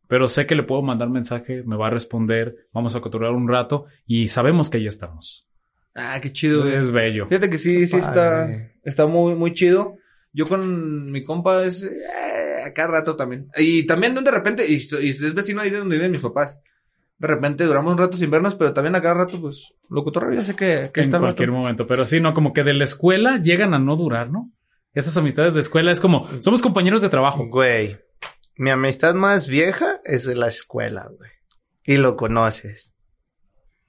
Pero 0.09 0.29
sé 0.29 0.47
que 0.47 0.55
le 0.55 0.63
puedo 0.63 0.83
mandar 0.83 1.09
mensaje, 1.09 1.65
me 1.65 1.77
va 1.77 1.89
a 1.89 1.91
responder, 1.91 2.55
vamos 2.73 2.95
a 2.95 3.01
cotorrear 3.01 3.33
un 3.33 3.49
rato 3.49 3.87
y 4.07 4.29
sabemos 4.29 4.71
que 4.71 4.79
ahí 4.79 4.87
estamos. 4.87 5.49
Ah, 5.97 6.21
qué 6.21 6.33
chido, 6.33 6.63
güey. 6.63 6.75
Es 6.75 6.93
bello. 6.93 7.27
Fíjate 7.27 7.51
que 7.51 7.59
sí, 7.59 7.89
sí 7.89 7.97
está, 7.97 8.49
está 8.85 9.07
muy, 9.07 9.35
muy 9.35 9.53
chido. 9.55 9.97
Yo 10.33 10.47
con 10.47 11.11
mi 11.11 11.25
compa 11.25 11.65
es 11.65 11.83
eh, 11.83 11.89
a 12.67 12.73
cada 12.73 12.89
rato 12.89 13.17
también. 13.17 13.49
Y 13.57 13.87
también 13.87 14.15
de 14.15 14.31
repente, 14.31 14.67
y, 14.67 14.75
y 14.75 15.09
es 15.09 15.35
vecino 15.35 15.61
ahí 15.61 15.71
de 15.71 15.79
donde 15.79 15.97
viven 15.97 16.13
mis 16.13 16.21
papás. 16.21 16.61
De 17.19 17.29
repente 17.29 17.65
duramos 17.65 17.93
un 17.93 17.99
rato 17.99 18.17
sin 18.19 18.31
vernos, 18.31 18.55
pero 18.55 18.75
también 18.75 18.95
a 18.95 19.01
cada 19.01 19.15
rato, 19.15 19.41
pues, 19.41 19.73
lo 19.89 20.05
cotorreo, 20.05 20.39
ya 20.39 20.45
sé 20.45 20.55
que, 20.55 20.91
que 20.93 21.01
en 21.01 21.07
está 21.07 21.19
cualquier 21.19 21.51
momento. 21.51 21.87
Pero 21.87 22.05
sí, 22.05 22.21
no, 22.21 22.35
como 22.35 22.53
que 22.53 22.63
de 22.63 22.75
la 22.75 22.85
escuela 22.85 23.41
llegan 23.41 23.73
a 23.73 23.79
no 23.79 23.97
durar, 23.97 24.31
¿no? 24.31 24.53
Esas 24.93 25.17
amistades 25.17 25.55
de 25.55 25.61
escuela 25.61 25.93
es 25.93 26.01
como, 26.01 26.29
somos 26.41 26.61
compañeros 26.61 27.03
de 27.03 27.09
trabajo. 27.09 27.47
Güey, 27.49 27.99
mi 28.57 28.71
amistad 28.71 29.15
más 29.15 29.47
vieja 29.47 30.01
es 30.05 30.25
de 30.25 30.37
la 30.37 30.49
escuela, 30.49 31.09
güey. 31.17 31.31
Y 31.85 31.97
lo 31.97 32.17
conoces. 32.17 32.97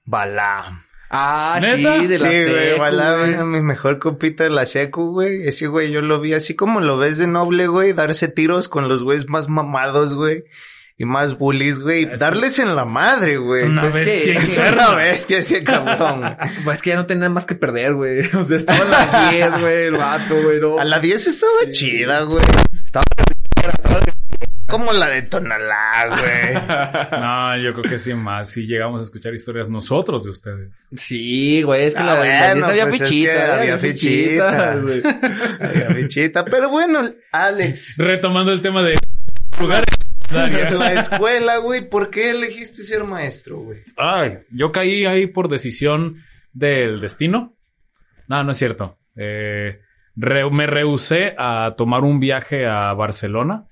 Balam. 0.04 0.87
Ah, 1.10 1.58
¿Neta? 1.60 2.00
sí, 2.00 2.06
de 2.06 2.18
la 2.18 2.30
sí, 2.30 2.44
güey, 2.50 3.44
mi 3.44 3.60
mejor 3.62 3.98
compita 3.98 4.44
de 4.44 4.50
la 4.50 4.66
secu, 4.66 5.12
güey. 5.12 5.46
Ese 5.48 5.66
güey 5.66 5.90
yo 5.90 6.02
lo 6.02 6.20
vi 6.20 6.34
así 6.34 6.54
como 6.54 6.80
lo 6.80 6.98
ves 6.98 7.18
de 7.18 7.26
noble, 7.26 7.66
güey. 7.66 7.92
Darse 7.94 8.28
tiros 8.28 8.68
con 8.68 8.88
los 8.88 9.02
güeyes 9.02 9.28
más 9.28 9.48
mamados, 9.48 10.14
güey. 10.14 10.44
Y 11.00 11.04
más 11.04 11.38
bullies, 11.38 11.78
güey. 11.78 12.08
Es- 12.12 12.18
Darles 12.20 12.58
en 12.58 12.74
la 12.74 12.84
madre, 12.84 13.36
güey. 13.38 13.62
Es 13.62 13.68
una 13.68 13.82
Pues 13.82 13.94
bestia 13.94 14.32
que 14.32 14.38
es 14.38 14.58
una 14.72 14.94
bestia 14.96 15.38
ese 15.38 15.62
cabrón. 15.62 16.36
Pues 16.64 16.76
es 16.78 16.82
que 16.82 16.90
ya 16.90 16.96
no 16.96 17.06
tenía 17.06 17.28
más 17.30 17.46
que 17.46 17.54
perder, 17.54 17.94
güey. 17.94 18.28
O 18.34 18.44
sea, 18.44 18.56
estaba 18.58 18.80
en 18.84 18.90
las 18.90 19.30
10, 19.32 19.60
güey, 19.60 19.82
el 19.86 19.92
vato, 19.92 20.34
güey, 20.42 20.60
no. 20.60 20.78
A 20.78 20.84
la 20.84 20.98
10 20.98 21.26
estaba 21.28 21.70
chida, 21.70 22.22
güey. 22.22 22.44
Estaba- 22.84 23.04
Como 24.68 24.92
la 24.92 25.08
de 25.08 25.22
Tonalá, 25.22 26.08
güey. 26.08 27.20
No, 27.20 27.56
yo 27.56 27.72
creo 27.74 27.90
que 27.90 27.98
sí 27.98 28.12
más. 28.14 28.50
Sí 28.50 28.66
llegamos 28.66 29.00
a 29.00 29.04
escuchar 29.04 29.34
historias 29.34 29.68
nosotros 29.68 30.24
de 30.24 30.30
ustedes. 30.30 30.88
Sí, 30.96 31.62
güey, 31.62 31.84
es 31.86 31.94
que 31.94 32.00
Ah, 32.02 32.06
la 32.06 32.14
verdad 32.20 32.50
bueno, 32.52 32.66
había 32.66 32.84
pues 32.84 33.00
es 33.00 33.08
fichita, 33.08 33.32
que 33.32 33.40
había 33.42 33.78
fichitas, 33.78 34.76
fichita. 34.80 34.80
güey. 34.80 35.02
Ay, 35.60 36.02
bichita. 36.02 36.44
Pero 36.44 36.68
bueno, 36.70 37.00
Alex. 37.32 37.94
Retomando 37.98 38.52
el 38.52 38.60
tema 38.62 38.82
de 38.82 38.96
lugares. 39.60 39.86
La 40.30 40.92
escuela, 40.92 41.56
güey, 41.56 41.88
¿por 41.88 42.10
qué 42.10 42.30
elegiste 42.30 42.82
ser 42.82 43.04
maestro, 43.04 43.60
güey? 43.60 43.78
Ay, 43.96 44.40
yo 44.50 44.70
caí 44.72 45.06
ahí 45.06 45.26
por 45.26 45.48
decisión 45.48 46.16
del 46.52 47.00
destino. 47.00 47.56
No, 48.26 48.44
no 48.44 48.52
es 48.52 48.58
cierto. 48.58 48.98
Eh, 49.16 49.80
re- 50.16 50.50
me 50.50 50.66
rehusé 50.66 51.34
a 51.38 51.74
tomar 51.78 52.02
un 52.02 52.20
viaje 52.20 52.66
a 52.66 52.92
Barcelona 52.92 53.64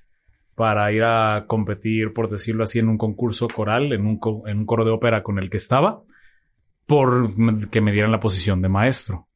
para 0.57 0.91
ir 0.91 1.03
a 1.03 1.45
competir, 1.45 2.13
por 2.13 2.31
decirlo 2.31 2.63
así, 2.63 2.79
en 2.79 2.89
un 2.89 2.97
concurso 2.97 3.47
coral, 3.47 3.93
en 3.93 4.07
un, 4.07 4.17
coro 4.17 4.83
de 4.83 4.89
ópera 4.89 5.21
con 5.21 5.37
el 5.37 5.51
que 5.51 5.57
estaba, 5.57 6.01
por 6.87 7.69
que 7.69 7.79
me 7.79 7.91
dieran 7.91 8.11
la 8.11 8.19
posición 8.19 8.63
de 8.63 8.67
maestro. 8.67 9.27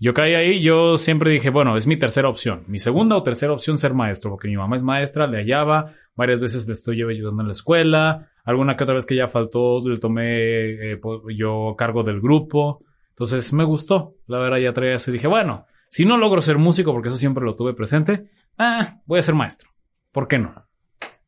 Yo 0.00 0.12
caí 0.12 0.34
ahí, 0.34 0.60
yo 0.60 0.96
siempre 0.96 1.30
dije, 1.30 1.50
bueno, 1.50 1.76
es 1.76 1.86
mi 1.86 1.96
tercera 1.96 2.28
opción. 2.28 2.64
Mi 2.66 2.80
segunda 2.80 3.16
o 3.16 3.22
tercera 3.22 3.52
opción 3.52 3.78
ser 3.78 3.94
maestro, 3.94 4.32
porque 4.32 4.48
mi 4.48 4.56
mamá 4.56 4.74
es 4.74 4.82
maestra, 4.82 5.28
le 5.28 5.38
hallaba, 5.38 5.92
varias 6.16 6.40
veces 6.40 6.66
le 6.66 6.72
estoy 6.72 7.00
ayudando 7.00 7.42
en 7.42 7.46
la 7.46 7.52
escuela, 7.52 8.28
alguna 8.44 8.76
que 8.76 8.82
otra 8.82 8.96
vez 8.96 9.06
que 9.06 9.14
ya 9.14 9.28
faltó, 9.28 9.88
le 9.88 10.00
tomé 10.00 10.94
eh, 10.94 11.00
yo 11.36 11.76
cargo 11.78 12.02
del 12.02 12.20
grupo. 12.20 12.82
Entonces 13.10 13.52
me 13.52 13.62
gustó, 13.62 14.16
la 14.26 14.40
verdad 14.40 14.58
ya 14.58 14.72
traía 14.72 14.96
eso 14.96 15.12
y 15.12 15.14
dije, 15.14 15.28
bueno, 15.28 15.66
si 15.88 16.04
no 16.04 16.16
logro 16.16 16.40
ser 16.40 16.58
músico, 16.58 16.92
porque 16.92 17.06
eso 17.06 17.16
siempre 17.16 17.44
lo 17.44 17.54
tuve 17.54 17.72
presente, 17.72 18.30
ah, 18.58 18.96
voy 19.06 19.20
a 19.20 19.22
ser 19.22 19.36
maestro. 19.36 19.70
¿Por 20.12 20.28
qué 20.28 20.38
no? 20.38 20.66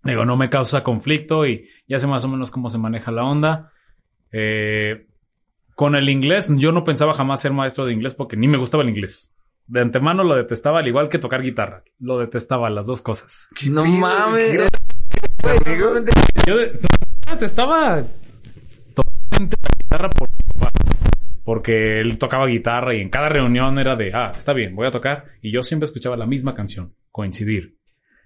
Digo, 0.04 0.24
no 0.24 0.36
me 0.36 0.50
causa 0.50 0.82
conflicto 0.82 1.46
y 1.46 1.68
ya 1.86 1.98
sé 1.98 2.06
más 2.06 2.24
o 2.24 2.28
menos 2.28 2.50
cómo 2.50 2.68
se 2.68 2.78
maneja 2.78 3.10
la 3.12 3.24
onda. 3.24 3.70
Eh, 4.32 5.06
con 5.74 5.94
el 5.94 6.08
inglés, 6.08 6.50
yo 6.56 6.72
no 6.72 6.84
pensaba 6.84 7.14
jamás 7.14 7.40
ser 7.40 7.52
maestro 7.52 7.86
de 7.86 7.92
inglés 7.92 8.14
porque 8.14 8.36
ni 8.36 8.48
me 8.48 8.58
gustaba 8.58 8.82
el 8.82 8.88
inglés. 8.90 9.32
De 9.68 9.80
antemano 9.80 10.24
lo 10.24 10.34
detestaba, 10.34 10.80
al 10.80 10.88
igual 10.88 11.08
que 11.08 11.18
tocar 11.18 11.40
guitarra. 11.42 11.84
Lo 12.00 12.18
detestaba, 12.18 12.68
las 12.68 12.86
dos 12.86 13.00
cosas. 13.00 13.48
No 13.70 13.84
pido, 13.84 13.96
mames. 13.98 14.68
realmente- 15.44 16.12
Yo 16.46 16.56
de- 16.56 16.72
detestaba 17.30 18.02
totalmente 18.94 19.56
la 19.62 19.68
guitarra 19.82 20.10
por 20.10 20.28
mi 20.28 20.60
papá. 20.60 20.70
Porque 21.44 22.00
él 22.00 22.18
tocaba 22.18 22.46
guitarra 22.46 22.94
y 22.94 23.00
en 23.00 23.08
cada 23.10 23.28
reunión 23.28 23.78
era 23.78 23.96
de, 23.96 24.12
ah, 24.14 24.32
está 24.36 24.52
bien, 24.52 24.74
voy 24.74 24.86
a 24.86 24.90
tocar. 24.92 25.26
Y 25.40 25.52
yo 25.52 25.62
siempre 25.62 25.86
escuchaba 25.86 26.16
la 26.16 26.26
misma 26.26 26.54
canción, 26.54 26.94
coincidir. 27.10 27.76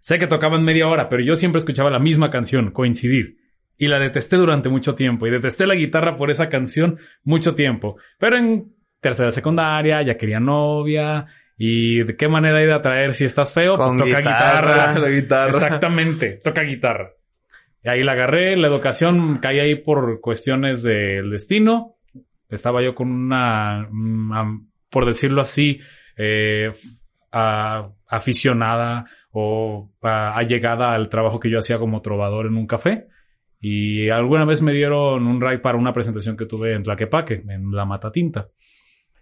Sé 0.07 0.21
que 0.21 0.29
tocaban 0.29 0.63
media 0.63 0.87
hora, 0.87 1.09
pero 1.09 1.21
yo 1.25 1.35
siempre 1.35 1.59
escuchaba 1.59 1.91
la 1.91 1.99
misma 1.99 2.31
canción, 2.31 2.71
coincidir. 2.71 3.39
Y 3.77 3.89
la 3.89 3.99
detesté 3.99 4.37
durante 4.37 4.69
mucho 4.69 4.95
tiempo. 4.95 5.27
Y 5.27 5.31
detesté 5.33 5.67
la 5.67 5.75
guitarra 5.75 6.17
por 6.17 6.31
esa 6.31 6.49
canción 6.49 7.01
mucho 7.25 7.57
tiempo. 7.57 7.97
Pero 8.17 8.37
en 8.39 8.73
tercera 9.01 9.33
secundaria 9.33 10.01
ya 10.03 10.17
quería 10.17 10.39
novia. 10.39 11.27
¿Y 11.59 12.05
de 12.05 12.15
qué 12.17 12.29
manera 12.29 12.63
ir 12.63 12.71
a 12.71 12.77
atraer 12.77 13.15
si 13.15 13.25
estás 13.25 13.53
feo? 13.53 13.75
Con 13.75 13.99
pues 13.99 14.11
toca 14.11 14.21
guitarra. 14.21 14.71
guitarra. 14.71 14.99
La 15.01 15.09
guitarra. 15.09 15.49
Exactamente, 15.51 16.41
toca 16.45 16.63
guitarra. 16.63 17.11
Y 17.83 17.89
ahí 17.89 18.05
la 18.05 18.13
agarré, 18.13 18.57
la 18.57 18.69
educación 18.69 19.39
caí 19.39 19.59
ahí 19.59 19.75
por 19.75 20.21
cuestiones 20.21 20.85
del 20.85 21.31
destino. 21.33 21.97
Estaba 22.49 22.81
yo 22.81 22.95
con 22.95 23.11
una, 23.11 23.89
una, 23.91 24.61
por 24.89 25.05
decirlo 25.05 25.43
así, 25.43 25.81
eh, 26.17 26.73
a- 27.33 27.89
aficionada 28.07 29.07
o 29.39 29.91
allegada 30.01 30.95
al 30.95 31.11
trabajo 31.11 31.39
que 31.39 31.51
yo 31.51 31.59
hacía 31.59 31.79
como 31.79 32.01
trovador 32.01 32.47
en 32.47 32.57
un 32.57 32.67
café. 32.67 33.09
Y 33.61 34.09
alguna 34.09 34.47
vez 34.47 34.63
me 34.63 34.73
dieron 34.73 35.27
un 35.27 35.43
ride 35.43 35.59
para 35.59 35.77
una 35.77 35.93
presentación 35.93 36.39
que 36.39 36.47
tuve 36.47 36.73
en 36.73 36.83
Tlaquepaque, 36.83 37.45
en 37.47 37.71
La 37.71 37.85
Matatinta. 37.85 38.49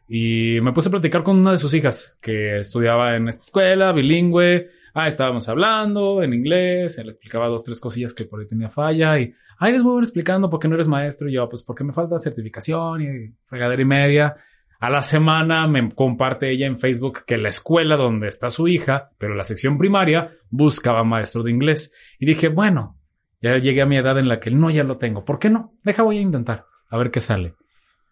Y 0.07 0.61
me 0.63 0.73
puse 0.73 0.89
a 0.89 0.93
platicar 0.93 1.25
con 1.25 1.39
una 1.41 1.51
de 1.51 1.59
sus 1.59 1.75
hijas 1.75 2.17
que 2.21 2.61
estudiaba 2.61 3.17
en 3.17 3.29
esta 3.29 3.43
escuela, 3.43 3.91
bilingüe. 3.91 4.69
Ah, 4.95 5.09
estábamos 5.09 5.49
hablando 5.49 6.23
en 6.23 6.33
inglés, 6.33 6.97
le 7.03 7.11
explicaba 7.11 7.49
dos, 7.49 7.65
tres 7.65 7.81
cosillas 7.81 8.15
que 8.15 8.25
por 8.25 8.39
ahí 8.39 8.47
tenía 8.47 8.71
falla 8.71 9.19
y, 9.19 9.35
ay, 9.59 9.71
eres 9.71 9.83
muy 9.83 9.95
bueno 9.95 10.05
explicando 10.05 10.49
por 10.49 10.61
qué 10.61 10.69
no 10.69 10.77
eres 10.77 10.87
maestro. 10.87 11.29
Y 11.29 11.33
yo, 11.33 11.49
pues 11.49 11.65
porque 11.65 11.83
me 11.83 11.93
falta 11.93 12.21
certificación 12.21 13.03
y 13.03 13.35
fregadera 13.47 13.83
y 13.83 13.85
media. 13.85 14.37
A 14.81 14.91
la 14.91 15.03
semana 15.03 15.67
me 15.67 15.95
comparte 15.95 16.51
ella 16.51 16.67
en 16.67 16.79
Facebook 16.79 17.25
que 17.27 17.39
la 17.39 17.49
escuela 17.49 17.97
donde 17.97 18.29
está 18.29 18.51
su 18.51 18.69
hija, 18.69 19.11
pero 19.19 19.35
la 19.35 19.45
sección 19.45 19.79
primaria, 19.79 20.33
buscaba 20.51 21.05
maestro 21.05 21.43
de 21.43 21.51
inglés. 21.51 21.93
Y 22.19 22.27
dije, 22.27 22.49
bueno, 22.49 22.99
ya 23.41 23.57
llegué 23.59 23.83
a 23.83 23.87
mi 23.87 23.97
edad 23.97 24.19
en 24.19 24.29
la 24.29 24.41
que 24.41 24.51
no, 24.51 24.71
ya 24.71 24.85
lo 24.85 24.99
tengo. 24.99 25.25
¿Por 25.25 25.39
qué 25.39 25.51
no? 25.51 25.75
Deja, 25.83 26.03
voy 26.03 26.19
a 26.19 26.23
intentar. 26.23 26.67
A 26.91 26.97
ver 26.97 27.11
qué 27.11 27.21
sale. 27.21 27.55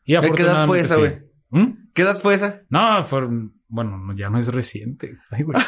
Y 0.04 0.14
¿De 0.16 0.32
qué 0.32 0.42
edad 0.42 0.66
fue 0.66 0.80
esa, 0.80 0.94
sí. 0.94 1.00
güey? 1.00 1.18
¿Mm? 1.50 1.90
¿Qué 1.94 2.02
edad 2.02 2.18
fue 2.20 2.34
esa? 2.34 2.62
No, 2.70 3.02
fueron, 3.04 3.54
bueno, 3.68 3.98
no, 3.98 4.14
ya 4.14 4.30
no 4.30 4.38
es 4.38 4.48
reciente. 4.48 5.18
Ay, 5.30 5.42
güey. 5.42 5.58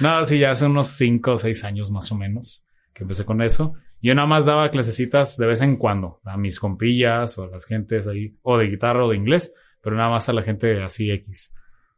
no, 0.00 0.24
sí, 0.24 0.38
ya 0.38 0.52
hace 0.52 0.66
unos 0.66 0.88
cinco 0.88 1.32
o 1.32 1.38
seis 1.38 1.64
años 1.64 1.90
más 1.90 2.10
o 2.12 2.16
menos 2.16 2.64
que 2.92 3.04
empecé 3.04 3.24
con 3.24 3.42
eso. 3.42 3.74
Yo 4.00 4.14
nada 4.14 4.26
más 4.26 4.46
daba 4.46 4.70
clasecitas 4.70 5.36
de 5.36 5.46
vez 5.46 5.60
en 5.62 5.76
cuando 5.76 6.20
a 6.24 6.36
mis 6.36 6.58
compillas 6.58 7.38
o 7.38 7.44
a 7.44 7.46
las 7.48 7.64
gentes 7.64 8.06
ahí, 8.06 8.36
o 8.42 8.58
de 8.58 8.66
guitarra 8.66 9.04
o 9.04 9.10
de 9.10 9.16
inglés, 9.16 9.54
pero 9.82 9.96
nada 9.96 10.10
más 10.10 10.28
a 10.28 10.32
la 10.32 10.42
gente 10.42 10.82
así 10.82 11.10
X. 11.10 11.54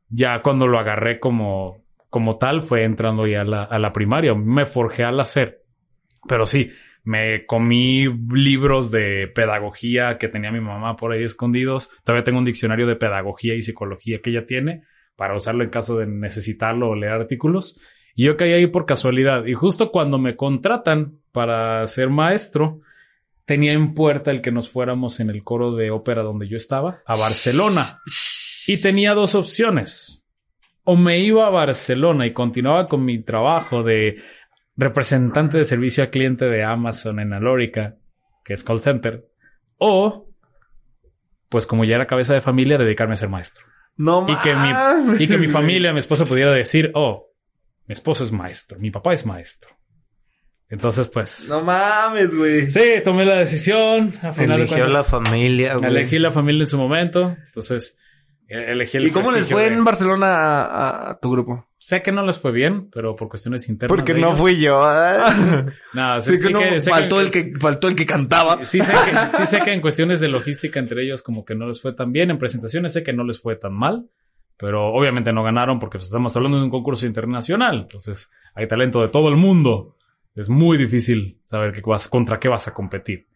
Ya 0.08 0.42
cuando 0.42 0.66
lo 0.66 0.78
agarré 0.78 1.20
como, 1.20 1.84
como 2.08 2.38
tal 2.38 2.62
fue 2.62 2.84
entrando 2.84 3.26
ya 3.26 3.42
a 3.42 3.44
la, 3.44 3.62
a 3.64 3.78
la 3.78 3.92
primaria. 3.92 4.34
Me 4.34 4.66
forjé 4.66 5.04
al 5.04 5.20
hacer. 5.20 5.62
Pero 6.26 6.46
sí, 6.46 6.70
me 7.04 7.44
comí 7.44 8.06
libros 8.32 8.90
de 8.90 9.28
pedagogía 9.28 10.16
que 10.16 10.28
tenía 10.28 10.50
mi 10.50 10.60
mamá 10.60 10.96
por 10.96 11.12
ahí 11.12 11.22
escondidos. 11.22 11.90
Todavía 12.02 12.24
tengo 12.24 12.38
un 12.38 12.46
diccionario 12.46 12.86
de 12.86 12.96
pedagogía 12.96 13.54
y 13.54 13.62
psicología 13.62 14.20
que 14.22 14.30
ella 14.30 14.46
tiene 14.46 14.84
para 15.16 15.36
usarlo 15.36 15.62
en 15.62 15.70
caso 15.70 15.98
de 15.98 16.06
necesitarlo 16.06 16.88
o 16.88 16.94
leer 16.94 17.12
artículos. 17.12 17.78
Y 18.14 18.24
yo 18.24 18.36
caí 18.36 18.52
ahí 18.52 18.66
por 18.66 18.86
casualidad. 18.86 19.44
Y 19.44 19.54
justo 19.54 19.90
cuando 19.90 20.18
me 20.18 20.36
contratan 20.36 21.18
para 21.32 21.86
ser 21.88 22.08
maestro, 22.08 22.80
tenía 23.44 23.72
en 23.72 23.94
puerta 23.94 24.30
el 24.30 24.40
que 24.42 24.50
nos 24.52 24.70
fuéramos 24.70 25.20
en 25.20 25.30
el 25.30 25.42
coro 25.44 25.74
de 25.74 25.90
ópera 25.90 26.22
donde 26.22 26.48
yo 26.48 26.56
estaba, 26.56 27.00
a 27.06 27.16
Barcelona. 27.16 28.00
Y 28.66 28.80
tenía 28.80 29.14
dos 29.14 29.34
opciones. 29.34 30.26
O 30.84 30.96
me 30.96 31.18
iba 31.20 31.46
a 31.46 31.50
Barcelona 31.50 32.26
y 32.26 32.32
continuaba 32.32 32.88
con 32.88 33.04
mi 33.04 33.22
trabajo 33.22 33.82
de 33.82 34.16
representante 34.76 35.56
de 35.58 35.64
servicio 35.64 36.02
al 36.04 36.10
cliente 36.10 36.46
de 36.46 36.64
Amazon 36.64 37.20
en 37.20 37.32
Alórica, 37.32 37.96
que 38.44 38.54
es 38.54 38.64
call 38.64 38.80
center. 38.80 39.24
O, 39.78 40.28
pues 41.48 41.66
como 41.66 41.84
ya 41.84 41.96
era 41.96 42.06
cabeza 42.06 42.34
de 42.34 42.40
familia, 42.40 42.78
dedicarme 42.78 43.14
a 43.14 43.18
ser 43.18 43.28
maestro. 43.28 43.64
No 43.96 44.26
Y 44.28 44.36
que 44.38 44.54
mi- 44.54 45.22
Y 45.22 45.28
que 45.28 45.38
mi 45.38 45.46
familia, 45.46 45.92
mi 45.92 46.00
esposa 46.00 46.24
pudiera 46.26 46.52
decir, 46.52 46.90
oh, 46.94 47.28
mi 47.86 47.92
esposo 47.92 48.24
es 48.24 48.32
maestro, 48.32 48.78
mi 48.78 48.90
papá 48.90 49.12
es 49.12 49.24
maestro. 49.24 49.70
Entonces, 50.74 51.08
pues... 51.08 51.46
No 51.48 51.62
mames, 51.62 52.36
güey. 52.36 52.70
Sí, 52.70 52.80
tomé 53.04 53.24
la 53.24 53.36
decisión. 53.38 54.14
A 54.22 54.32
final 54.32 54.58
de 54.58 54.64
Eligió 54.64 54.86
la 54.86 55.04
familia, 55.04 55.76
güey. 55.76 55.90
elegí 55.90 56.18
la 56.18 56.30
familia 56.32 56.62
en 56.62 56.66
su 56.66 56.78
momento. 56.78 57.36
Entonces, 57.46 57.98
Eh, 58.46 58.72
Elegí 58.72 58.98
el 58.98 59.06
¿Y 59.06 59.10
cómo 59.10 59.32
les 59.32 59.48
fue 59.50 59.62
de- 59.62 59.68
en 59.74 59.84
Barcelona 59.84 61.08
a, 61.10 61.18
tu 61.20 61.30
grupo? 61.30 61.66
Sé 61.78 62.02
que 62.02 62.12
no 62.12 62.24
les 62.26 62.38
fue 62.38 62.52
bien, 62.52 62.90
pero 62.90 63.16
por 63.16 63.28
cuestiones 63.30 63.68
internas 63.70 63.96
Porque 63.96 64.12
de 64.12 64.20
no 64.20 64.28
ellos- 64.28 64.38
fui 64.40 64.60
yo. 64.60 64.82
sí, 66.20 66.30
Sí, 66.30 66.36
sí 66.38 66.48
que 66.48 66.52
no, 66.52 66.60
que- 66.60 66.80
sé 66.80 66.90
faltó, 66.90 67.20
el 67.22 67.30
que, 67.30 67.52
faltó 67.58 67.88
el 67.88 67.96
que 67.96 68.04
cantaba. 68.04 68.62
Sí, 68.64 68.80
sí 68.80 68.86
sé 68.86 68.92
que, 68.92 69.36
sí 69.38 69.46
sé 69.46 69.60
que 69.60 69.72
en 69.72 69.80
cuestiones 69.80 70.20
de 70.20 70.28
logística 70.28 70.78
entre 70.78 71.02
ellos 71.04 71.22
como 71.22 71.42
que 71.44 71.54
no 71.54 71.66
les 71.68 71.80
fue 71.80 71.94
tan 71.94 72.12
bien. 72.12 72.30
En 72.30 72.38
presentaciones 72.38 72.92
sé 72.92 73.02
que 73.02 73.12
no 73.14 73.24
les 73.24 73.40
fue 73.40 73.56
tan 73.56 73.72
mal. 73.72 74.06
Pero 74.56 74.88
obviamente 74.92 75.32
no 75.32 75.42
ganaron 75.42 75.80
porque 75.80 75.98
pues, 75.98 76.06
estamos 76.06 76.36
hablando 76.36 76.58
de 76.58 76.64
un 76.64 76.70
concurso 76.70 77.06
internacional. 77.06 77.80
Entonces 77.82 78.30
hay 78.54 78.68
talento 78.68 79.00
de 79.00 79.08
todo 79.08 79.28
el 79.30 79.36
mundo. 79.36 79.96
Es 80.34 80.48
muy 80.48 80.76
difícil 80.78 81.40
saber 81.44 81.72
qué 81.72 81.80
vas, 81.84 82.08
contra 82.08 82.38
qué 82.40 82.48
vas 82.48 82.66
a 82.68 82.74
competir. 82.74 83.26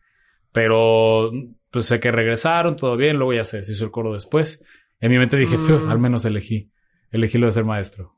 Pero 0.52 1.30
pues 1.70 1.86
sé 1.86 2.00
que 2.00 2.10
regresaron, 2.10 2.76
todo 2.76 2.96
bien. 2.96 3.16
Luego 3.16 3.34
ya 3.34 3.44
se 3.44 3.60
hizo 3.60 3.84
el 3.84 3.90
coro 3.90 4.14
después. 4.14 4.64
En 5.00 5.10
mi 5.10 5.18
mente 5.18 5.36
dije, 5.36 5.56
Mm. 5.58 5.66
"Fiu, 5.66 5.88
al 5.90 5.98
menos 5.98 6.24
elegí. 6.24 6.70
Elegí 7.10 7.38
lo 7.38 7.46
de 7.46 7.52
ser 7.52 7.64
maestro. 7.64 8.14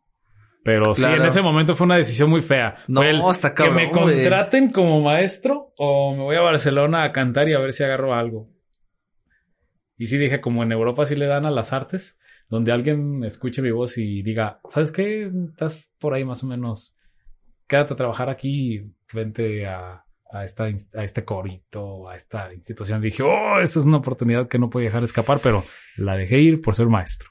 Pero 0.63 0.95
sí, 0.95 1.05
en 1.07 1.23
ese 1.23 1.41
momento 1.43 1.75
fue 1.75 1.87
una 1.87 1.97
decisión 1.97 2.29
muy 2.29 2.43
fea. 2.43 2.77
No, 2.87 3.03
el 3.03 3.21
está 3.31 3.55
cabrón, 3.55 3.79
Que 3.79 3.87
me 3.87 3.91
contraten 3.91 4.71
como 4.73 5.01
maestro 5.01 5.73
o 5.77 6.15
me 6.15 6.23
voy 6.23 6.37
a 6.37 6.43
Barcelona 6.43 7.05
a 7.05 7.13
cantar 7.13 7.49
y 7.49 7.55
a 7.55 7.59
ver 7.59 7.73
si 7.73 7.83
agarro 7.83 8.15
algo. 8.15 8.49
Y 9.97 10.07
sí 10.07 10.19
dije, 10.19 10.41
como 10.41 10.63
en 10.63 10.73
Europa 10.73 11.07
sí 11.07 11.17
le 11.17 11.27
dan 11.27 11.47
a 11.47 11.51
las 11.51 11.73
artes, 11.73 12.19
donde 12.49 12.73
alguien 12.73 13.25
escuche 13.25 13.63
mi 13.63 13.71
voz 13.71 13.97
y 13.99 14.23
diga, 14.23 14.61
¿sabes 14.71 14.93
qué? 14.93 15.31
Estás 15.51 15.91
por 15.99 16.15
ahí 16.15 16.25
más 16.25 16.43
o 16.43 16.47
menos. 16.47 16.95
Quédate 17.71 17.95
a 17.95 17.97
trabajar 17.97 18.29
aquí 18.29 18.83
vente 19.13 19.65
a, 19.65 20.05
a, 20.33 20.45
esta, 20.45 20.65
a 20.65 21.05
este 21.05 21.25
corito, 21.25 22.09
a 22.09 22.17
esta 22.17 22.53
institución. 22.53 23.01
dije, 23.01 23.23
oh, 23.23 23.61
esta 23.61 23.79
es 23.79 23.87
una 23.87 23.99
oportunidad 23.99 24.49
que 24.49 24.59
no 24.59 24.69
puedo 24.71 24.85
dejar 24.85 25.05
escapar, 25.05 25.39
pero 25.41 25.63
la 25.97 26.17
dejé 26.17 26.41
ir 26.41 26.61
por 26.61 26.75
ser 26.75 26.89
maestro. 26.89 27.31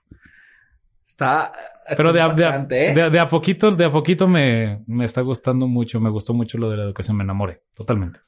Está. 1.05 1.51
Pero 1.97 2.13
de 2.13 2.21
a, 2.21 2.29
de, 2.29 2.43
a, 2.45 2.47
impactante, 2.47 2.91
¿eh? 2.91 2.93
de 2.95 3.01
a- 3.01 3.09
de 3.09 3.19
a 3.19 3.27
poquito, 3.27 3.71
de 3.71 3.83
a 3.85 3.91
poquito 3.91 4.27
me, 4.27 4.81
me 4.87 5.03
está 5.05 5.19
gustando 5.21 5.67
mucho, 5.67 5.99
me 5.99 6.09
gustó 6.09 6.33
mucho 6.33 6.57
lo 6.57 6.69
de 6.69 6.77
la 6.77 6.83
educación, 6.83 7.17
me 7.17 7.23
enamoré, 7.23 7.61
totalmente. 7.73 8.19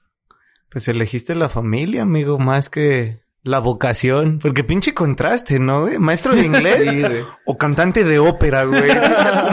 Pues 0.70 0.88
elegiste 0.89 1.34
la 1.36 1.47
familia, 1.47 2.01
amigo, 2.01 2.39
más 2.39 2.70
que 2.70 3.22
la 3.44 3.60
vocación. 3.60 4.39
Porque 4.39 4.64
pinche 4.64 4.94
contraste, 4.94 5.60
¿no, 5.60 5.82
güey? 5.82 5.98
Maestro 5.98 6.36
de 6.36 6.46
inglés 6.46 6.89
Sí, 6.89 7.02
güey. 7.02 7.24
o 7.46 7.58
cantante 7.58 8.04
de 8.04 8.20
ópera, 8.20 8.64
güey. 8.66 8.82
Tu 8.92 8.98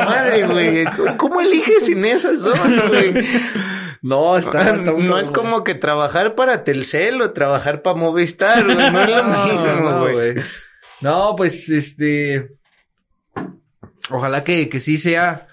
madre, 0.04 0.46
güey. 0.46 0.84
¿Cómo- 0.96 1.16
¿Cómo 1.16 1.40
eliges 1.40 1.88
en 1.88 2.04
esas 2.04 2.42
dos, 2.42 2.58
güey? 2.88 3.14
No, 4.02 4.36
está, 4.36 4.74
está 4.74 4.92
muy 4.92 5.02
no 5.04 5.18
es 5.18 5.30
como 5.32 5.64
que 5.64 5.74
trabajar 5.74 6.34
para 6.36 6.62
Telcel 6.64 7.20
o 7.22 7.32
trabajar 7.32 7.82
para 7.82 7.96
Movistar, 7.96 8.64
güey. 8.64 8.76
No 8.76 9.00
es 9.00 9.10
lo 9.10 9.24
mismo, 9.46 9.66
no, 9.90 10.00
güey. 10.02 10.12
güey. 10.14 10.34
No, 11.00 11.34
pues 11.36 11.68
este. 11.68 12.50
Ojalá 14.10 14.44
que, 14.44 14.68
que 14.68 14.80
sí 14.80 14.98
sea 14.98 15.46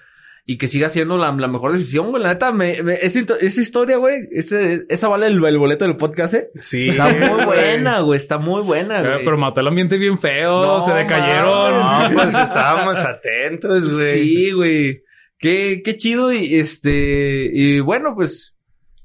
y 0.48 0.58
que 0.58 0.68
siga 0.68 0.90
siendo 0.90 1.18
la, 1.18 1.32
la 1.32 1.48
mejor 1.48 1.74
decisión, 1.74 2.12
güey. 2.12 2.22
La 2.22 2.30
neta, 2.30 2.52
me, 2.52 2.84
me- 2.84 3.00
esa, 3.02 3.62
historia, 3.62 3.98
güey, 3.98 4.28
ese, 4.32 4.86
esa 4.90 5.08
vale 5.08 5.26
el, 5.28 5.44
el 5.44 5.58
boleto 5.58 5.86
del 5.86 5.98
podcast, 5.98 6.36
¿eh? 6.36 6.50
Sí. 6.62 6.90
Está 6.90 7.10
muy 7.10 7.46
buena, 7.46 8.02
güey. 8.02 8.18
Está 8.20 8.38
muy 8.38 8.62
buena, 8.62 9.00
Pero, 9.02 9.14
güey. 9.14 9.26
pero 9.26 9.38
mató 9.38 9.62
el 9.62 9.68
ambiente 9.68 9.98
bien 9.98 10.20
feo, 10.20 10.62
No, 10.62 10.82
se 10.86 10.92
decayeron. 10.94 11.80
No, 11.80 12.10
pues 12.14 12.28
estábamos 12.36 12.98
atentos, 13.04 13.92
güey. 13.92 14.24
Sí, 14.24 14.52
güey. 14.52 15.02
Qué, 15.40 15.82
qué 15.84 15.98
chido 15.98 16.32
y 16.32 16.56
este, 16.56 17.50
y 17.52 17.80
bueno, 17.80 18.14
pues, 18.16 18.56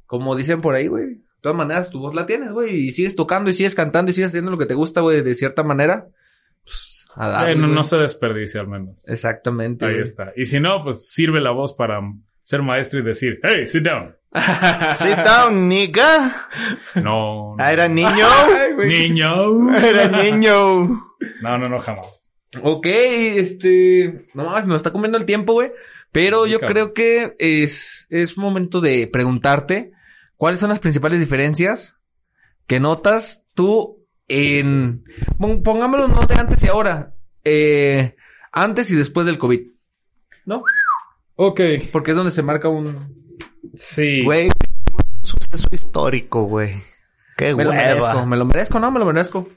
como 0.06 0.36
dicen 0.36 0.60
por 0.60 0.74
ahí, 0.74 0.88
güey. 0.88 1.06
De 1.06 1.42
todas 1.42 1.56
maneras, 1.56 1.88
tu 1.90 1.98
voz 2.00 2.14
la 2.14 2.26
tienes, 2.26 2.52
güey, 2.52 2.74
y 2.88 2.92
sigues 2.92 3.16
tocando 3.16 3.48
y 3.48 3.54
sigues 3.54 3.74
cantando 3.74 4.10
y 4.10 4.14
sigues 4.14 4.28
haciendo 4.28 4.50
lo 4.50 4.58
que 4.58 4.66
te 4.66 4.74
gusta, 4.74 5.00
güey, 5.00 5.22
de 5.22 5.34
cierta 5.34 5.62
manera. 5.62 6.06
A 7.16 7.28
darle, 7.28 7.56
no, 7.56 7.84
se 7.84 7.96
desperdicia 7.96 8.60
al 8.60 8.68
menos. 8.68 9.06
Exactamente. 9.08 9.84
Ahí 9.84 9.92
güey. 9.92 10.02
está. 10.02 10.30
Y 10.36 10.44
si 10.44 10.60
no, 10.60 10.82
pues 10.84 11.10
sirve 11.10 11.40
la 11.40 11.50
voz 11.50 11.74
para 11.74 12.00
ser 12.42 12.62
maestro 12.62 13.00
y 13.00 13.02
decir, 13.02 13.40
hey, 13.42 13.66
sit 13.66 13.82
down. 13.82 14.16
Sit 14.94 15.16
down, 15.24 15.68
nigga. 15.68 16.48
No. 16.94 17.02
no. 17.02 17.56
Ah, 17.58 17.72
era 17.72 17.88
niño. 17.88 18.28
Niño. 18.78 19.76
Era 19.76 20.06
niño. 20.06 20.86
No, 21.42 21.58
no, 21.58 21.68
no, 21.68 21.80
jamás. 21.80 22.30
Ok, 22.62 22.86
este, 22.86 24.28
no 24.34 24.44
mames, 24.44 24.66
nos 24.66 24.76
está 24.76 24.92
comiendo 24.92 25.18
el 25.18 25.24
tiempo, 25.24 25.54
güey. 25.54 25.72
Pero 26.12 26.46
yo 26.46 26.58
creo 26.58 26.92
que 26.92 27.36
es, 27.38 28.06
es 28.10 28.36
momento 28.36 28.80
de 28.80 29.06
preguntarte 29.06 29.92
cuáles 30.36 30.58
son 30.58 30.70
las 30.70 30.80
principales 30.80 31.20
diferencias 31.20 31.96
que 32.66 32.80
notas 32.80 33.44
tú 33.54 33.99
en, 34.30 35.04
pon- 35.38 35.62
pongámoslo 35.62 36.08
no 36.08 36.22
de 36.22 36.34
antes 36.36 36.62
y 36.64 36.68
ahora, 36.68 37.14
eh, 37.44 38.14
antes 38.52 38.90
y 38.90 38.94
después 38.94 39.26
del 39.26 39.38
COVID, 39.38 39.60
¿no? 40.46 40.62
Ok. 41.36 41.60
Porque 41.92 42.12
es 42.12 42.16
donde 42.16 42.30
se 42.32 42.42
marca 42.42 42.68
un, 42.68 43.14
Sí. 43.74 44.22
Güey, 44.24 44.46
un 44.46 45.24
suceso 45.24 45.66
histórico, 45.72 46.44
güey. 46.44 46.74
Qué 47.36 47.54
me 47.54 47.64
lo 47.64 47.72
merezco, 47.72 48.26
me 48.26 48.36
lo 48.36 48.44
merezco, 48.44 48.78
no, 48.80 48.90
me 48.90 48.98
lo 48.98 49.06
merezco. 49.06 49.48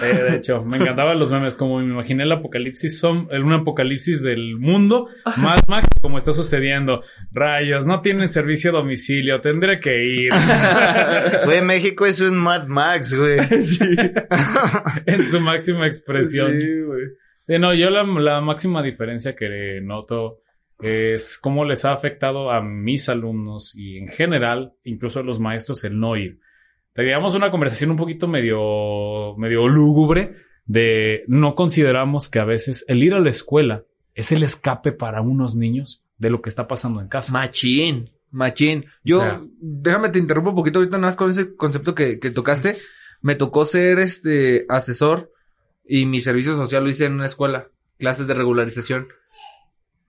Eh, 0.00 0.22
de 0.30 0.36
hecho, 0.36 0.64
me 0.64 0.78
encantaban 0.78 1.18
los 1.18 1.30
memes, 1.30 1.54
como 1.54 1.78
me 1.78 1.84
imaginé 1.84 2.22
el 2.22 2.32
apocalipsis, 2.32 2.98
son, 2.98 3.28
el- 3.30 3.42
un 3.42 3.52
apocalipsis 3.52 4.22
del 4.22 4.56
mundo, 4.58 5.08
más 5.36 5.60
Max, 5.68 5.86
como 6.00 6.16
está 6.18 6.32
sucediendo. 6.32 7.02
Rayos, 7.30 7.84
no 7.86 8.00
tienen 8.00 8.28
servicio 8.30 8.70
a 8.70 8.74
domicilio, 8.74 9.40
tendré 9.42 9.80
que 9.80 10.04
ir. 10.04 10.30
Güey, 11.44 11.60
México 11.62 12.06
es 12.06 12.20
un 12.20 12.38
Mad 12.38 12.66
Max, 12.68 13.14
güey. 13.14 13.38
en 15.06 15.28
su 15.28 15.40
máxima 15.40 15.86
expresión. 15.86 16.60
Sí, 16.60 16.80
güey. 16.80 17.02
Sí, 17.46 17.58
no, 17.58 17.74
yo 17.74 17.90
la, 17.90 18.02
la 18.04 18.40
máxima 18.40 18.82
diferencia 18.82 19.34
que 19.34 19.80
noto 19.82 20.38
es 20.80 21.38
cómo 21.40 21.64
les 21.64 21.84
ha 21.84 21.92
afectado 21.92 22.50
a 22.50 22.62
mis 22.62 23.08
alumnos 23.08 23.74
y 23.76 23.98
en 23.98 24.08
general, 24.08 24.72
incluso 24.84 25.20
a 25.20 25.22
los 25.22 25.38
maestros, 25.40 25.84
el 25.84 25.98
no 25.98 26.16
ir. 26.16 26.38
Teníamos 26.94 27.34
una 27.34 27.50
conversación 27.50 27.90
un 27.90 27.96
poquito 27.96 28.28
medio, 28.28 29.34
medio 29.38 29.66
lúgubre 29.68 30.36
de 30.66 31.24
no 31.26 31.54
consideramos 31.54 32.28
que 32.28 32.38
a 32.38 32.44
veces 32.44 32.84
el 32.88 33.02
ir 33.02 33.14
a 33.14 33.20
la 33.20 33.30
escuela 33.30 33.84
es 34.14 34.30
el 34.32 34.42
escape 34.42 34.92
para 34.92 35.22
unos 35.22 35.56
niños 35.56 36.02
de 36.18 36.30
lo 36.30 36.42
que 36.42 36.50
está 36.50 36.68
pasando 36.68 37.00
en 37.00 37.08
casa. 37.08 37.32
Machín, 37.32 38.10
machín. 38.30 38.84
Yo, 39.02 39.18
O 39.18 39.22
sea- 39.22 39.40
déjame 39.60 40.10
te 40.10 40.18
interrumpo 40.18 40.50
un 40.50 40.56
poquito 40.56 40.78
ahorita 40.80 40.98
nada 40.98 41.08
más 41.08 41.16
con 41.16 41.30
ese 41.30 41.56
concepto 41.56 41.94
que, 41.94 42.18
que 42.20 42.30
tocaste. 42.30 42.76
Me 43.22 43.36
tocó 43.36 43.64
ser 43.64 43.98
este 43.98 44.66
asesor 44.68 45.32
y 45.84 46.06
mi 46.06 46.20
servicio 46.20 46.56
social 46.56 46.84
lo 46.84 46.90
hice 46.90 47.06
en 47.06 47.14
una 47.14 47.26
escuela, 47.26 47.68
clases 47.98 48.26
de 48.26 48.34
regularización. 48.34 49.08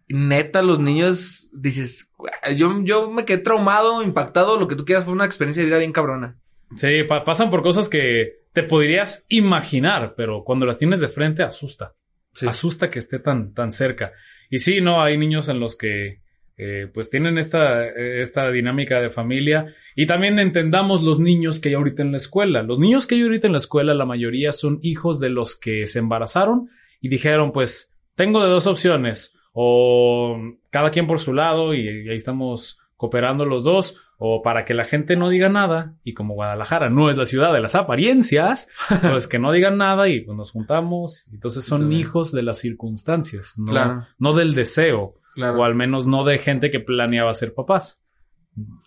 Neta, 0.10 0.62
los 0.62 0.80
niños, 0.80 1.50
dices, 1.54 2.10
yo, 2.58 2.82
yo 2.84 3.10
me 3.10 3.24
quedé 3.26 3.38
traumado, 3.40 4.04
impactado, 4.04 4.60
lo 4.60 4.68
que 4.68 4.76
tú 4.76 4.84
quieras, 4.86 5.06
fue 5.06 5.14
una 5.14 5.26
experiencia 5.26 5.62
de 5.64 5.68
vida 5.68 5.78
bien 5.78 5.94
cabrona. 5.94 6.36
Sí, 6.76 7.04
pa- 7.04 7.24
pasan 7.24 7.50
por 7.50 7.62
cosas 7.62 7.90
que 7.90 8.44
te 8.54 8.64
podrías 8.64 9.26
imaginar, 9.30 10.14
pero 10.16 10.44
cuando 10.44 10.66
las 10.66 10.78
tienes 10.78 11.00
de 11.02 11.08
frente 11.10 11.44
asusta. 11.44 11.94
Sí. 12.34 12.48
Asusta 12.48 12.90
que 12.90 13.00
esté 13.00 13.20
tan, 13.20 13.54
tan 13.54 13.72
cerca. 13.72 14.12
Y 14.50 14.60
sí, 14.60 14.82
no, 14.82 15.02
hay 15.02 15.18
niños 15.18 15.50
en 15.50 15.60
los 15.60 15.76
que 15.78 16.22
eh, 16.58 16.88
pues 16.94 17.10
tienen 17.10 17.38
esta, 17.40 17.88
esta 17.88 18.50
dinámica 18.52 19.00
de 19.02 19.10
familia. 19.10 19.74
Y 19.96 20.06
también 20.06 20.40
entendamos 20.40 21.02
los 21.04 21.20
niños 21.20 21.60
que 21.60 21.70
hay 21.70 21.76
ahorita 21.76 22.02
en 22.04 22.12
la 22.12 22.18
escuela. 22.18 22.62
Los 22.64 22.80
niños 22.80 23.08
que 23.08 23.16
hay 23.16 23.22
ahorita 23.22 23.48
en 23.48 23.54
la 23.54 23.58
escuela, 23.58 23.94
la 23.94 24.06
mayoría 24.06 24.52
son 24.52 24.80
hijos 24.82 25.20
de 25.20 25.30
los 25.30 25.60
que 25.60 25.88
se 25.88 26.00
embarazaron 26.00 26.70
y 27.02 27.10
dijeron, 27.10 27.52
pues, 27.52 27.96
tengo 28.16 28.44
de 28.44 28.50
dos 28.50 28.68
opciones. 28.68 29.36
O 29.54 30.38
cada 30.72 30.90
quien 30.92 31.06
por 31.08 31.20
su 31.20 31.34
lado 31.34 31.74
y, 31.74 31.82
y 31.88 32.10
ahí 32.10 32.16
estamos 32.16 32.80
cooperando 32.98 33.46
los 33.46 33.64
dos. 33.64 34.00
O 34.26 34.41
para 34.41 34.64
que 34.64 34.74
la 34.74 34.86
gente 34.86 35.18
no 35.18 35.28
diga 35.28 35.50
nada. 35.50 35.96
Y 36.04 36.14
como 36.14 36.36
Guadalajara 36.36 36.89
no 36.89 37.10
es 37.10 37.18
la 37.18 37.26
ciudad 37.26 37.52
de 37.52 37.60
las 37.60 37.76
apariencias, 37.76 38.70
pues 39.02 39.28
que 39.28 39.38
no 39.39 39.52
digan 39.52 39.78
nada 39.78 40.08
y 40.08 40.22
pues 40.22 40.38
nos 40.38 40.52
juntamos. 40.52 41.28
Entonces 41.34 41.66
son 41.66 41.91
hijos 41.91 42.32
de 42.32 42.44
las 42.44 42.60
circunstancias, 42.60 43.56
no, 43.58 43.72
Claro. 43.72 44.06
no 44.20 44.34
del 44.34 44.54
deseo. 44.54 45.16
Claro. 45.36 45.60
O 45.60 45.64
al 45.64 45.76
menos 45.76 46.08
no 46.08 46.24
de 46.24 46.38
gente 46.38 46.72
que 46.72 46.80
planeaba 46.80 47.34
ser 47.34 47.54
papás. 47.54 48.00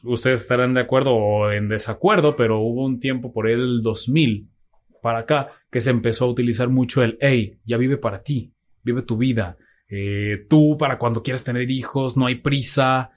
Ustedes 0.04 0.42
estarán 0.42 0.74
de 0.74 0.80
acuerdo 0.82 1.12
o 1.12 1.50
en 1.50 1.68
desacuerdo, 1.68 2.36
pero 2.36 2.60
hubo 2.60 2.84
un 2.84 3.00
tiempo 3.00 3.32
por 3.32 3.48
el 3.50 3.82
2000 3.82 4.48
para 5.02 5.18
acá 5.20 5.48
que 5.70 5.80
se 5.80 5.90
empezó 5.90 6.24
a 6.24 6.28
utilizar 6.30 6.68
mucho 6.68 7.02
el, 7.02 7.18
hey, 7.20 7.58
ya 7.64 7.76
vive 7.76 7.96
para 7.98 8.22
ti, 8.22 8.52
vive 8.84 9.02
tu 9.02 9.16
vida. 9.16 9.56
Eh, 9.88 10.46
tú 10.48 10.76
para 10.78 10.98
cuando 10.98 11.22
quieras 11.22 11.44
tener 11.44 11.70
hijos, 11.70 12.16
no 12.16 12.26
hay 12.26 12.36
prisa. 12.36 13.10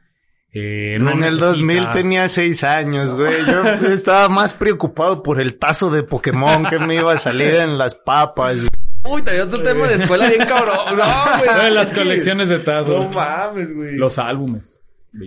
Eh, 0.52 0.98
no 1.00 1.12
en 1.12 1.24
el 1.24 1.38
2000 1.38 1.68
necesitas. 1.68 1.96
tenía 1.96 2.28
seis 2.28 2.64
años, 2.64 3.16
güey. 3.16 3.46
Yo 3.46 3.64
estaba 3.94 4.30
más 4.30 4.54
preocupado 4.54 5.22
por 5.22 5.40
el 5.40 5.58
tazo 5.60 5.92
de 5.92 6.04
Pokémon 6.04 6.66
que 6.66 6.80
me 6.80 6.96
iba 6.96 7.14
a 7.14 7.18
salir 7.18 7.54
en 7.56 7.78
las 7.78 7.94
papas. 7.96 8.66
Uy, 9.04 9.22
traía 9.22 9.44
otro 9.44 9.62
tema 9.62 9.88
de 9.88 9.96
escuela 9.96 10.28
bien 10.28 10.46
cabrón. 10.48 10.98
No, 10.98 11.04
güey. 11.40 11.72
Las 11.72 11.94
colecciones 11.94 12.50
de 12.50 12.60
tazos. 12.60 13.06
No 13.06 13.12
mames, 13.12 13.74
güey. 13.76 13.96
Los 13.96 14.18
álbumes. 14.18 14.76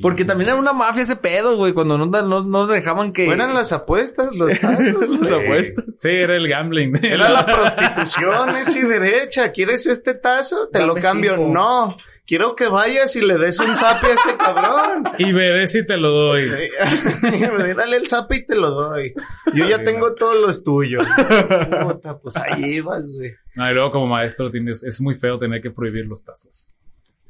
Porque 0.01 0.25
también 0.25 0.51
era 0.51 0.59
una 0.59 0.73
mafia 0.73 1.03
ese 1.03 1.17
pedo, 1.17 1.57
güey, 1.57 1.73
cuando 1.73 1.99
no, 1.99 2.07
no, 2.07 2.45
no 2.45 2.67
dejaban 2.69 3.13
que... 3.13 3.29
Eran 3.29 3.53
las 3.53 3.73
apuestas, 3.73 4.33
los 4.35 4.57
tazos, 4.61 5.11
Las 5.21 5.33
apuestas. 5.33 5.85
Sí, 5.97 6.09
era 6.09 6.37
el 6.37 6.49
gambling. 6.49 7.05
Era 7.05 7.29
la 7.29 7.45
prostitución 7.97 8.57
hecha 8.57 8.79
y 8.79 8.83
derecha. 8.83 9.51
¿Quieres 9.51 9.87
este 9.87 10.15
tazo? 10.15 10.69
Te 10.69 10.87
lo 10.87 10.95
cambio. 10.95 11.35
cinco. 11.35 11.49
No. 11.53 11.97
Quiero 12.33 12.57
que 12.57 12.67
vayas 12.67 13.15
y 13.15 13.21
le 13.21 13.37
des 13.37 13.61
un 13.61 13.77
zape 13.77 14.07
a 14.07 14.15
ese 14.15 14.37
cabrón. 14.39 15.05
Y 15.19 15.33
veré 15.33 15.67
si 15.67 15.85
te 15.85 15.99
lo 15.99 16.13
doy. 16.13 16.49
Dale 17.77 17.97
el 17.99 18.09
zape 18.09 18.37
y 18.39 18.47
te 18.47 18.57
lo 18.57 18.71
doy. 18.71 19.13
Yo 19.53 19.69
ya 19.69 19.85
tengo 19.85 20.15
todos 20.15 20.41
los 20.41 20.65
tuyos. 20.65 21.07
Puta, 21.83 22.19
pues 22.19 22.35
ahí 22.39 22.81
vas, 22.81 23.13
güey. 23.13 23.33
No, 23.55 23.71
y 23.71 23.75
luego 23.75 23.93
como 23.93 24.07
maestro 24.07 24.51
tienes, 24.51 24.83
es 24.83 24.99
muy 25.03 25.15
feo 25.15 25.39
tener 25.39 25.61
que 25.61 25.71
prohibir 25.71 26.07
los 26.07 26.25
tazos. 26.25 26.73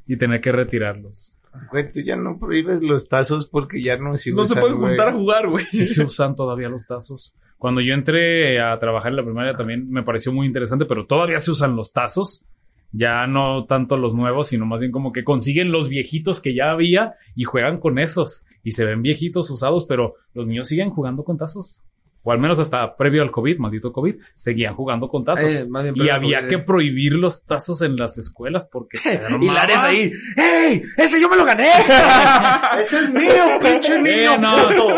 Y 0.07 0.16
tener 0.16 0.40
que 0.40 0.53
retirarlos. 0.53 1.36
Güey, 1.72 1.90
tú 1.90 1.98
ya 1.98 2.14
no 2.14 2.38
prohíbes 2.38 2.80
los 2.80 3.09
tazos 3.09 3.48
porque 3.48 3.82
ya 3.82 3.96
no 3.96 4.16
se 4.16 4.30
No 4.30 4.46
se 4.46 4.53
usan, 4.53 4.61
pueden 4.61 4.78
juntar 4.78 5.09
a 5.09 5.12
jugar, 5.14 5.48
güey. 5.48 5.64
Sí 5.64 5.84
se 5.84 6.05
usan 6.05 6.36
todavía 6.36 6.68
los 6.68 6.86
tazos. 6.86 7.34
Cuando 7.59 7.80
yo 7.80 7.92
entré 7.92 8.61
a 8.61 8.78
trabajar 8.78 9.11
en 9.11 9.16
la 9.16 9.24
primaria 9.24 9.57
también 9.57 9.90
me 9.90 10.05
pareció 10.05 10.32
muy 10.32 10.46
interesante, 10.46 10.84
pero 10.84 11.07
todavía 11.07 11.40
se 11.40 11.50
usan 11.50 11.74
los 11.74 11.92
tazos. 11.92 12.46
Ya 12.93 13.26
no 13.26 13.64
tanto 13.64 13.97
los 13.97 14.14
nuevos, 14.14 14.49
sino 14.49 14.66
más 14.66 14.80
bien 14.80 14.93
como 14.93 15.12
que 15.12 15.24
consiguen 15.24 15.72
los 15.72 15.88
viejitos 15.88 16.40
que 16.43 16.55
ya 16.55 16.70
había 16.70 17.14
y 17.34 17.45
juegan 17.45 17.78
con 17.78 17.99
esos. 17.99 18.45
Y 18.62 18.72
se 18.72 18.84
ven 18.84 19.01
viejitos 19.03 19.51
usados, 19.51 19.86
pero 19.86 20.14
los 20.34 20.47
niños 20.47 20.68
siguen 20.68 20.90
jugando 20.90 21.24
con 21.24 21.38
tazos. 21.38 21.80
O 22.24 22.30
al 22.30 22.38
menos 22.38 22.61
hasta 22.61 22.95
previo 22.97 23.22
al 23.22 23.32
COVID, 23.32 23.59
maldito 23.59 23.93
COVID, 23.93 24.14
seguían 24.36 24.74
jugando 24.76 25.09
con 25.09 25.24
tazos. 25.24 25.51
Eh, 25.53 25.66
y 25.97 26.09
había 26.11 26.36
COVID, 26.36 26.49
que 26.49 26.55
eh. 26.55 26.59
prohibir 26.59 27.14
los 27.14 27.45
tazos 27.45 27.82
en 27.82 27.97
las 27.97 28.16
escuelas 28.18 28.68
porque 28.70 28.99
se 28.99 29.14
Y 29.14 29.16
armaba. 29.16 29.55
Lares 29.55 29.76
ahí, 29.78 30.12
¡Ey! 30.36 30.82
¡Ese 30.97 31.20
yo 31.20 31.28
me 31.28 31.36
lo 31.36 31.45
gané! 31.45 31.68
Ese 32.80 32.99
es 33.01 33.11
mío, 33.12 33.45
pinche 33.61 34.01
niño 34.01 34.34
Eh, 34.34 34.38
no. 34.38 34.57
puto. 34.68 34.88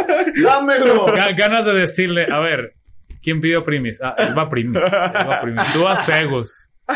Dámelo. 0.42 1.06
Ga- 1.14 1.34
ganas 1.38 1.64
de 1.64 1.72
decirle, 1.74 2.26
a 2.30 2.40
ver, 2.40 2.74
¿quién 3.22 3.40
pidió 3.40 3.64
primis? 3.64 4.02
Ah, 4.02 4.14
él 4.18 4.36
va 4.36 4.50
primis. 4.50 4.76
él 4.76 4.82
va 5.30 5.40
primis. 5.40 5.72
Tú 5.72 5.86
a 5.88 5.96
cegos. 6.02 6.68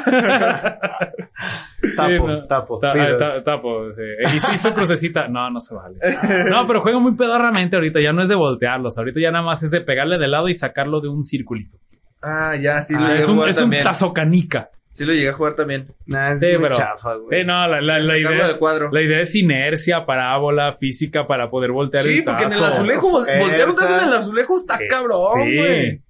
Tapo, 1.96 2.08
Sí, 2.08 2.18
no. 2.26 2.46
tapo. 2.46 2.78
Ta- 2.78 2.92
ta- 3.18 3.44
tapo, 3.44 3.90
sí. 3.92 4.36
Hizo, 4.36 4.52
hizo 4.52 4.74
crucecita. 4.74 5.28
No, 5.28 5.50
no 5.50 5.60
se 5.60 5.74
vale. 5.74 5.96
No, 6.52 6.66
pero 6.66 6.80
juega 6.82 6.98
muy 6.98 7.14
pedorramente 7.14 7.76
ahorita. 7.76 8.00
Ya 8.00 8.12
no 8.12 8.22
es 8.22 8.28
de 8.28 8.34
voltearlos. 8.34 8.98
Ahorita 8.98 9.20
ya 9.20 9.30
nada 9.30 9.44
más 9.44 9.62
es 9.62 9.70
de 9.70 9.80
pegarle 9.80 10.18
de 10.18 10.28
lado 10.28 10.48
y 10.48 10.54
sacarlo 10.54 11.00
de 11.00 11.08
un 11.08 11.24
circulito. 11.24 11.78
ah, 12.22 12.56
ya, 12.56 12.82
sí 12.82 12.94
lo 12.94 13.04
Ah, 13.06 13.14
es 13.16 13.28
a 13.28 13.32
un, 13.32 13.48
es 13.48 13.60
un 13.60 13.70
tazo 13.82 14.12
canica. 14.12 14.70
Sí 14.90 15.04
lo 15.04 15.12
llegué 15.12 15.28
a 15.28 15.32
jugar 15.34 15.54
también. 15.54 15.86
Nah, 16.06 16.32
es 16.32 16.40
Sí, 16.40 16.46
muy 16.46 16.56
pero- 16.62 16.74
chafa, 16.74 17.14
güey. 17.14 17.40
Sí, 17.40 17.46
no, 17.46 17.68
la, 17.68 17.80
la- 17.80 17.98
la 18.00 18.18
idea 18.18 18.46
es, 18.46 18.58
cuadro. 18.58 18.90
la 18.90 19.00
idea 19.00 19.20
es 19.20 19.34
inercia, 19.36 20.04
parábola, 20.04 20.74
física 20.74 21.26
para 21.28 21.48
poder 21.50 21.70
voltear 21.70 22.02
Sí, 22.02 22.18
el 22.18 22.24
porque 22.24 22.44
en 22.44 22.52
el 22.52 22.58
tazo. 22.58 22.66
azulejo, 22.72 23.08
vol- 23.08 23.38
voltear 23.38 23.68
un 23.68 23.76
tazo 23.76 23.98
en 24.02 24.08
el 24.08 24.14
azulejo 24.14 24.56
está 24.56 24.76
Sí. 24.78 24.84
cabrón, 24.88 25.42
Sí. 25.44 25.56
güey. 25.56 26.00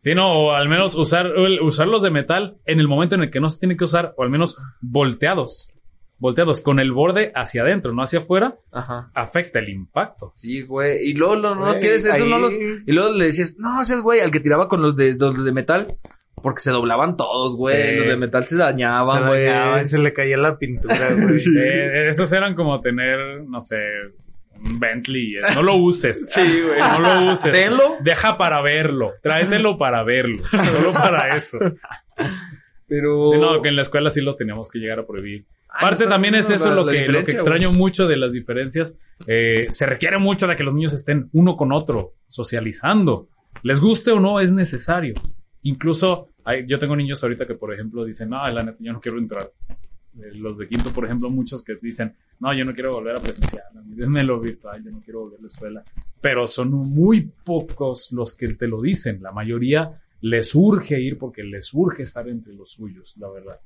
Sí, 0.00 0.14
no, 0.14 0.30
o 0.32 0.50
al 0.52 0.68
menos 0.68 0.94
usar, 0.94 1.26
usarlos 1.62 2.02
de 2.02 2.10
metal 2.10 2.56
en 2.66 2.78
el 2.80 2.88
momento 2.88 3.14
en 3.16 3.22
el 3.22 3.30
que 3.30 3.40
no 3.40 3.48
se 3.50 3.58
tiene 3.58 3.76
que 3.76 3.84
usar, 3.84 4.14
o 4.16 4.22
al 4.22 4.30
menos 4.30 4.56
volteados. 4.80 5.72
Volteados, 6.20 6.62
con 6.62 6.80
el 6.80 6.90
borde 6.92 7.30
hacia 7.34 7.62
adentro, 7.62 7.92
no 7.92 8.02
hacia 8.02 8.20
afuera, 8.20 8.56
Ajá. 8.72 9.10
afecta 9.14 9.60
el 9.60 9.68
impacto. 9.68 10.32
Sí, 10.34 10.62
güey. 10.62 11.08
Y 11.08 11.14
luego 11.14 11.36
no, 11.36 11.54
no 11.54 11.66
los 11.66 11.76
quieres, 11.76 12.04
eso 12.04 12.24
ahí- 12.24 12.28
no 12.30 12.38
los... 12.40 12.52
Y 12.54 12.90
luego 12.92 13.12
le 13.12 13.26
decías, 13.26 13.56
no, 13.58 13.84
seas 13.84 14.02
güey, 14.02 14.20
al 14.20 14.32
que 14.32 14.40
tiraba 14.40 14.68
con 14.68 14.82
los 14.82 14.96
de, 14.96 15.14
los 15.16 15.44
de 15.44 15.52
metal. 15.52 15.86
Porque 16.40 16.60
se 16.60 16.70
doblaban 16.70 17.16
todos, 17.16 17.56
güey. 17.56 17.90
Sí. 17.90 17.96
Los 17.96 18.06
de 18.06 18.16
metal 18.16 18.44
se 18.44 18.50
Se 18.50 18.56
dañaban, 18.56 19.26
güey. 19.26 19.44
dañaban, 19.46 19.88
se 19.88 19.98
le 19.98 20.12
caía 20.12 20.36
la 20.36 20.56
pintura, 20.56 20.94
güey. 21.12 21.40
Eh, 21.56 22.08
esos 22.08 22.32
eran 22.32 22.54
como 22.54 22.80
tener, 22.80 23.42
no 23.48 23.60
sé, 23.60 23.76
Bentley. 24.60 25.36
eh, 25.36 25.40
No 25.54 25.62
lo 25.62 25.76
uses. 25.76 26.30
Sí, 26.32 26.40
güey. 26.62 26.78
No 26.80 26.98
lo 27.24 27.32
uses. 27.32 27.52
Tenlo. 27.52 27.96
Deja 28.00 28.36
para 28.38 28.60
verlo. 28.62 29.12
Tráetelo 29.22 29.78
para 29.78 30.02
verlo. 30.04 30.38
Solo 30.38 30.92
para 30.92 31.36
eso. 31.36 31.58
Pero... 32.86 33.30
Sí, 33.32 33.38
no, 33.40 33.62
que 33.62 33.68
en 33.68 33.76
la 33.76 33.82
escuela 33.82 34.10
sí 34.10 34.20
los 34.20 34.36
teníamos 34.36 34.70
que 34.70 34.78
llegar 34.78 34.98
a 35.00 35.06
prohibir. 35.06 35.44
Ay, 35.68 35.82
Parte 35.90 36.04
no 36.04 36.10
también 36.12 36.34
es 36.34 36.50
eso 36.50 36.70
lo 36.72 36.86
que, 36.86 37.06
lo 37.08 37.24
que 37.24 37.32
extraño 37.32 37.70
mucho 37.70 38.06
de 38.06 38.16
las 38.16 38.32
diferencias. 38.32 38.96
Eh, 39.26 39.66
se 39.68 39.84
requiere 39.86 40.18
mucho 40.18 40.46
de 40.46 40.56
que 40.56 40.64
los 40.64 40.74
niños 40.74 40.94
estén 40.94 41.28
uno 41.32 41.56
con 41.56 41.72
otro, 41.72 42.14
socializando. 42.28 43.28
Les 43.62 43.80
guste 43.80 44.10
o 44.12 44.18
no, 44.20 44.40
es 44.40 44.50
necesario. 44.52 45.14
Incluso, 45.62 46.30
hay- 46.44 46.64
yo 46.66 46.78
tengo 46.78 46.96
niños 46.96 47.22
ahorita 47.22 47.46
que, 47.46 47.54
por 47.54 47.74
ejemplo, 47.74 48.04
dicen, 48.04 48.30
no, 48.30 48.42
la 48.46 48.62
neta, 48.62 48.78
yo 48.80 48.92
no 48.92 49.00
quiero 49.00 49.18
entrar. 49.18 49.44
Eh, 50.16 50.36
Los 50.36 50.58
de 50.58 50.68
quinto, 50.68 50.90
por 50.90 51.04
ejemplo, 51.04 51.30
muchos 51.30 51.62
que 51.62 51.76
dicen, 51.80 52.14
no, 52.40 52.54
yo 52.54 52.64
no 52.64 52.74
quiero 52.74 52.92
volver 52.92 53.16
a 53.16 53.20
presencial, 53.20 53.64
a 53.76 53.80
mí 53.82 53.94
denme 53.94 54.24
lo 54.24 54.40
virtual, 54.40 54.82
yo 54.84 54.90
no 54.90 55.00
quiero 55.00 55.20
volver 55.20 55.38
a 55.38 55.42
la 55.42 55.46
escuela. 55.48 55.82
Pero 56.20 56.46
son 56.46 56.70
muy 56.70 57.30
pocos 57.44 58.12
los 58.12 58.34
que 58.34 58.48
te 58.54 58.66
lo 58.66 58.80
dicen. 58.82 59.22
La 59.22 59.32
mayoría 59.32 60.00
les 60.20 60.54
urge 60.54 61.00
ir 61.00 61.18
porque 61.18 61.44
les 61.44 61.72
urge 61.72 62.02
estar 62.02 62.28
entre 62.28 62.54
los 62.54 62.72
suyos, 62.72 63.14
la 63.18 63.28
verdad. 63.30 63.60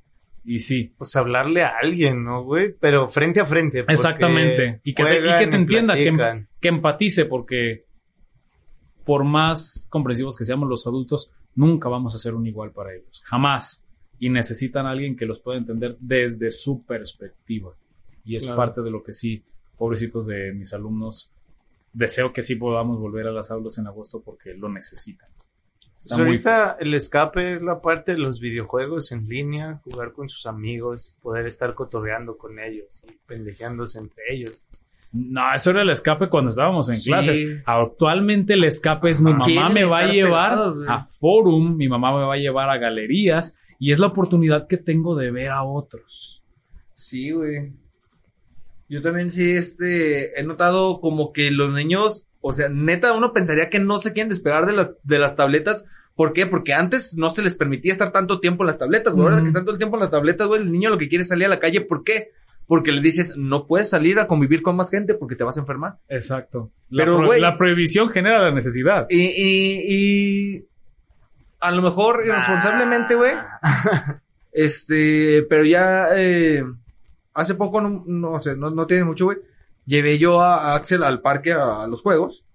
Y 0.45 0.59
sí, 0.59 0.93
Pues 0.97 1.15
hablarle 1.15 1.63
a 1.63 1.73
alguien, 1.81 2.23
¿no, 2.23 2.43
güey? 2.43 2.73
Pero 2.79 3.07
frente 3.07 3.39
a 3.39 3.45
frente. 3.45 3.85
Exactamente. 3.87 4.81
Y 4.83 4.93
que 4.93 5.03
te, 5.03 5.19
y 5.19 5.37
que 5.39 5.47
te 5.47 5.55
entienda, 5.55 5.95
que, 5.95 6.03
platican. 6.03 6.47
que 6.59 6.67
empatice, 6.67 7.25
porque 7.25 7.85
por 9.05 9.23
más 9.23 9.87
comprensivos 9.89 10.37
que 10.37 10.45
seamos 10.45 10.69
los 10.69 10.85
adultos, 10.85 11.31
nunca 11.55 11.89
vamos 11.89 12.13
a 12.15 12.19
ser 12.19 12.35
un 12.35 12.45
igual 12.45 12.71
para 12.71 12.93
ellos. 12.93 13.21
Jamás. 13.25 13.82
Y 14.23 14.29
necesitan 14.29 14.85
a 14.85 14.91
alguien 14.91 15.17
que 15.17 15.25
los 15.25 15.41
pueda 15.41 15.57
entender 15.57 15.97
desde 15.99 16.49
su 16.49 16.83
perspectiva. 16.85 17.73
Y 18.23 18.37
es 18.37 18.45
Claro. 18.45 18.57
parte 18.57 18.81
de 18.81 18.89
lo 18.89 19.03
que 19.03 19.11
sí, 19.11 19.43
pobrecitos 19.77 20.27
de 20.27 20.53
mis 20.53 20.71
alumnos, 20.73 21.29
deseo 21.91 22.31
que 22.31 22.41
sí 22.41 22.55
podamos 22.55 22.99
volver 22.99 23.27
a 23.27 23.31
las 23.31 23.51
aulas 23.51 23.77
en 23.79 23.87
agosto 23.87 24.21
porque 24.23 24.53
lo 24.53 24.69
necesitan. 24.69 25.27
Pues 26.07 26.17
muy 26.17 26.27
ahorita 26.27 26.77
el 26.79 26.93
escape 26.93 27.53
es 27.53 27.61
la 27.61 27.81
parte 27.81 28.13
de 28.13 28.17
los 28.17 28.39
videojuegos 28.39 29.11
en 29.11 29.27
línea, 29.27 29.81
jugar 29.83 30.13
con 30.13 30.29
sus 30.29 30.45
amigos, 30.45 31.17
poder 31.21 31.45
estar 31.45 31.73
cotorreando 31.73 32.37
con 32.37 32.59
ellos, 32.59 33.03
y 33.09 33.13
pendejeándose 33.27 33.99
entre 33.99 34.23
ellos. 34.29 34.65
No, 35.11 35.53
eso 35.53 35.69
era 35.71 35.81
el 35.83 35.89
escape 35.91 36.27
cuando 36.29 36.49
estábamos 36.49 36.89
en 36.89 36.95
Sí. 36.97 37.09
clases. 37.09 37.61
Actualmente 37.65 38.53
el 38.53 38.63
escape 38.63 39.09
es 39.09 39.21
mi 39.21 39.31
mamá 39.33 39.69
me 39.69 39.83
va 39.85 39.99
a 39.99 40.05
llevar 40.07 40.73
a 40.87 41.03
forum, 41.03 41.75
mi 41.77 41.87
mamá 41.87 42.17
me 42.17 42.25
va 42.25 42.33
a 42.33 42.37
llevar 42.37 42.69
a 42.69 42.77
galerías 42.77 43.57
y 43.83 43.91
es 43.91 43.99
la 43.99 44.07
oportunidad 44.07 44.67
que 44.67 44.77
tengo 44.77 45.13
de 45.15 45.29
ver 45.29 45.49
a 45.49 45.63
otros. 45.63 46.41
Sí, 46.95 47.31
güey. 47.31 47.73
Yo 48.87 49.01
también 49.01 49.31
sí, 49.33 49.51
este, 49.51 50.39
he 50.39 50.43
notado 50.43 51.01
como 51.01 51.33
que 51.33 51.51
los 51.51 51.73
niños, 51.73 52.25
o 52.39 52.53
sea, 52.53 52.69
neta, 52.69 53.11
uno 53.13 53.33
pensaría 53.33 53.69
que 53.69 53.79
no 53.79 53.99
se 53.99 54.13
quieren 54.13 54.29
despegar 54.29 54.65
de 54.65 54.73
las, 54.73 54.91
de 55.03 55.19
las 55.19 55.35
tabletas. 55.35 55.83
¿Por 56.15 56.31
qué? 56.31 56.45
Porque 56.45 56.73
antes 56.73 57.17
no 57.17 57.29
se 57.29 57.41
les 57.41 57.55
permitía 57.55 57.91
estar 57.91 58.11
tanto 58.13 58.39
tiempo 58.39 58.63
en 58.63 58.67
las 58.67 58.77
tabletas, 58.77 59.13
güey. 59.13 59.25
Ahora 59.27 59.41
que 59.41 59.47
están 59.47 59.63
todo 59.65 59.73
el 59.73 59.79
tiempo 59.79 59.97
en 59.97 60.01
las 60.03 60.11
tabletas, 60.11 60.47
güey, 60.47 60.61
el 60.61 60.71
niño 60.71 60.89
lo 60.89 60.97
que 60.97 61.09
quiere 61.09 61.23
es 61.23 61.27
salir 61.27 61.47
a 61.47 61.49
la 61.49 61.59
calle. 61.59 61.81
¿Por 61.81 62.03
qué? 62.03 62.29
Porque 62.67 62.91
le 62.93 63.01
dices, 63.01 63.35
no 63.35 63.67
puedes 63.67 63.89
salir 63.89 64.17
a 64.19 64.27
convivir 64.27 64.61
con 64.61 64.77
más 64.77 64.89
gente 64.91 65.15
porque 65.15 65.35
te 65.35 65.43
vas 65.43 65.57
a 65.57 65.61
enfermar. 65.61 65.95
Exacto. 66.07 66.71
La, 66.89 67.03
Pero, 67.03 67.17
güey- 67.19 67.39
la 67.41 67.57
prohibición 67.57 68.09
genera 68.09 68.43
la 68.43 68.53
necesidad. 68.55 69.07
Y, 69.09 69.21
y, 69.23 69.81
y 70.57 70.65
a 71.63 71.71
lo 71.71 71.81
mejor 71.81 72.23
irresponsablemente, 72.25 73.15
güey. 73.15 73.33
Este, 74.55 75.41
pero 75.49 75.65
ya 75.65 76.09
eh, 76.15 76.63
hace 77.33 77.55
poco, 77.55 77.81
no, 77.81 78.03
no, 78.05 78.39
sea, 78.39 78.53
no, 78.53 78.69
no 78.69 78.85
tiene 78.85 79.03
mucho, 79.03 79.25
güey. 79.25 79.39
Llevé 79.83 80.19
yo 80.19 80.41
a, 80.41 80.73
a 80.73 80.75
Axel 80.75 81.03
al 81.03 81.21
parque 81.21 81.53
a, 81.53 81.81
a 81.81 81.87
los 81.87 82.03
juegos. 82.03 82.45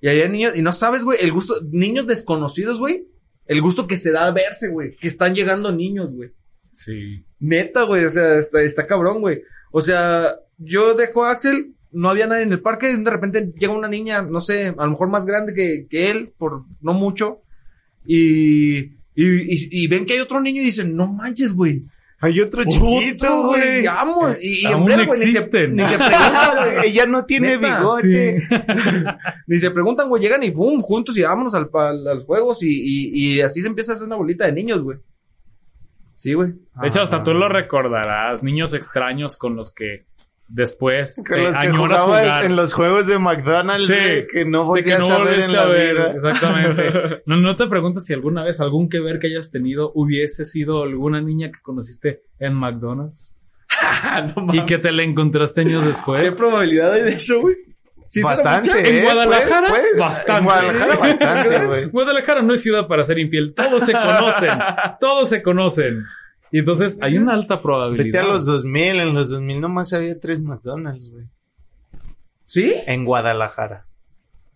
Y 0.00 0.08
había 0.08 0.26
niños, 0.26 0.56
y 0.56 0.62
no 0.62 0.72
sabes, 0.72 1.04
güey, 1.04 1.20
el 1.22 1.30
gusto, 1.30 1.54
niños 1.70 2.08
desconocidos, 2.08 2.80
güey. 2.80 3.06
El 3.46 3.62
gusto 3.62 3.86
que 3.86 3.96
se 3.96 4.10
da 4.10 4.26
a 4.26 4.32
verse, 4.32 4.66
güey. 4.66 4.96
Que 4.96 5.06
están 5.06 5.36
llegando 5.36 5.70
niños, 5.70 6.10
güey. 6.10 6.32
Sí. 6.72 7.24
Neta, 7.38 7.84
güey, 7.84 8.04
o 8.04 8.10
sea, 8.10 8.40
está, 8.40 8.62
está 8.62 8.88
cabrón, 8.88 9.20
güey. 9.20 9.42
O 9.70 9.82
sea, 9.82 10.34
yo 10.58 10.94
dejo 10.94 11.24
a 11.24 11.30
Axel, 11.30 11.74
no 11.92 12.08
había 12.08 12.26
nadie 12.26 12.42
en 12.42 12.52
el 12.52 12.60
parque, 12.60 12.90
y 12.90 12.96
de 12.96 13.10
repente 13.10 13.52
llega 13.56 13.72
una 13.72 13.86
niña, 13.86 14.22
no 14.22 14.40
sé, 14.40 14.74
a 14.76 14.84
lo 14.84 14.90
mejor 14.90 15.10
más 15.10 15.26
grande 15.26 15.54
que, 15.54 15.86
que 15.88 16.10
él, 16.10 16.32
por 16.36 16.64
no 16.80 16.92
mucho, 16.92 17.42
y, 18.06 18.76
y, 18.78 18.94
y, 19.14 19.68
y 19.84 19.86
ven 19.88 20.06
que 20.06 20.14
hay 20.14 20.20
otro 20.20 20.40
niño 20.40 20.62
y 20.62 20.66
dicen, 20.66 20.94
no 20.96 21.12
manches, 21.12 21.52
güey. 21.52 21.82
Hay 22.18 22.40
otro 22.40 22.64
chiquito, 22.64 23.48
güey. 23.48 23.86
amo. 23.86 24.30
Y, 24.40 24.66
y 24.66 24.74
breve, 24.84 25.04
güey, 25.04 25.20
ni 25.20 25.26
se, 25.26 25.30
existen. 25.32 25.76
ni 25.76 25.84
se 25.86 25.98
preguntan, 25.98 26.56
güey. 26.56 26.76
Ella 26.88 27.06
no 27.06 27.24
tiene 27.26 27.56
Neta, 27.58 27.76
bigote. 27.78 28.42
Ni 29.46 29.58
se 29.58 29.70
preguntan, 29.70 30.08
güey, 30.08 30.22
llegan 30.22 30.42
y 30.42 30.50
¡fum! 30.50 30.80
juntos 30.80 31.16
y 31.18 31.22
vámonos 31.22 31.54
al, 31.54 31.68
al- 31.74 32.08
a 32.08 32.14
los 32.14 32.24
juegos 32.24 32.62
y, 32.62 32.68
y, 32.70 33.34
y 33.36 33.40
así 33.42 33.60
se 33.60 33.68
empieza 33.68 33.92
a 33.92 33.94
hacer 33.96 34.06
una 34.06 34.16
bolita 34.16 34.46
de 34.46 34.52
niños, 34.52 34.82
güey. 34.82 34.98
Sí, 36.16 36.32
güey. 36.32 36.52
De 36.80 36.88
hecho, 36.88 37.02
hasta 37.02 37.22
tú 37.22 37.32
Ah. 37.32 37.34
lo 37.34 37.48
recordarás. 37.50 38.42
Niños 38.42 38.72
extraños 38.72 39.36
con 39.36 39.54
los 39.54 39.70
que 39.72 40.06
después 40.48 41.14
Con 41.16 41.24
te 41.24 41.42
los 41.42 41.52
que 41.54 41.58
añoras 41.66 42.00
jugabas 42.02 42.20
jugar. 42.28 42.44
en 42.44 42.56
los 42.56 42.72
juegos 42.74 43.06
de 43.06 43.18
McDonald's, 43.18 43.88
Sí. 43.88 43.94
güey, 43.94 44.26
que 44.28 44.44
no 44.44 44.64
no 45.08 45.14
a 45.14 45.18
ver 45.18 45.18
volviste 45.18 45.44
en 45.44 45.52
la 45.52 45.62
a 45.62 45.68
ver. 45.68 45.94
vida. 45.94 46.12
Exactamente. 46.14 47.22
No, 47.26 47.36
no 47.36 47.56
te 47.56 47.66
preguntas 47.66 48.04
si 48.06 48.12
alguna 48.14 48.44
vez 48.44 48.60
algún 48.60 48.88
que 48.88 49.00
ver 49.00 49.18
que 49.18 49.26
hayas 49.26 49.50
tenido 49.50 49.90
hubiese 49.94 50.44
sido 50.44 50.82
alguna 50.84 51.20
niña 51.20 51.50
que 51.50 51.60
conociste 51.62 52.22
en 52.38 52.54
McDonald's. 52.54 53.34
No 54.36 54.54
y 54.54 54.64
que 54.64 54.78
te 54.78 54.92
la 54.92 55.02
encontraste 55.02 55.62
años 55.62 55.82
¿Qué 55.82 55.88
después. 55.90 56.34
probabilidad 56.36 56.92
hay 56.92 57.02
de 57.02 57.10
eso, 57.14 57.40
güey? 57.40 57.56
¿Sí 58.08 58.20
será 58.22 58.34
Bastante, 58.36 58.68
mucha? 58.70 58.82
¿eh? 58.88 58.98
En 58.98 59.04
Guadalajara, 59.04 59.68
Pues, 59.68 59.82
pues, 59.90 59.98
bastante. 59.98 60.38
En 60.38 60.44
Guadalajara, 60.44 60.96
bastante, 60.96 61.66
güey. 61.66 61.84
Guadalajara 61.86 62.42
no 62.42 62.54
es 62.54 62.62
ciudad 62.62 62.86
para 62.86 63.02
ser 63.02 63.18
infiel. 63.18 63.52
Todos 63.54 63.82
se 63.84 63.92
conocen. 63.92 64.50
todos 65.00 65.28
se 65.28 65.42
conocen. 65.42 66.04
Y 66.56 66.60
entonces 66.60 66.98
hay 67.02 67.18
una 67.18 67.34
alta 67.34 67.60
probabilidad. 67.60 68.04
Vete 68.06 68.18
a 68.18 68.32
los 68.32 68.46
2000, 68.46 68.96
en 68.96 69.14
los 69.14 69.28
2000 69.28 69.60
nomás 69.60 69.92
había 69.92 70.18
tres 70.18 70.42
McDonald's, 70.42 71.10
güey. 71.10 71.26
¿Sí? 72.46 72.74
En 72.86 73.04
Guadalajara. 73.04 73.84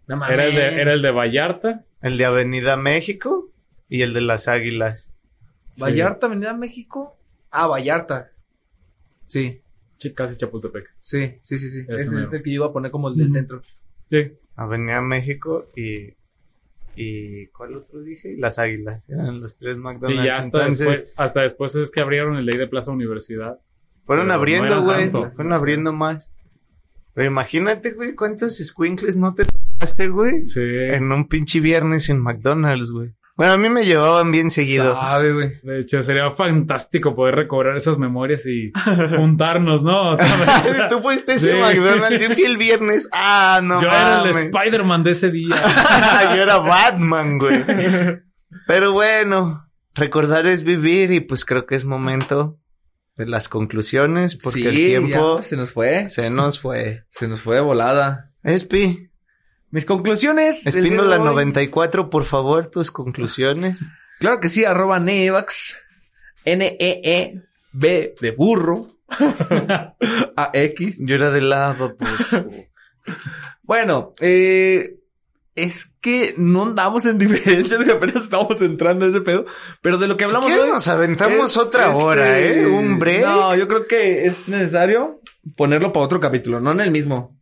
No 0.06 0.16
mames. 0.16 0.32
Era 0.32 0.46
el, 0.46 0.54
de, 0.54 0.80
era 0.80 0.92
el 0.94 1.02
de 1.02 1.10
Vallarta. 1.10 1.84
El 2.00 2.16
de 2.16 2.24
Avenida 2.24 2.78
México 2.78 3.50
y 3.90 4.00
el 4.00 4.14
de 4.14 4.22
las 4.22 4.48
Águilas. 4.48 5.12
Vallarta, 5.78 6.24
Avenida 6.24 6.54
México. 6.54 7.18
Ah, 7.50 7.66
Vallarta. 7.66 8.30
Sí, 9.26 9.60
Sí, 9.98 10.14
casi 10.14 10.38
Chapultepec. 10.38 10.94
sí, 11.02 11.34
sí, 11.42 11.58
sí, 11.58 11.68
sí. 11.68 11.84
Ese 11.86 12.22
es 12.24 12.32
el 12.32 12.42
que 12.42 12.48
yo 12.50 12.54
iba 12.54 12.66
a 12.68 12.72
poner 12.72 12.90
como 12.90 13.10
el 13.10 13.16
del 13.16 13.30
centro. 13.30 13.62
Sí. 14.08 14.38
Avenida 14.56 15.02
México 15.02 15.66
y... 15.76 16.14
¿Y 16.96 17.46
cuál 17.48 17.76
otro 17.76 18.02
dije? 18.02 18.34
Las 18.38 18.58
Águilas. 18.58 19.08
Eran 19.08 19.40
los 19.40 19.56
tres 19.56 19.76
Sí, 19.76 19.80
McDonald's. 19.82 20.24
ya 20.24 20.38
hasta 20.38 20.58
Entonces, 20.58 20.86
después, 20.88 21.14
hasta 21.16 21.40
después 21.42 21.74
es 21.76 21.90
que 21.90 22.00
abrieron 22.00 22.36
el 22.36 22.46
ley 22.46 22.58
de 22.58 22.66
Plaza 22.66 22.90
Universidad. 22.90 23.58
fueron 24.04 24.30
abriendo, 24.30 24.82
güey. 24.82 25.10
fueron 25.10 25.52
abriendo 25.52 25.92
más. 25.92 26.32
Pero 27.14 27.28
imagínate, 27.28 27.92
güey, 27.92 28.14
cuántos 28.14 28.56
squinkles 28.58 29.16
no 29.16 29.34
te 29.34 29.44
tomaste, 29.44 30.08
güey. 30.08 30.42
Sí. 30.42 30.60
En 30.62 31.10
un 31.12 31.26
pinche 31.28 31.60
viernes 31.60 32.08
en 32.08 32.20
McDonald's, 32.20 32.90
güey. 32.92 33.12
Bueno, 33.40 33.54
a 33.54 33.56
mí 33.56 33.70
me 33.70 33.86
llevaban 33.86 34.30
bien 34.30 34.50
seguido. 34.50 34.92
Sabe, 34.92 35.32
güey. 35.32 35.52
De 35.62 35.80
hecho, 35.80 36.02
sería 36.02 36.30
fantástico 36.36 37.14
poder 37.14 37.36
recobrar 37.36 37.74
esas 37.74 37.96
memorias 37.96 38.44
y 38.46 38.70
juntarnos, 39.16 39.82
¿no? 39.82 40.14
Tú 40.90 41.00
fuiste 41.00 41.32
ese 41.36 41.52
Sí. 41.52 41.58
McDonald's, 41.58 42.20
yo 42.20 42.30
fui 42.32 42.44
el 42.44 42.58
viernes. 42.58 43.08
Ah, 43.14 43.60
no 43.62 43.80
Yo 43.80 43.88
era 43.88 44.24
el. 44.24 44.28
Spider-Man 44.28 45.02
de 45.04 45.10
ese 45.12 45.30
día. 45.30 45.56
yo 46.36 46.42
era 46.42 46.58
Batman, 46.58 47.38
güey. 47.38 47.64
Pero 48.66 48.92
bueno, 48.92 49.66
recordar 49.94 50.44
es 50.44 50.62
vivir 50.62 51.10
y 51.10 51.20
pues 51.20 51.46
creo 51.46 51.64
que 51.64 51.76
es 51.76 51.86
momento 51.86 52.58
de 53.16 53.24
las 53.24 53.48
conclusiones 53.48 54.36
porque 54.36 54.68
el 54.68 54.74
tiempo 54.74 55.36
ya 55.38 55.42
se 55.42 55.56
nos 55.56 55.72
fue. 55.72 56.10
se 56.10 56.28
nos 56.28 56.60
fue. 56.60 57.04
Se 57.08 57.26
nos 57.26 57.40
fue 57.40 57.54
de 57.56 57.62
volada. 57.62 58.32
Espi, 58.42 59.09
Mis 59.70 59.86
conclusiones. 59.86 60.64
del 60.64 60.72
día 60.72 60.82
de 60.82 60.88
Espíndola 60.88 61.16
hoy. 61.18 61.24
94, 61.24 62.10
por 62.10 62.24
favor, 62.24 62.66
tus 62.66 62.90
conclusiones. 62.90 63.88
Claro 64.18 64.40
que 64.40 64.48
sí, 64.48 64.64
arroba 64.64 64.98
Nevax. 64.98 65.76
N-E-E-B 66.44 68.14
de 68.20 68.30
burro. 68.32 68.88
A-X. 70.36 70.98
Yo 71.04 71.14
era 71.14 71.30
de 71.30 71.40
lava, 71.40 71.94
por 71.94 72.08
Bueno, 73.62 74.14
eh, 74.20 74.96
es 75.54 75.92
que 76.00 76.34
no 76.36 76.64
andamos 76.64 77.06
en 77.06 77.18
diferencias, 77.18 77.82
que 77.84 77.92
apenas 77.92 78.16
estamos 78.16 78.60
entrando 78.62 79.04
a 79.04 79.08
ese 79.08 79.20
pedo. 79.20 79.44
Pero 79.82 79.98
de 79.98 80.08
lo 80.08 80.16
que 80.16 80.24
hablamos 80.24 80.52
si 80.52 80.58
hoy. 80.58 80.68
nos 80.68 80.88
aventamos 80.88 81.50
es, 81.50 81.56
otra 81.56 81.90
este, 81.90 82.02
hora, 82.02 82.38
¿eh? 82.40 82.66
Un 82.66 82.98
break. 82.98 83.22
No, 83.22 83.54
yo 83.54 83.68
creo 83.68 83.86
que 83.86 84.26
es 84.26 84.48
necesario 84.48 85.20
ponerlo 85.56 85.92
para 85.92 86.06
otro 86.06 86.18
capítulo, 86.18 86.60
no 86.60 86.72
en 86.72 86.80
el 86.80 86.90
mismo. 86.90 87.38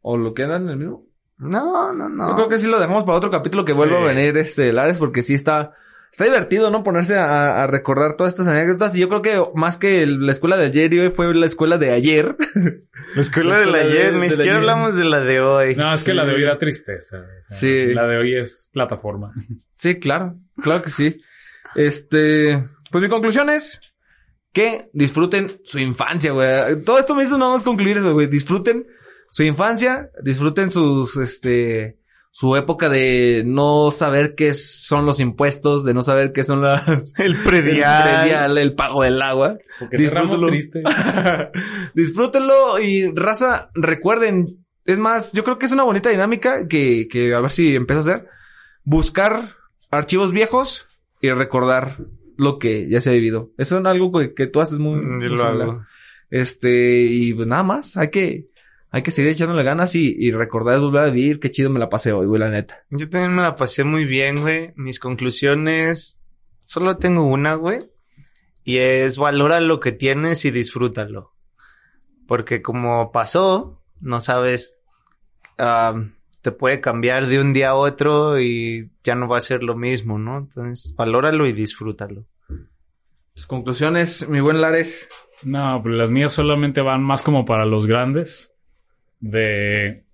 ¿O 0.00 0.16
lo 0.16 0.32
quedan 0.32 0.62
en 0.64 0.68
el 0.70 0.76
mismo? 0.78 1.07
No, 1.38 1.92
no, 1.92 2.08
no. 2.08 2.28
Yo 2.30 2.34
creo 2.36 2.48
que 2.48 2.58
sí 2.58 2.66
lo 2.66 2.80
dejamos 2.80 3.04
para 3.04 3.18
otro 3.18 3.30
capítulo 3.30 3.64
que 3.64 3.72
vuelva 3.72 3.98
Sí. 3.98 4.02
a 4.02 4.06
venir 4.06 4.36
este 4.38 4.72
Lares 4.72 4.98
porque 4.98 5.22
sí 5.22 5.34
está 5.34 5.72
está 6.10 6.24
divertido, 6.24 6.70
¿no? 6.70 6.82
Ponerse 6.82 7.16
a, 7.18 7.62
a 7.62 7.66
recordar 7.66 8.16
todas 8.16 8.32
estas 8.32 8.48
anécdotas 8.48 8.96
y 8.96 9.00
yo 9.00 9.08
creo 9.10 9.20
que 9.22 9.40
más 9.54 9.76
que 9.76 10.02
el- 10.02 10.24
la 10.24 10.32
escuela 10.32 10.56
de 10.56 10.64
ayer 10.66 10.92
y 10.94 11.00
hoy 11.00 11.10
fue 11.10 11.32
la 11.34 11.44
escuela 11.46 11.76
de 11.78 11.92
ayer. 11.92 12.34
La 13.14 13.20
escuela 13.22 13.50
La 13.50 13.58
de 13.60 13.66
la 13.66 13.78
escuela 13.78 13.86
de- 13.94 13.98
ayer, 14.00 14.12
ni 14.14 14.30
siquiera 14.30 14.56
hablamos 14.56 14.96
de 14.96 15.04
la 15.04 15.20
de 15.20 15.40
hoy. 15.40 15.76
No, 15.76 15.92
es 15.94 16.02
que 16.02 16.10
Sí. 16.10 16.16
la 16.16 16.24
de 16.26 16.34
hoy 16.34 16.44
da 16.44 16.58
tristeza. 16.58 17.18
o 17.18 17.44
sea, 17.48 17.56
Sí. 17.58 17.94
La 17.94 18.06
de 18.06 18.18
hoy 18.18 18.36
es 18.36 18.68
plataforma. 18.72 19.32
sí, 19.72 19.98
claro, 20.00 20.34
claro 20.62 20.82
que 20.82 20.90
sí. 20.90 21.20
Este, 21.74 22.62
pues 22.90 23.02
mi 23.02 23.08
conclusión 23.08 23.50
es 23.50 23.80
que 24.52 24.88
disfruten 24.92 25.60
su 25.64 25.78
infancia, 25.78 26.32
güey. 26.32 26.82
Todo 26.84 26.98
esto 26.98 27.14
me 27.14 27.22
hizo 27.22 27.38
nada 27.38 27.52
más 27.52 27.64
concluir 27.64 27.98
eso, 27.98 28.12
güey. 28.14 28.26
Disfruten 28.26 28.86
su 29.30 29.42
infancia, 29.42 30.10
disfruten 30.22 30.70
sus, 30.70 31.16
este, 31.16 31.98
su 32.30 32.56
época 32.56 32.88
de 32.88 33.42
no 33.44 33.90
saber 33.90 34.34
qué 34.34 34.52
son 34.52 35.06
los 35.06 35.20
impuestos, 35.20 35.84
de 35.84 35.94
no 35.94 36.02
saber 36.02 36.32
qué 36.32 36.44
son 36.44 36.62
las, 36.62 37.12
El 37.18 37.34
el 37.34 37.42
predial. 37.42 38.58
el 38.58 38.74
pago 38.74 39.02
del 39.02 39.20
agua. 39.20 39.58
Porque 39.78 39.96
Disfrútalo. 39.96 40.48
triste. 40.48 40.82
Disfrútenlo 41.94 42.78
y 42.78 43.10
raza, 43.14 43.70
recuerden. 43.74 44.64
Es 44.84 44.98
más, 44.98 45.32
yo 45.32 45.44
creo 45.44 45.58
que 45.58 45.66
es 45.66 45.72
una 45.72 45.82
bonita 45.82 46.08
dinámica 46.08 46.66
que, 46.66 47.08
que 47.10 47.34
a 47.34 47.40
ver 47.40 47.50
si 47.50 47.74
empiezo 47.76 47.98
a 47.98 48.02
hacer. 48.14 48.28
Buscar 48.84 49.54
archivos 49.90 50.32
viejos 50.32 50.86
y 51.20 51.30
recordar 51.30 51.98
lo 52.36 52.58
que 52.58 52.88
ya 52.88 53.00
se 53.00 53.10
ha 53.10 53.14
vivido. 53.14 53.50
Eso 53.58 53.78
es 53.78 53.84
algo 53.84 54.12
que, 54.12 54.32
que 54.32 54.46
tú 54.46 54.60
haces 54.60 54.78
muy, 54.78 55.00
Yo 55.02 55.08
muy 55.08 55.28
lo 55.28 55.42
hago. 55.44 55.82
Este, 56.30 57.02
y 57.02 57.34
pues 57.34 57.48
nada 57.48 57.62
más, 57.62 57.96
hay 57.96 58.08
que, 58.10 58.46
hay 58.90 59.02
que 59.02 59.10
seguir 59.10 59.32
echándole 59.32 59.62
ganas 59.62 59.94
y, 59.94 60.14
y 60.18 60.30
recordar 60.30 60.80
volver 60.80 61.02
a 61.02 61.10
vivir. 61.10 61.40
Qué 61.40 61.50
chido 61.50 61.70
me 61.70 61.78
la 61.78 61.90
pasé 61.90 62.12
hoy, 62.12 62.26
güey, 62.26 62.40
la 62.40 62.48
neta. 62.48 62.84
Yo 62.90 63.08
también 63.08 63.34
me 63.34 63.42
la 63.42 63.56
pasé 63.56 63.84
muy 63.84 64.04
bien, 64.04 64.40
güey. 64.40 64.72
Mis 64.76 64.98
conclusiones, 64.98 66.18
solo 66.64 66.96
tengo 66.96 67.24
una, 67.24 67.54
güey. 67.54 67.80
Y 68.64 68.78
es 68.78 69.16
valora 69.16 69.60
lo 69.60 69.80
que 69.80 69.92
tienes 69.92 70.44
y 70.44 70.50
disfrútalo. 70.50 71.32
Porque 72.26 72.62
como 72.62 73.12
pasó, 73.12 73.82
no 74.00 74.20
sabes, 74.20 74.78
ah, 75.58 76.02
te 76.42 76.52
puede 76.52 76.80
cambiar 76.80 77.26
de 77.26 77.40
un 77.40 77.52
día 77.52 77.70
a 77.70 77.74
otro 77.74 78.40
y 78.40 78.90
ya 79.02 79.14
no 79.14 79.28
va 79.28 79.38
a 79.38 79.40
ser 79.40 79.62
lo 79.62 79.76
mismo, 79.76 80.18
¿no? 80.18 80.38
Entonces, 80.38 80.94
valóralo 80.96 81.46
y 81.46 81.52
disfrútalo. 81.52 82.24
Tus 83.34 83.46
conclusiones, 83.46 84.28
mi 84.28 84.40
buen 84.40 84.60
Lares. 84.60 85.08
No, 85.42 85.80
pero 85.82 85.94
las 85.94 86.10
mías 86.10 86.32
solamente 86.32 86.80
van 86.80 87.02
más 87.02 87.22
como 87.22 87.44
para 87.44 87.64
los 87.66 87.86
grandes. 87.86 88.54
De 89.20 90.04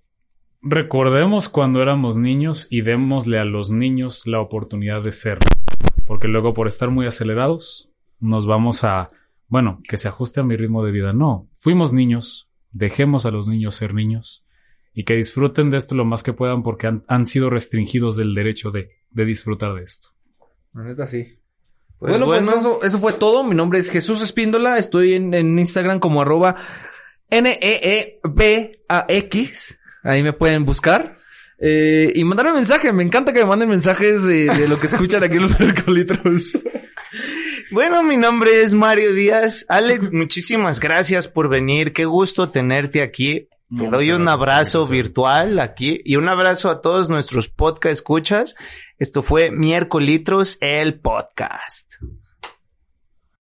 recordemos 0.61 1.47
cuando 1.47 1.81
éramos 1.81 2.17
niños 2.17 2.67
y 2.69 2.81
démosle 2.81 3.39
a 3.39 3.45
los 3.45 3.71
niños 3.71 4.25
la 4.25 4.39
oportunidad 4.39 5.03
de 5.03 5.13
ser. 5.13 5.37
Porque 6.05 6.27
luego 6.27 6.53
por 6.53 6.67
estar 6.67 6.89
muy 6.89 7.05
acelerados 7.05 7.89
nos 8.19 8.47
vamos 8.47 8.83
a, 8.83 9.11
bueno, 9.47 9.81
que 9.87 9.97
se 9.97 10.07
ajuste 10.07 10.39
a 10.39 10.43
mi 10.43 10.55
ritmo 10.55 10.83
de 10.83 10.91
vida. 10.91 11.13
No, 11.13 11.47
fuimos 11.57 11.93
niños, 11.93 12.49
dejemos 12.71 13.25
a 13.25 13.31
los 13.31 13.47
niños 13.47 13.75
ser 13.75 13.93
niños 13.93 14.43
y 14.93 15.03
que 15.03 15.15
disfruten 15.15 15.69
de 15.69 15.77
esto 15.77 15.93
lo 15.93 16.05
más 16.05 16.23
que 16.23 16.33
puedan 16.33 16.63
porque 16.63 16.87
han, 16.87 17.03
han 17.07 17.25
sido 17.25 17.49
restringidos 17.49 18.15
del 18.15 18.33
derecho 18.33 18.71
de, 18.71 18.89
de 19.11 19.25
disfrutar 19.25 19.75
de 19.75 19.83
esto. 19.83 20.09
La 20.73 20.83
neta 20.83 21.05
sí. 21.05 21.37
Pues 21.99 22.11
bueno, 22.11 22.25
bueno. 22.25 22.45
pues 22.45 22.57
eso, 22.57 22.83
eso 22.83 22.97
fue 22.97 23.13
todo. 23.13 23.43
Mi 23.43 23.55
nombre 23.55 23.79
es 23.79 23.89
Jesús 23.89 24.21
Espíndola. 24.21 24.77
Estoy 24.77 25.13
en, 25.13 25.33
en 25.33 25.57
Instagram 25.59 25.99
como 25.99 26.21
arroba 26.21 26.55
N-E-E-B-A-X. 28.35 29.77
Ahí 30.03 30.23
me 30.23 30.33
pueden 30.33 30.65
buscar. 30.65 31.15
Eh, 31.59 32.11
y 32.15 32.23
mandarme 32.23 32.53
mensaje. 32.53 32.91
Me 32.93 33.03
encanta 33.03 33.33
que 33.33 33.39
me 33.39 33.45
manden 33.49 33.69
mensajes 33.69 34.23
de, 34.23 34.45
de 34.45 34.67
lo 34.67 34.79
que 34.79 34.87
escuchan 34.87 35.23
aquí 35.23 35.37
en 35.37 35.43
los 35.43 35.59
Mercolitros. 35.59 36.57
Bueno, 37.71 38.03
mi 38.03 38.17
nombre 38.17 38.61
es 38.61 38.73
Mario 38.73 39.13
Díaz. 39.13 39.65
Alex, 39.69 40.11
muchísimas 40.11 40.79
gracias 40.79 41.27
por 41.27 41.49
venir. 41.49 41.93
Qué 41.93 42.05
gusto 42.05 42.49
tenerte 42.49 43.01
aquí. 43.01 43.47
Te 43.75 43.83
Muchas 43.83 43.91
doy 43.91 44.11
un 44.11 44.27
abrazo 44.27 44.79
gracias. 44.81 44.91
virtual 44.91 45.59
aquí 45.59 45.99
y 46.05 46.17
un 46.17 46.29
abrazo 46.29 46.69
a 46.69 46.81
todos 46.81 47.09
nuestros 47.09 47.49
podcast 47.49 47.93
escuchas. 47.93 48.55
Esto 48.99 49.23
fue 49.23 49.49
Miércolitros, 49.49 50.57
el 50.61 50.99
podcast. 50.99 51.84